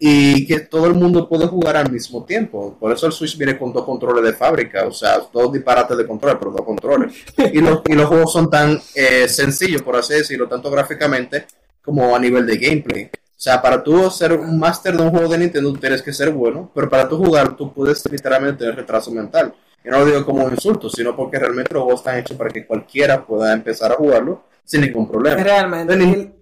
[0.00, 2.76] y que todo el mundo puede jugar al mismo tiempo.
[2.78, 6.06] Por eso el Switch viene con dos controles de fábrica, o sea, dos disparates de
[6.06, 7.14] control, pero dos controles.
[7.52, 11.46] Y los, y los juegos son tan eh, sencillos, por así decirlo, tanto gráficamente
[11.82, 13.04] como a nivel de gameplay.
[13.06, 16.30] O sea, para tú ser un máster de un juego de Nintendo tienes que ser
[16.30, 19.54] bueno, pero para tú jugar tú puedes literalmente tener retraso mental.
[19.84, 22.50] Y no lo digo como un insulto, sino porque realmente los juegos están hechos para
[22.50, 25.42] que cualquiera pueda empezar a jugarlo sin ningún problema.
[25.42, 26.32] Realmente, el-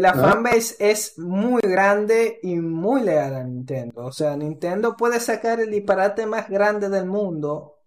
[0.00, 4.06] la fanbase es muy grande y muy leal a Nintendo.
[4.06, 7.78] O sea, Nintendo puede sacar el disparate más grande del mundo,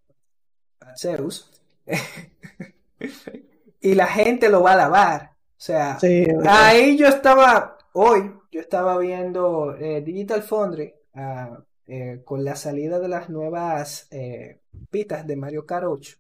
[0.98, 1.52] Zeus,
[3.82, 5.32] y la gente lo va a alabar.
[5.34, 12.22] O sea, Sí, ahí yo estaba, hoy, yo estaba viendo eh, Digital Foundry ah, eh,
[12.24, 16.18] con la salida de las nuevas eh, pistas de Mario Kart 8.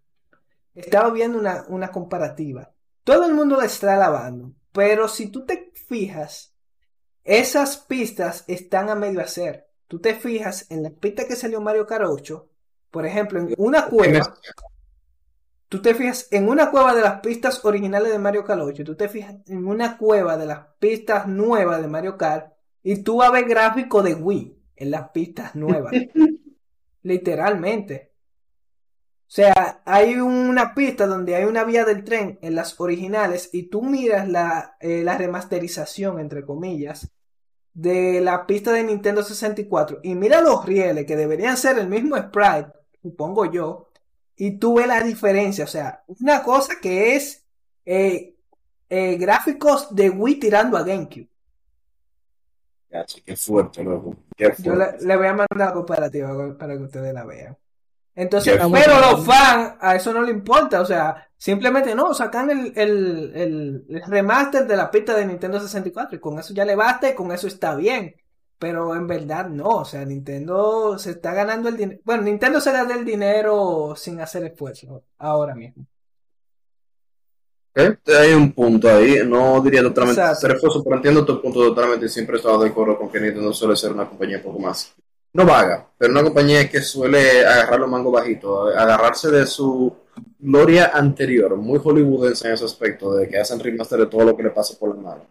[0.75, 2.71] Estaba viendo una, una comparativa.
[3.03, 6.55] Todo el mundo la está alabando, pero si tú te fijas,
[7.23, 9.67] esas pistas están a medio hacer.
[9.87, 12.47] tú te fijas en la pista que salió Mario Kart 8,
[12.91, 14.35] por ejemplo, en una cueva,
[15.67, 18.95] tú te fijas en una cueva de las pistas originales de Mario Kart 8, tú
[18.95, 22.53] te fijas en una cueva de las pistas nuevas de Mario Kart
[22.83, 25.91] y tú vas a ver gráfico de Wii en las pistas nuevas.
[27.03, 28.09] Literalmente.
[29.30, 33.69] O sea, hay una pista donde hay una vía del tren en las originales y
[33.69, 37.11] tú miras la, eh, la remasterización, entre comillas,
[37.73, 42.18] de la pista de Nintendo 64 y mira los rieles que deberían ser el mismo
[42.18, 42.72] sprite,
[43.03, 43.91] supongo yo,
[44.35, 45.64] y tú ves la diferencia.
[45.65, 47.45] O sea, una cosa que es
[47.85, 48.35] eh,
[48.89, 51.30] eh, gráficos de Wii tirando a GameCube.
[52.89, 54.15] Ya, sí, qué fuerte, loco.
[54.35, 55.06] Qué Yo le, fuerte.
[55.06, 57.56] le voy a mandar la comparativa para que ustedes la vean.
[58.19, 62.73] Entonces, pero los fans, a eso no le importa, o sea, simplemente no, sacan el,
[62.75, 66.75] el, el- el remaster de la pista de Nintendo 64 y con eso ya le
[66.75, 68.15] basta y con eso está bien.
[68.57, 72.01] Pero en verdad no, o sea, Nintendo se está ganando el dinero.
[72.03, 75.85] Bueno, Nintendo se gana el dinero sin hacer esfuerzo ahora mismo.
[77.75, 82.05] Ok, Hay un punto ahí, no diría totalmente ser esfuerzo, pero entiendo tu punto totalmente
[82.05, 84.59] y siempre he estado de acuerdo con que Nintendo suele ser una compañía un poco
[84.59, 84.93] más,
[85.34, 89.95] no vaga, pero una compañía que suele agarrar los mangos bajitos, agarrarse de su
[90.39, 94.43] gloria anterior, muy hollywoodense en ese aspecto, de que hacen remaster de todo lo que
[94.43, 95.22] le pasa por la mano.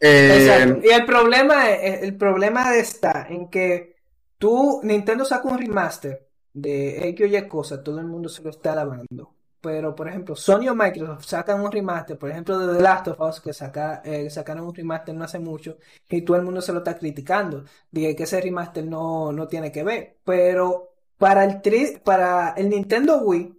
[0.00, 0.80] Eh, Exacto.
[0.86, 3.96] Y el problema, es- el problema está en que
[4.38, 8.50] tú, Nintendo saca un remaster de X o Y cosa, todo el mundo se lo
[8.50, 9.32] está lavando.
[9.66, 13.20] Pero, por ejemplo, Sony o Microsoft sacan un remaster, por ejemplo, de The Last of
[13.20, 15.78] Us, que saca, eh, sacaron un remaster no hace mucho,
[16.08, 17.64] y todo el mundo se lo está criticando.
[17.90, 20.18] Dije que ese remaster no, no tiene que ver.
[20.24, 23.54] Pero para el, tri- para el Nintendo Wii,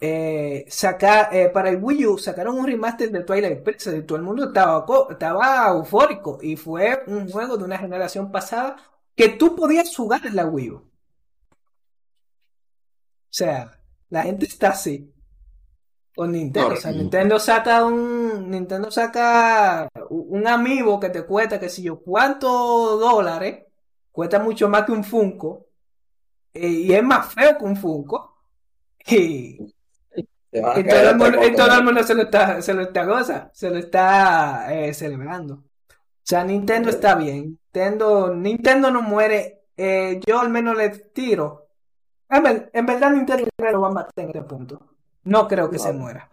[0.00, 4.16] eh, saca, eh, para el Wii U sacaron un remaster de Twilight Princess y todo
[4.18, 8.76] el mundo estaba, estaba eufórico y fue un juego de una generación pasada
[9.14, 10.76] que tú podías jugar en la Wii U.
[10.76, 10.90] O
[13.30, 15.12] sea, la gente está así
[16.16, 16.74] con Nintendo.
[16.74, 21.84] O sea, No, Nintendo saca un Nintendo saca un amiibo que te cuesta, que si
[21.84, 23.64] yo, cuántos dólares,
[24.12, 25.66] cuesta mucho más que un Funko
[26.54, 28.34] eh, y es más feo que un Funko.
[30.52, 32.82] Y, y todo el mundo, y cuando- todo el mundo se lo está, se lo
[32.82, 35.54] está goza, se lo está eh, celebrando.
[35.54, 35.64] O
[36.22, 37.58] sea, Nintendo está bien.
[37.74, 39.64] Nintendo, Nintendo no muere.
[39.76, 41.68] Eh, yo al menos le tiro.
[42.30, 44.95] En, en verdad, Nintendo lo va a matar en este punto.
[45.26, 46.28] No creo que se muera.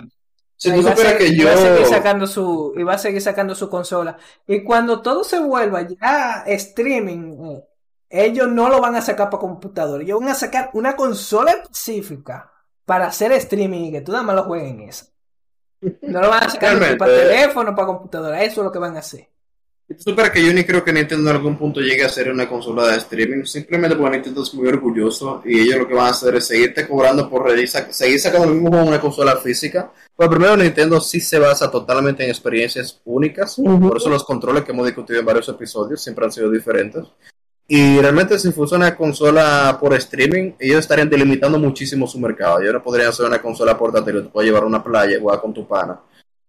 [0.55, 1.85] Si tú va a supieras seguir- que y va a seguir yo...
[1.89, 4.17] sacando su, y va a seguir sacando su consola.
[4.47, 7.67] Y cuando todo se vuelva ya streaming, eh,
[8.09, 10.01] ellos no lo van a sacar para computador.
[10.01, 12.49] Ellos van a sacar una consola específica
[12.85, 15.07] para hacer streaming y que tú nada más lo juegues en esa.
[16.03, 18.41] No lo van a sacar para teléfono, para computadora.
[18.43, 19.32] Eso es lo que van a hacer.
[19.97, 22.87] Supieras que yo ni creo que Nintendo en algún punto llegue a ser una consola
[22.87, 26.35] de streaming, simplemente porque Nintendo es muy orgulloso y ellos lo que van a hacer
[26.35, 27.49] es seguirte cobrando por
[27.91, 29.91] seguir sacando el mismo en una consola física.
[30.15, 33.89] Pues primero Nintendo sí se basa totalmente en experiencias únicas, Ujú.
[33.89, 37.05] por eso los controles que hemos discutido en varios episodios siempre han sido diferentes.
[37.67, 42.59] Y realmente si fuese una consola por streaming, ellos estarían delimitando muchísimo su mercado.
[42.59, 45.53] Ellos no podrían hacer una consola portátil, tú puedes llevar a una playa, jugar con
[45.53, 45.99] tu pana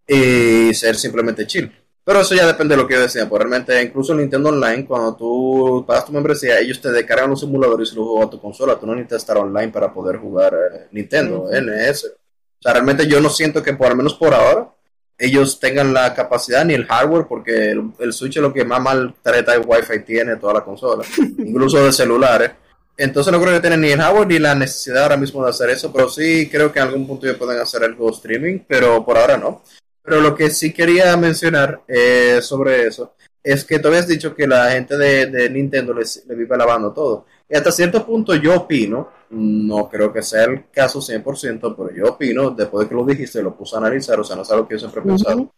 [0.07, 1.71] y ser simplemente chill.
[2.05, 3.27] Pero eso ya depende de lo que ellos decían.
[3.27, 7.39] Pues realmente, incluso en Nintendo Online, cuando tú pagas tu membresía, ellos te descargan los
[7.39, 8.79] simuladores y los juegas a tu consola.
[8.79, 11.49] Tú no necesitas estar online para poder jugar eh, Nintendo.
[11.51, 12.05] NS.
[12.05, 14.69] O sea, realmente yo no siento que, por al menos por ahora,
[15.17, 18.81] ellos tengan la capacidad ni el hardware, porque el, el Switch es lo que más
[18.81, 21.03] mal tarjeta de Wi-Fi tiene toda la consola,
[21.39, 22.51] incluso de celulares.
[22.97, 25.71] Entonces no creo que tengan ni el hardware ni la necesidad ahora mismo de hacer
[25.71, 29.17] eso, pero sí creo que en algún punto ellos pueden hacer algo streaming, pero por
[29.17, 29.63] ahora no.
[30.05, 34.47] Pero lo que sí quería mencionar eh, sobre eso es que tú habías dicho que
[34.47, 37.25] la gente de, de Nintendo les, le vive lavando todo.
[37.47, 42.13] Y hasta cierto punto yo opino, no creo que sea el caso 100%, pero yo
[42.13, 44.67] opino, después de que lo dijiste, lo puse a analizar, o sea, no es algo
[44.67, 45.51] que yo siempre he pensado.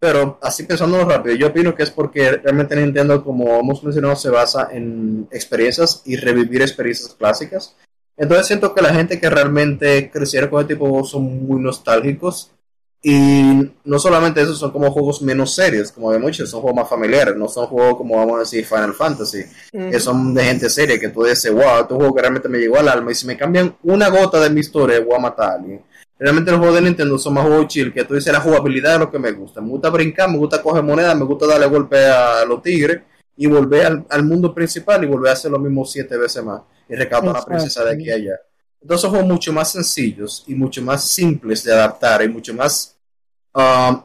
[0.00, 4.30] Pero así pensándolo rápido, yo opino que es porque realmente Nintendo, como hemos mencionado, se
[4.30, 7.76] basa en experiencias y revivir experiencias clásicas.
[8.16, 11.60] Entonces siento que la gente que realmente crecieron con este tipo de juegos son muy
[11.60, 12.52] nostálgicos.
[13.00, 16.88] Y no solamente eso, son como juegos menos serios, como de muchos, son juegos más
[16.88, 20.98] familiares, no son juegos como vamos a decir Final Fantasy, que son de gente seria,
[20.98, 23.36] que tú dices, wow, este juego que realmente me llegó al alma, y si me
[23.36, 25.82] cambian una gota de mi historia, voy a matar a alguien.
[26.18, 28.98] Realmente los juegos de Nintendo son más juegos chill, que tú dices la jugabilidad es
[28.98, 29.60] lo que me gusta.
[29.60, 33.02] Me gusta brincar, me gusta coger monedas, me gusta darle golpe a los tigres
[33.36, 36.62] y volver al, al mundo principal y volver a hacer lo mismo siete veces más
[36.88, 38.40] y rescatar a la princesa de aquí a allá.
[38.86, 42.96] Son juegos mucho más sencillos y mucho más simples de adaptar y mucho más
[43.54, 44.02] um,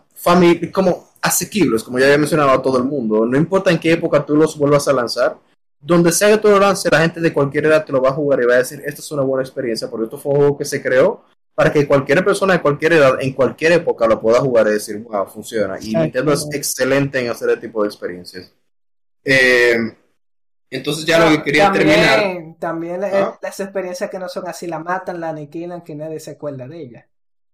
[0.72, 3.26] como asequibles, como ya había mencionado a todo el mundo.
[3.26, 5.38] No importa en qué época tú los vuelvas a lanzar,
[5.80, 8.14] donde sea que tú lo lances, la gente de cualquier edad te lo va a
[8.14, 10.58] jugar y va a decir, esta es una buena experiencia, porque esto fue un juego
[10.58, 11.24] que se creó
[11.56, 14.98] para que cualquier persona de cualquier edad, en cualquier época, lo pueda jugar y decir,
[14.98, 15.78] wow, funciona.
[15.80, 18.52] Y Nintendo es excelente en hacer ese tipo de experiencias.
[19.24, 19.78] Eh,
[20.76, 22.56] entonces ya lo que quería también, terminar...
[22.60, 26.68] También las experiencias que no son así, la matan, la aniquilan, que nadie se acuerda
[26.68, 27.08] de ella.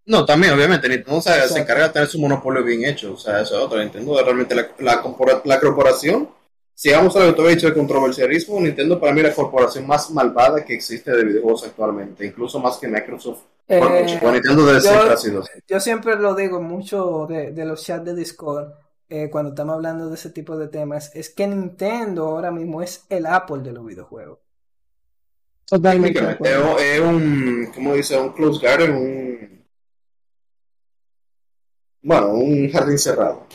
[0.06, 3.58] No, también, obviamente, Nintendo se, encarga de tener su monopolio bien hecho, o sea, eso
[3.58, 3.80] es otro.
[3.80, 5.04] Nintendo realmente la, la,
[5.46, 6.30] la corporación,
[6.74, 9.36] si vamos a lo que tú habías dicho de controversialismo, Nintendo para mí es la
[9.36, 13.41] corporación más malvada que existe de videojuegos actualmente, incluso más que Microsoft.
[13.68, 15.32] Eh, Nintendo desde yo- así.
[15.68, 18.72] Yo siempre lo digo mucho de, de los chats de Discord,
[19.10, 23.06] eh, cuando estamos hablando de ese tipo de temas, es que Nintendo ahora mismo es
[23.10, 24.40] el Apple de los videojuegos.
[25.65, 28.19] Totalmente es un, ¿cómo dice?
[28.19, 29.65] Un close garden, un...
[32.02, 33.45] Bueno, un jardín cerrado.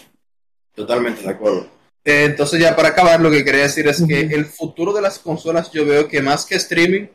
[0.75, 1.67] Totalmente de acuerdo.
[2.05, 5.19] Eh, entonces ya para acabar, lo que quería decir es que el futuro de las
[5.19, 7.07] consolas yo veo que más que streaming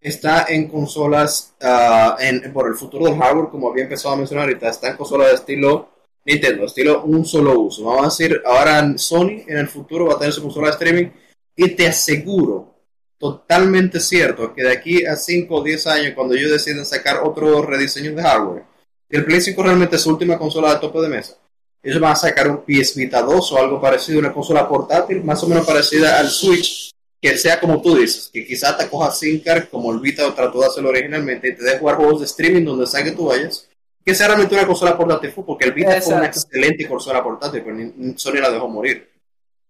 [0.00, 4.46] está en consolas, ah, en, por el futuro del hardware, como había empezado a mencionar
[4.46, 5.97] ahorita, está en consolas de estilo
[6.28, 7.84] Nintendo, estilo un solo uso.
[7.84, 11.10] Vamos a decir, ahora Sony en el futuro va a tener su consola de streaming
[11.56, 12.74] y te aseguro,
[13.16, 17.62] totalmente cierto, que de aquí a 5 o 10 años, cuando ellos deciden sacar otro
[17.62, 18.64] rediseño de hardware,
[19.08, 21.38] el Play 5 realmente es su última consola de tope de mesa,
[21.82, 25.42] ellos van a sacar un PS Vita 2 o algo parecido, una consola portátil más
[25.42, 26.90] o menos parecida al Switch,
[27.20, 30.66] que sea como tú dices, que quizá te coja SINCAR como el Vita trató de
[30.66, 33.67] hacerlo originalmente y te deje jugar juegos de streaming donde sea que tú vayas,
[34.08, 37.76] que sea realmente una consola portátil, porque el Vita fue una excelente consola portátil, pero
[38.16, 39.06] Sony la dejó morir.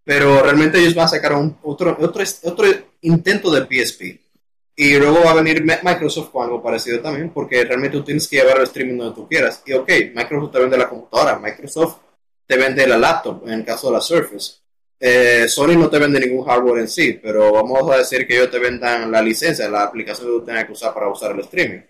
[0.04, 2.66] Pero realmente ellos van a sacar un, otro, otro, otro
[3.00, 4.02] intento de PSP.
[4.76, 8.28] Y luego va a venir Mi- Microsoft con algo parecido también, porque realmente tú tienes
[8.28, 9.60] que llevar el streaming donde tú quieras.
[9.66, 11.96] Y ok, Microsoft te vende la computadora, Microsoft
[12.46, 14.52] te vende la laptop, en el caso de la Surface.
[15.00, 18.50] Eh, Sony no te vende ningún hardware en sí, pero vamos a decir que ellos
[18.52, 21.80] te vendan la licencia, la aplicación que tú tengas que usar para usar el streaming.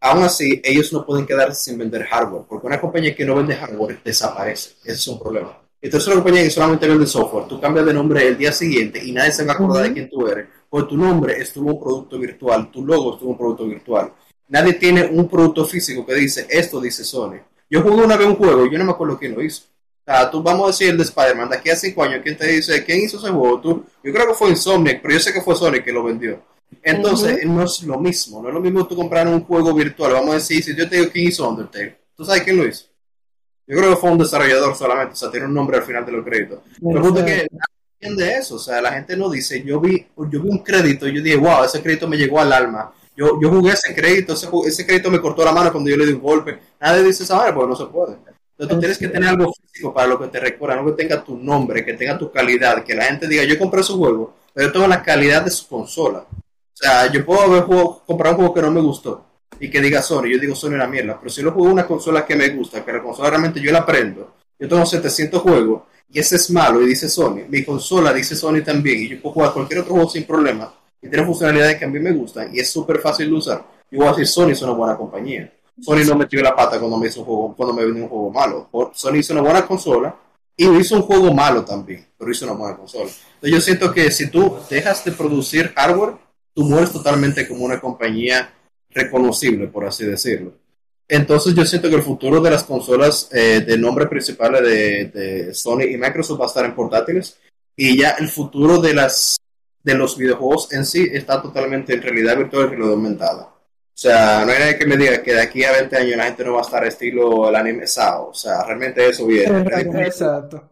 [0.00, 3.56] Aún así, ellos no pueden quedarse sin vender hardware, porque una compañía que no vende
[3.56, 4.74] hardware desaparece.
[4.84, 5.58] Ese es un problema.
[5.80, 9.12] Entonces, una compañía que solamente vende software, tú cambias de nombre el día siguiente y
[9.12, 12.18] nadie se va a acordar de quién tú eres, porque tu nombre estuvo un producto
[12.18, 14.12] virtual, tu logo estuvo un producto virtual.
[14.48, 17.40] Nadie tiene un producto físico que dice, esto dice Sony.
[17.68, 19.64] Yo jugué una vez un juego, yo no me acuerdo quién lo hizo.
[20.06, 22.36] O sea, tú vamos a decir el de Spider-Man, de aquí a cinco años, ¿quién
[22.36, 23.60] te dice quién hizo ese juego?
[23.60, 26.40] Tú, yo creo que fue Insomniac, pero yo sé que fue Sony que lo vendió.
[26.88, 30.12] Entonces, no es lo mismo, no es lo mismo tú comprar un juego virtual.
[30.12, 32.84] Vamos a decir, si yo te digo quién hizo Undertale, ¿tú sabes quién lo hizo?
[33.66, 36.12] Yo creo que fue un desarrollador solamente, o sea, tiene un nombre al final de
[36.12, 36.60] los créditos.
[36.80, 37.46] Pero es que
[37.98, 41.14] entiende eso, o sea, la gente no dice, yo vi, yo vi un crédito y
[41.14, 42.92] yo dije, wow, ese crédito me llegó al alma.
[43.16, 44.34] Yo, yo jugué ese crédito,
[44.64, 46.56] ese, crédito me cortó la mano cuando yo le di un golpe.
[46.80, 48.12] Nadie dice esa manera porque no se puede.
[48.12, 51.24] Entonces tú tienes que tener algo físico para lo que te recuerda, algo que tenga
[51.24, 54.68] tu nombre, que tenga tu calidad, que la gente diga, yo compré su juego, pero
[54.68, 56.24] yo tengo la calidad de su consola.
[56.78, 59.24] O sea, yo puedo haber juego, comprar un juego que no me gustó
[59.58, 62.26] y que diga Sony, yo digo Sony una mierda, pero si yo juego una consola
[62.26, 66.18] que me gusta, que la consola realmente yo la aprendo, yo tengo 700 juegos y
[66.18, 69.54] ese es malo y dice Sony, mi consola dice Sony también y yo puedo jugar
[69.54, 70.70] cualquier otro juego sin problema
[71.00, 74.00] y tiene funcionalidades que a mí me gustan y es súper fácil de usar, yo
[74.00, 75.50] voy a decir Sony es una buena compañía.
[75.80, 78.30] Sony no metió la pata cuando me hizo un juego, cuando me vendió un juego
[78.30, 78.68] malo.
[78.94, 80.14] Sony hizo una buena consola
[80.56, 83.10] y hizo un juego malo también, pero hizo una buena consola.
[83.34, 86.14] Entonces yo siento que si tú dejas de producir hardware,
[86.56, 88.50] tú mueres totalmente como una compañía
[88.88, 90.54] reconocible, por así decirlo.
[91.06, 95.54] Entonces yo siento que el futuro de las consolas eh, de nombre principal de, de
[95.54, 97.38] Sony y Microsoft va a estar en portátiles
[97.76, 99.36] y ya el futuro de las
[99.84, 103.42] de los videojuegos en sí está totalmente en realidad virtual y realidad aumentada.
[103.42, 106.24] O sea, no hay nadie que me diga que de aquí a 20 años la
[106.24, 108.30] gente no va a estar estilo el anime SAO.
[108.30, 109.60] O sea, realmente eso viene.
[110.02, 110.68] Exacto.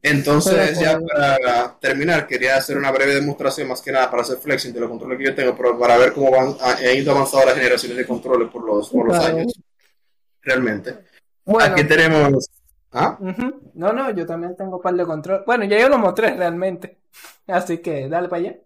[0.00, 4.72] Entonces, ya para terminar, quería hacer una breve demostración, más que nada para hacer flexing
[4.72, 7.56] de los controles que yo tengo, pero para ver cómo van, han ido avanzando las
[7.56, 9.36] generaciones de controles por los, por los Claro.
[9.38, 9.52] años.
[10.42, 10.98] Realmente.
[11.44, 11.72] Bueno.
[11.74, 12.48] Aquí tenemos.
[12.92, 13.18] ¿Ah?
[13.74, 15.42] No, no, yo también tengo un par de control.
[15.46, 16.98] Bueno, ya yo lo mostré realmente.
[17.46, 18.56] Así que dale para allá.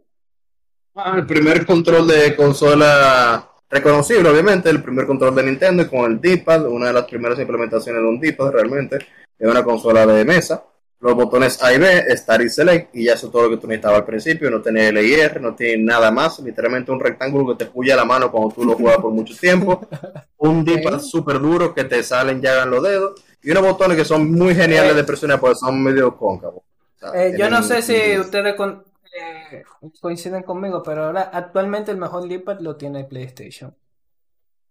[0.95, 6.21] Ah, el primer control de consola reconocible, obviamente, el primer control de Nintendo con el
[6.21, 8.99] D-pad, una de las primeras implementaciones de un D-pad realmente,
[9.39, 10.63] es una consola de mesa.
[11.03, 13.57] Los botones A y B, Start y Select, y ya eso es todo lo que
[13.57, 14.49] tú necesitabas al principio.
[14.53, 17.97] No tiene L y R, no tiene nada más, literalmente un rectángulo que te puya
[17.97, 19.85] la mano cuando tú lo juegas por mucho tiempo.
[20.39, 24.05] Un D-pad súper duro que te salen ya en los dedos, y unos botones que
[24.05, 26.62] son muy geniales de presionar porque son medio cóncavos.
[26.62, 28.85] O sea, Eh, yo no sé si ustedes con-
[29.20, 29.65] eh,
[30.01, 33.74] coinciden conmigo, pero ahora actualmente el mejor D-pad lo tiene PlayStation.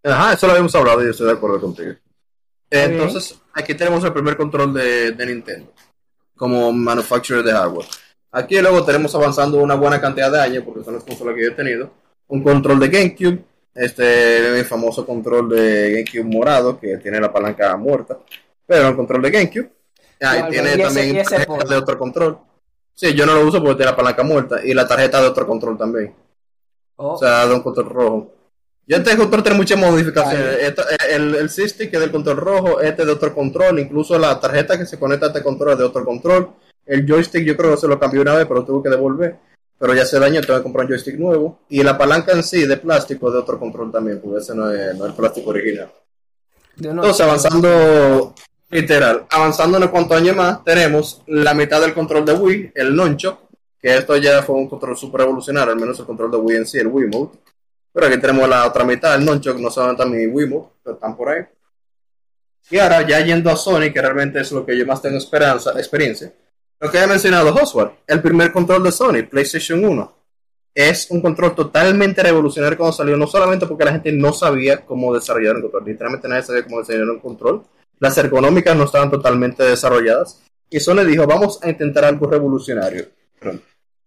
[0.02, 1.92] Ajá, eso lo habíamos hablado y yo estoy de acuerdo contigo.
[2.70, 5.70] Entonces, aquí tenemos el primer control de, de Nintendo
[6.42, 7.86] como manufacturer de hardware.
[8.32, 11.48] Aquí luego tenemos avanzando una buena cantidad de años, porque son las consolas que yo
[11.50, 11.88] he tenido.
[12.26, 17.76] Un control de GameCube, este el famoso control de GameCube morado, que tiene la palanca
[17.76, 18.18] muerta,
[18.66, 19.70] pero el control de GameCube.
[20.20, 22.38] Ah, y tiene y también ese tarjeta de otro control.
[22.92, 25.46] Sí, yo no lo uso porque tiene la palanca muerta y la tarjeta de otro
[25.46, 26.12] control también.
[26.96, 28.32] Oh, O sea, de un control rojo.
[28.86, 30.58] Yo este control tiene muchas modificaciones.
[30.60, 34.76] Esto- el, el C-Stick es del control rojo, este de otro control, incluso la tarjeta
[34.76, 36.50] que se conecta a este control es de otro control.
[36.84, 39.36] El joystick yo creo que se lo cambié una vez, pero lo tuve que devolver.
[39.78, 41.60] Pero ya se dañó, tengo que comprar un joystick nuevo.
[41.68, 44.70] Y la palanca en sí de plástico es de otro control también, porque ese no
[44.70, 45.92] es, no es el plástico original.
[47.02, 48.34] Entonces, avanzando,
[48.70, 53.38] literal, avanzando en cuantos años más, tenemos la mitad del control de Wii, el Nonchok,
[53.80, 56.66] que esto ya fue un control super revolucionario, al menos el control de Wii en
[56.66, 57.30] sí, el Wii Mode.
[57.92, 61.16] Pero aquí tenemos la otra mitad, el Nonchok, no solamente mi Wii Mode, pero están
[61.16, 61.44] por ahí.
[62.70, 65.72] Y ahora, ya yendo a Sony, que realmente es lo que yo más tengo esperanza,
[65.72, 66.32] experiencia,
[66.80, 70.16] lo que he mencionado Oswald, el primer control de Sony, PlayStation 1,
[70.74, 75.12] es un control totalmente revolucionario cuando salió, no solamente porque la gente no sabía cómo
[75.14, 77.62] desarrollar un control, literalmente nadie sabía cómo desarrollar un control,
[77.98, 83.06] las ergonómicas no estaban totalmente desarrolladas, y Sony dijo, vamos a intentar algo revolucionario,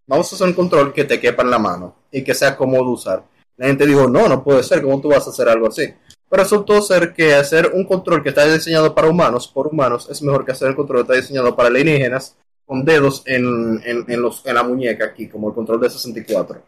[0.07, 2.89] vamos a hacer un control que te quepa en la mano y que sea cómodo
[2.89, 3.23] usar.
[3.57, 5.94] La gente dijo, no, no puede ser, ¿cómo tú vas a hacer algo así?
[6.30, 10.22] Pero resultó ser que hacer un control que está diseñado para humanos, por humanos, es
[10.22, 14.45] mejor que hacer un control que está diseñado para alienígenas, con dedos en, en, los,
[14.45, 16.61] en la muñeca aquí, como el control de 64.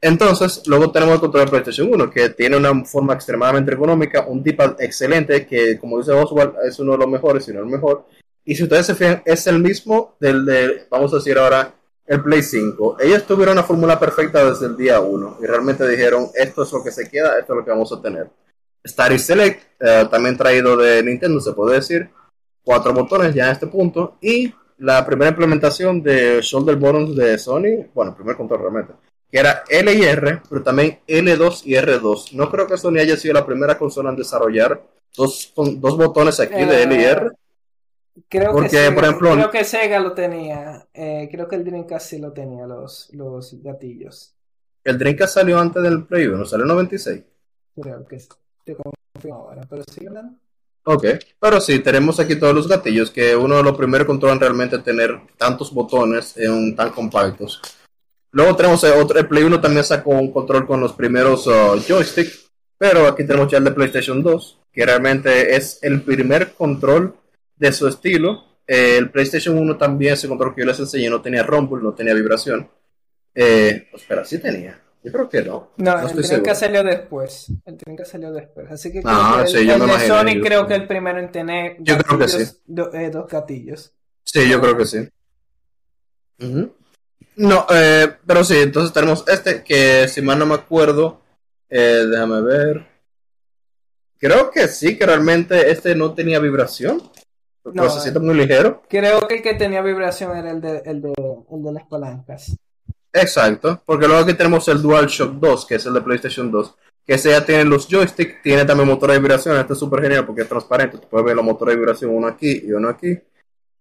[0.00, 4.42] Entonces, luego tenemos el control de PlayStation 1, que tiene una forma extremadamente ergonómica, un
[4.42, 8.04] D-pad excelente, que como dice Oswald, es uno de los mejores, si no el mejor.
[8.44, 11.72] Y si ustedes se fijan, es el mismo del de, vamos a decir ahora,
[12.06, 12.96] el Play 5.
[13.00, 16.82] Ellos tuvieron una fórmula perfecta desde el día 1 y realmente dijeron, esto es lo
[16.82, 18.28] que se queda, esto es lo que vamos a tener.
[18.84, 22.10] Star Select, eh, también traído de Nintendo, se puede decir.
[22.64, 24.16] Cuatro botones ya en este punto.
[24.20, 28.92] Y la primera implementación de Shoulder Buttons de Sony, bueno, el primer control realmente,
[29.30, 32.32] que era L y R, pero también L2 y R2.
[32.32, 34.82] No creo que Sony haya sido la primera consola en desarrollar
[35.16, 37.30] dos, dos botones aquí de L y R.
[38.28, 40.86] Creo Porque, que Sega, por ejemplo- creo que Sega lo tenía.
[40.92, 44.34] eh, creo que el Dreamcast sí lo tenía, los, los gatillos.
[44.84, 47.22] El Dreamcast salió antes del Play 1, salió en 96.
[47.80, 48.28] Creo que sí.
[48.64, 50.34] Te confirmo ahora, pero sigue hablando.
[50.84, 51.04] Ok,
[51.38, 55.18] pero sí, tenemos aquí todos los gatillos, que uno de los primeros controles realmente tener
[55.38, 57.62] tantos botones en un- tan compactos.
[58.32, 61.80] Luego tenemos eh, otro, el Play 1 también sacó un control con los primeros uh,
[61.86, 67.14] joysticks, pero aquí tenemos ya el de PlayStation 2, que realmente es el primer control
[67.62, 68.44] de su estilo.
[68.66, 71.94] Eh, el PlayStation 1 también, ese control que yo les enseñé, no tenía rumble, no
[71.94, 72.68] tenía vibración.
[73.34, 74.80] Eh, espera, sí tenía.
[75.04, 75.70] Yo creo que no.
[75.78, 76.54] No, No estoy seguro.
[76.54, 77.46] salió después.
[77.64, 78.70] El Dreamcast salió después.
[78.70, 80.66] Así que creo Ah, que sí, el, yo el me de imagino, Sony yo- creo
[80.66, 82.56] que el primero en tener Yo creo que gatillos, sí.
[82.66, 83.92] do- eh, dos gatillos.
[84.24, 85.08] Sí, yo creo que sí.
[87.36, 91.20] No, eh, pero sí, entonces tenemos este que si mal no me acuerdo,
[91.70, 92.86] eh, déjame ver.
[94.18, 97.02] Creo que sí, que realmente este no tenía vibración.
[97.64, 98.82] No, se siente muy ligero.
[98.88, 102.56] Creo que el que tenía vibración era el de, el de, el de las palancas.
[103.12, 106.74] Exacto, porque luego aquí tenemos el DualShock 2, que es el de PlayStation 2,
[107.06, 110.24] que ese ya tiene los joysticks, tiene también motor de vibración, este es súper genial
[110.24, 113.18] porque es transparente, tú puedes ver los motores de vibración uno aquí y uno aquí.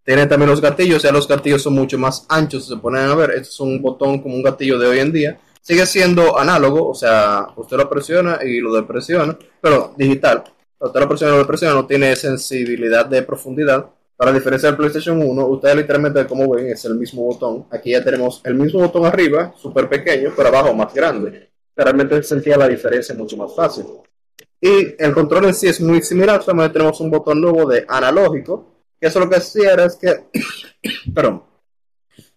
[0.04, 3.16] Tiene también los gatillos, ya los gatillos son mucho más anchos, si se ponen a
[3.16, 5.40] ver, este es un botón como un gatillo de hoy en día.
[5.62, 10.44] Sigue siendo análogo, o sea, usted lo presiona y lo depresiona, pero digital.
[10.82, 13.86] Y lo depresiona, no tiene sensibilidad de profundidad.
[14.16, 17.68] Para diferencia del PlayStation 1, ustedes literalmente, como ven, es el mismo botón.
[17.70, 21.52] Aquí ya tenemos el mismo botón arriba, súper pequeño, pero abajo más grande.
[21.76, 23.86] Realmente se sentía la diferencia mucho más fácil.
[24.60, 28.86] Y el control en sí es muy similar, solamente tenemos un botón nuevo de analógico,
[29.00, 30.26] que eso lo que hacía era es que,
[31.14, 31.44] perdón,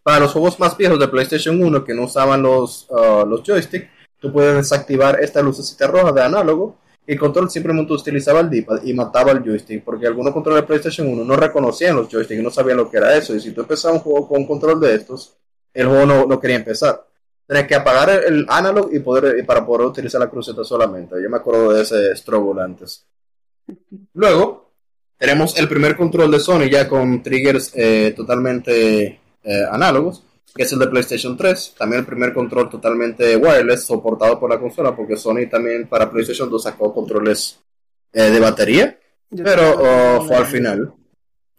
[0.03, 3.89] para los juegos más viejos de PlayStation 1 que no usaban los, uh, los joysticks,
[4.19, 8.95] tú puedes desactivar esta lucecita roja de análogo el control simplemente utilizaba el D-pad y
[8.95, 12.79] mataba el joystick, porque algunos controles de PlayStation 1 no reconocían los joysticks, no sabían
[12.79, 15.37] lo que era eso, y si tú empezabas un juego con un control de estos,
[15.73, 17.07] el juego no, no quería empezar.
[17.47, 21.17] Tenías que apagar el, el analog y poder, para poder utilizar la cruceta solamente.
[21.23, 23.07] Yo me acuerdo de ese struggle antes.
[24.15, 24.73] Luego,
[25.19, 30.23] tenemos el primer control de Sony ya con triggers eh, totalmente eh, análogos,
[30.55, 31.75] que es el de PlayStation 3.
[31.79, 36.51] También el primer control totalmente wireless, soportado por la consola, porque Sony también para PlayStation
[36.51, 37.61] 2 sacó controles
[38.13, 38.99] eh, de batería,
[39.31, 40.95] Yo pero oh, fue al final.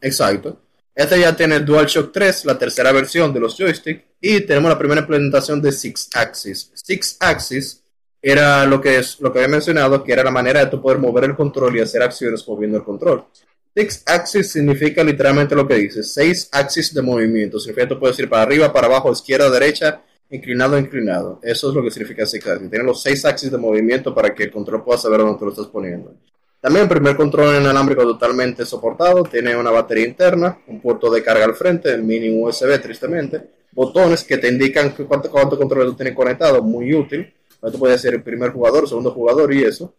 [0.02, 0.62] Exacto.
[0.94, 4.78] Este ya tiene el DualShock 3, la tercera versión de los joysticks, y tenemos la
[4.78, 6.72] primera implementación de Six Axis.
[6.74, 7.84] Six Axis
[8.22, 10.99] era lo que es lo que había mencionado, que era la manera de tú poder
[10.99, 13.26] mover el control y hacer acciones moviendo el control.
[13.77, 17.60] Six axis significa literalmente lo que dice, seis axis de movimiento.
[17.60, 21.41] Significa que tú puedes ir para arriba, para abajo, izquierda, derecha, inclinado, inclinado.
[21.43, 22.69] Eso es lo que significa six axis.
[22.69, 25.68] Tiene los seis axis de movimiento para que el control pueda saber dónde lo estás
[25.68, 26.14] poniendo.
[26.61, 29.23] También el primer control inalámbrico totalmente soportado.
[29.23, 33.41] Tiene una batería interna, un puerto de carga al frente, mini USB tristemente.
[33.73, 37.34] Botones que te indican cuánto, cuánto control tú tienes conectado, muy útil.
[37.60, 39.93] Tú puedes ser el primer jugador, segundo jugador y eso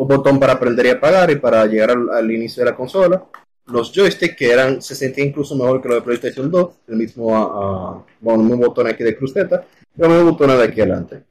[0.00, 3.22] un botón para prender y apagar y para llegar al, inicio de la consola.
[3.66, 7.36] Los joysticks que eran, se sentían incluso mejor que los de PlayStation 2, el mismo,
[7.36, 11.22] ah, bueno, mismo botón aquí de cruceta y mismos botones de aquí adelante.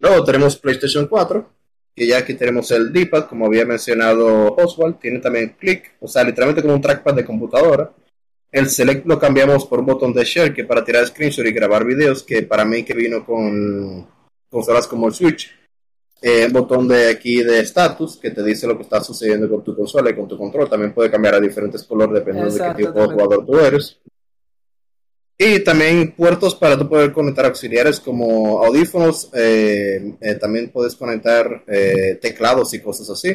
[0.00, 1.46] Luego tenemos PlayStation 4,
[1.94, 6.24] que ya aquí tenemos el D-pad, como había mencionado Oswald, tiene también click, o sea,
[6.24, 7.92] literalmente como un trackpad de computadora.
[8.50, 11.84] El select lo cambiamos por un botón de share, que para tirar screenshot y grabar
[11.84, 14.04] videos, que para mí que vino con
[14.50, 15.59] consolas como el Switch,
[16.22, 19.74] eh, botón de aquí de status que te dice lo que está sucediendo con tu
[19.74, 20.68] consola y con tu control.
[20.68, 23.26] También puede cambiar a diferentes colores dependiendo de Exacto, qué tipo de también.
[23.26, 23.98] jugador tú eres.
[25.42, 29.30] Y también puertos para tú poder conectar auxiliares como audífonos.
[29.32, 33.34] eh, eh, también puedes conectar eh, teclados y cosas así.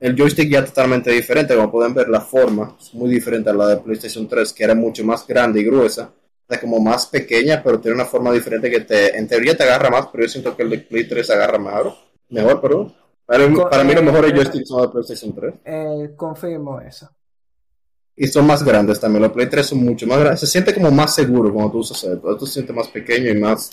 [0.00, 1.54] El joystick ya totalmente diferente.
[1.54, 4.74] Como pueden ver, la forma es muy diferente a la de PlayStation 3, que era
[4.74, 6.12] mucho más grande y gruesa.
[6.48, 9.88] Está como más pequeña, pero tiene una forma diferente que te, en teoría te agarra
[9.88, 12.05] más, pero yo siento que el de Play 3 agarra mejor.
[12.28, 12.94] Mejor, perdón.
[13.24, 15.54] Para, Co- para mí los eh, mejores eh, joysticks son de PlayStation 3.
[15.64, 17.08] Eh, confirmo eso.
[18.16, 19.22] Y son más grandes también.
[19.22, 20.40] Los Play 3 son mucho más grandes.
[20.40, 22.32] Se siente como más seguro cuando tú usas esto.
[22.32, 23.70] Esto se siente más pequeño y más...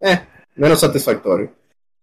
[0.00, 0.18] Eh,
[0.56, 1.52] menos satisfactorio.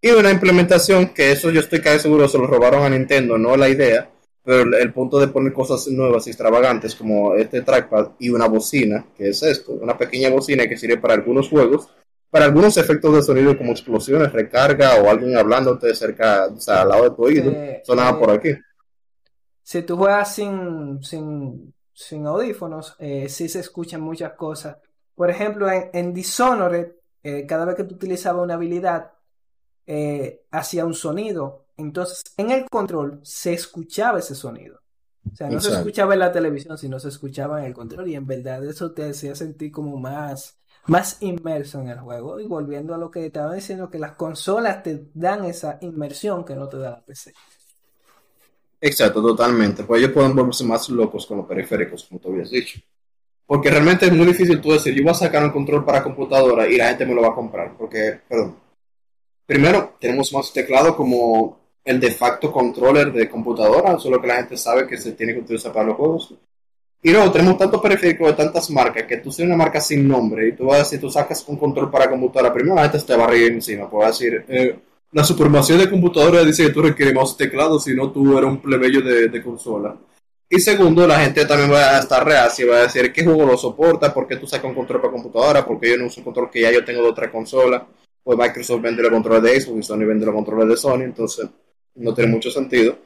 [0.00, 3.56] Y una implementación que eso yo estoy casi seguro se lo robaron a Nintendo, no
[3.56, 4.08] la idea.
[4.42, 8.46] Pero el, el punto de poner cosas nuevas y extravagantes como este trackpad y una
[8.46, 11.88] bocina, que es esto, una pequeña bocina que sirve para algunos juegos,
[12.30, 16.88] para algunos efectos de sonido como explosiones, recarga o alguien hablándote cerca, o sea, al
[16.88, 18.50] lado de tu oído, Eh, sonaba eh, por aquí.
[19.62, 24.76] Si tú juegas sin, sin, sin audífonos, eh, sí se escuchan muchas cosas.
[25.14, 26.92] Por ejemplo, en, en Dishonored,
[27.22, 29.12] eh, cada vez que tú utilizabas una habilidad,
[29.86, 31.66] eh, hacía un sonido.
[31.76, 34.80] Entonces, en el control se escuchaba ese sonido.
[35.30, 38.08] O sea, no se escuchaba en la televisión, sino se escuchaba en el control.
[38.08, 42.40] Y en verdad eso te hacía sentir como más, más inmerso en el juego.
[42.40, 46.54] Y volviendo a lo que estaba diciendo, que las consolas te dan esa inmersión que
[46.54, 47.32] no te da la PC.
[48.80, 49.84] Exacto, totalmente.
[49.84, 52.80] Pues ellos pueden volverse más locos con los periféricos, como tú habías dicho.
[53.46, 56.68] Porque realmente es muy difícil tú decir, yo voy a sacar un control para computadora
[56.68, 57.76] y la gente me lo va a comprar.
[57.76, 58.56] Porque, perdón.
[59.44, 64.56] Primero, tenemos más teclado como el de facto controller de computadora, solo que la gente
[64.56, 66.34] sabe que se tiene que utilizar para los juegos.
[67.02, 70.48] Y luego tenemos tantos periféricos de tantas marcas que tú tienes una marca sin nombre
[70.48, 73.16] y tú vas a decir, tú sacas un control para computadora, primero la gente te
[73.16, 74.78] va a reír encima, pues va a decir, eh,
[75.12, 78.60] la supremacía de computadora dice que tú requieres más teclado, si no tú eres un
[78.60, 79.96] plebeyo de, consola.
[80.48, 83.56] Y segundo, la gente también va a estar reacia va a decir qué juego lo
[83.56, 86.50] soporta, por qué tú sacas un control para computadora, porque yo no uso un control
[86.50, 87.86] que ya yo tengo de otra consola.
[88.22, 91.48] Pues Microsoft vende los controles de Xbox y Sony vende los controles de Sony, entonces
[91.94, 92.98] no tiene mucho sentido.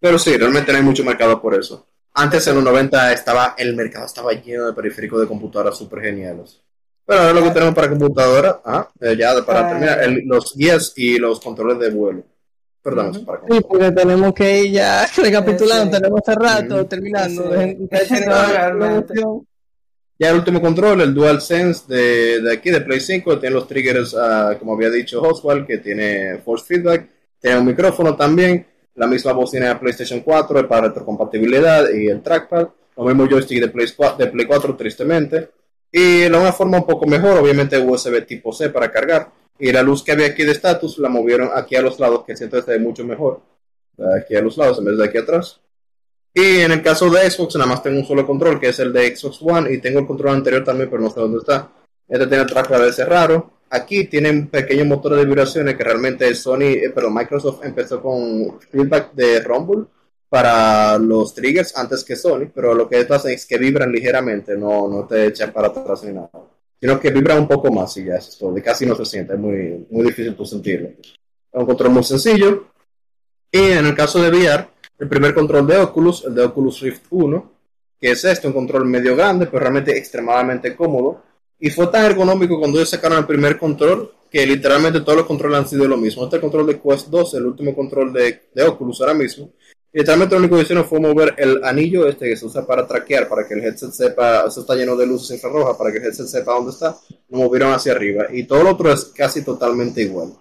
[0.00, 1.86] Pero sí, realmente no hay mucho mercado por eso.
[2.18, 6.60] Antes en los 90 estaba, el mercado estaba lleno de periféricos de computadoras súper geniales.
[7.04, 9.68] Pero ahora lo que tenemos para computadora, ah, eh, ya para Ah.
[9.68, 12.22] terminar, el- los guías y los controles de vuelo.
[12.82, 13.16] Perdón, Ujú.
[13.18, 16.02] eso para Sí, porque tenemos que ir ya recapitulando, Sí.
[16.02, 16.84] tenemos hace rato Ujú.
[16.86, 17.52] terminando.
[17.52, 17.76] Sí.
[20.18, 24.14] Ya el último control, el DualSense de, de aquí, de Play 5, tiene los triggers,
[24.18, 27.06] ah, como había dicho Oswald, que tiene force feedback,
[27.38, 28.66] tiene un micrófono también,
[28.96, 33.60] la misma bocina de PlayStation 4 es para retrocompatibilidad y el trackpad, lo mismo joystick
[33.60, 35.50] de Play 4, de Play 4 tristemente,
[35.92, 39.82] y de una forma un poco mejor, obviamente USB tipo C para cargar, y la
[39.82, 42.72] luz que había aquí de status la movieron aquí a los lados, que siento que
[42.72, 43.40] ve mucho mejor,
[44.18, 45.60] aquí a los lados en vez de aquí atrás.
[46.32, 48.92] Y en el caso de Xbox, nada más tengo un solo control, que es el
[48.92, 51.70] de Xbox One, y tengo el control anterior también, pero no sé dónde está.
[52.06, 53.52] Este tiene trackpad de ese raro.
[53.70, 59.12] Aquí tienen pequeños motores de vibraciones que realmente Sony, eh, perdón, Microsoft empezó con feedback
[59.12, 59.86] de Rumble
[60.28, 64.88] para los triggers antes que Sony, pero lo que pasa es que vibran ligeramente, no,
[64.88, 66.30] no te echan para atrás ni nada.
[66.80, 68.56] Sino que vibran un poco más y ya es todo.
[68.56, 70.88] Y casi no se siente, es muy, muy difícil tú sentirlo.
[70.88, 71.14] Es
[71.52, 72.66] un control muy sencillo.
[73.50, 74.68] Y en el caso de VR,
[74.98, 77.52] el primer control de Oculus, el de Oculus Rift 1,
[77.98, 81.22] que es este, un control medio grande, pero realmente extremadamente cómodo.
[81.58, 85.58] Y fue tan ergonómico cuando ellos sacaron el primer control que literalmente todos los controles
[85.58, 86.24] han sido lo mismo.
[86.24, 89.50] Este control de Quest 2, el último control de, de Oculus ahora mismo.
[89.92, 93.28] Literalmente lo único que hicieron fue mover el anillo este que se usa para traquear,
[93.28, 96.26] para que el headset sepa, eso está lleno de luces infrarrojas, para que el headset
[96.26, 96.98] sepa dónde está,
[97.30, 98.26] lo movieron hacia arriba.
[98.30, 100.34] Y todo lo otro es casi totalmente igual.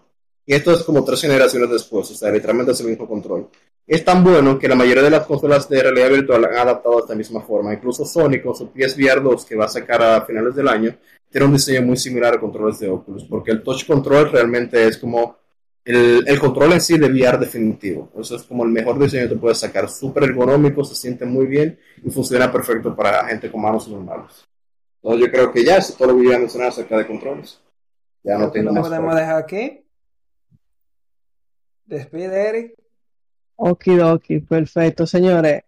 [0.46, 3.48] Y esto es como tres generaciones después, o sea, literalmente es el mismo control.
[3.88, 7.02] Es tan bueno que la mayoría de las consolas de realidad virtual han adaptado de
[7.02, 7.74] esta misma forma.
[7.74, 10.96] Incluso Sony con su PSVR 2 que va a sacar a finales del año,
[11.30, 14.98] tiene un diseño muy similar a controles de Oculus, porque el touch control realmente es
[14.98, 15.38] como
[15.84, 18.12] el, el control en sí de VR definitivo.
[18.20, 19.88] Eso es como el mejor diseño que puedes sacar.
[19.88, 24.48] Súper ergonómico, se siente muy bien y funciona perfecto para gente con manos normales.
[25.04, 27.06] Entonces yo creo que ya eso es todo lo que iba a mencionar acerca de
[27.06, 27.62] controles.
[28.24, 28.88] Ya no tengo Lo más.
[28.88, 29.86] podemos dejar aquí.
[31.86, 32.85] Despide, Eric.
[33.58, 35.64] Okidoki, perfecto, señores.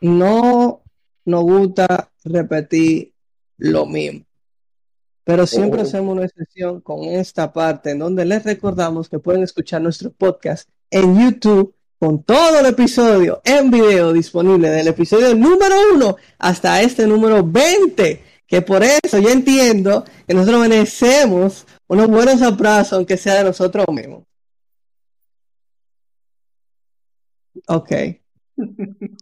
[0.00, 0.82] No
[1.24, 3.12] nos gusta repetir
[3.58, 4.24] lo mismo,
[5.24, 5.82] pero siempre Oh.
[5.84, 10.68] hacemos una excepción con esta parte en donde les recordamos que pueden escuchar nuestro podcast
[10.90, 17.06] en YouTube con todo el episodio en video disponible del episodio número uno hasta este
[17.06, 23.34] número 20, que por eso yo entiendo que nosotros merecemos unos buenos abrazos, aunque sea
[23.34, 24.24] de nosotros mismos.
[27.66, 27.92] Ok.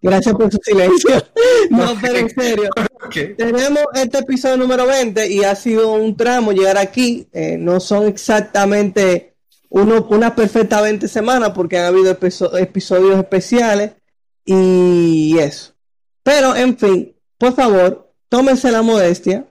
[0.03, 1.11] Gracias por su silencio.
[1.71, 2.71] No, pero en serio.
[3.37, 7.29] Tenemos este episodio número 20 y ha sido un tramo llegar aquí.
[7.33, 9.37] Eh, no son exactamente
[9.69, 13.93] uno, unas perfectas 20 semanas porque han habido episo- episodios especiales
[14.45, 15.73] y eso.
[16.23, 19.47] Pero, en fin, por favor, tómense la modestia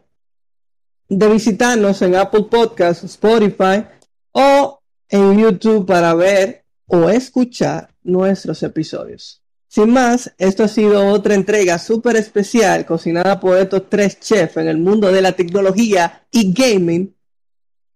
[1.07, 3.85] de visitarnos en Apple Podcasts, Spotify
[4.31, 4.79] o
[5.09, 9.43] en YouTube para ver o escuchar nuestros episodios.
[9.67, 14.67] Sin más, esto ha sido otra entrega súper especial cocinada por estos tres chefs en
[14.67, 17.15] el mundo de la tecnología y gaming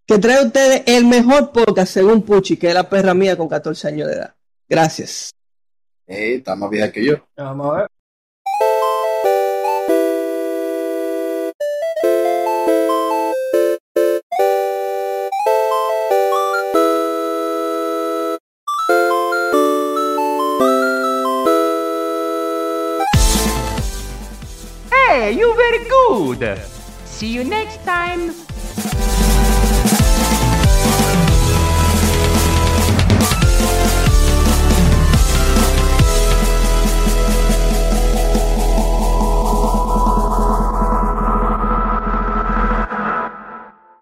[0.06, 3.48] que trae a ustedes el mejor podcast según Puchi, que es la perra mía con
[3.48, 4.36] 14 años de edad.
[4.68, 5.32] Gracias.
[6.06, 7.28] Eh, está más vieja que yo.
[7.36, 7.93] Vamos a ver.
[25.32, 26.60] You very good.
[27.06, 28.43] See you next time.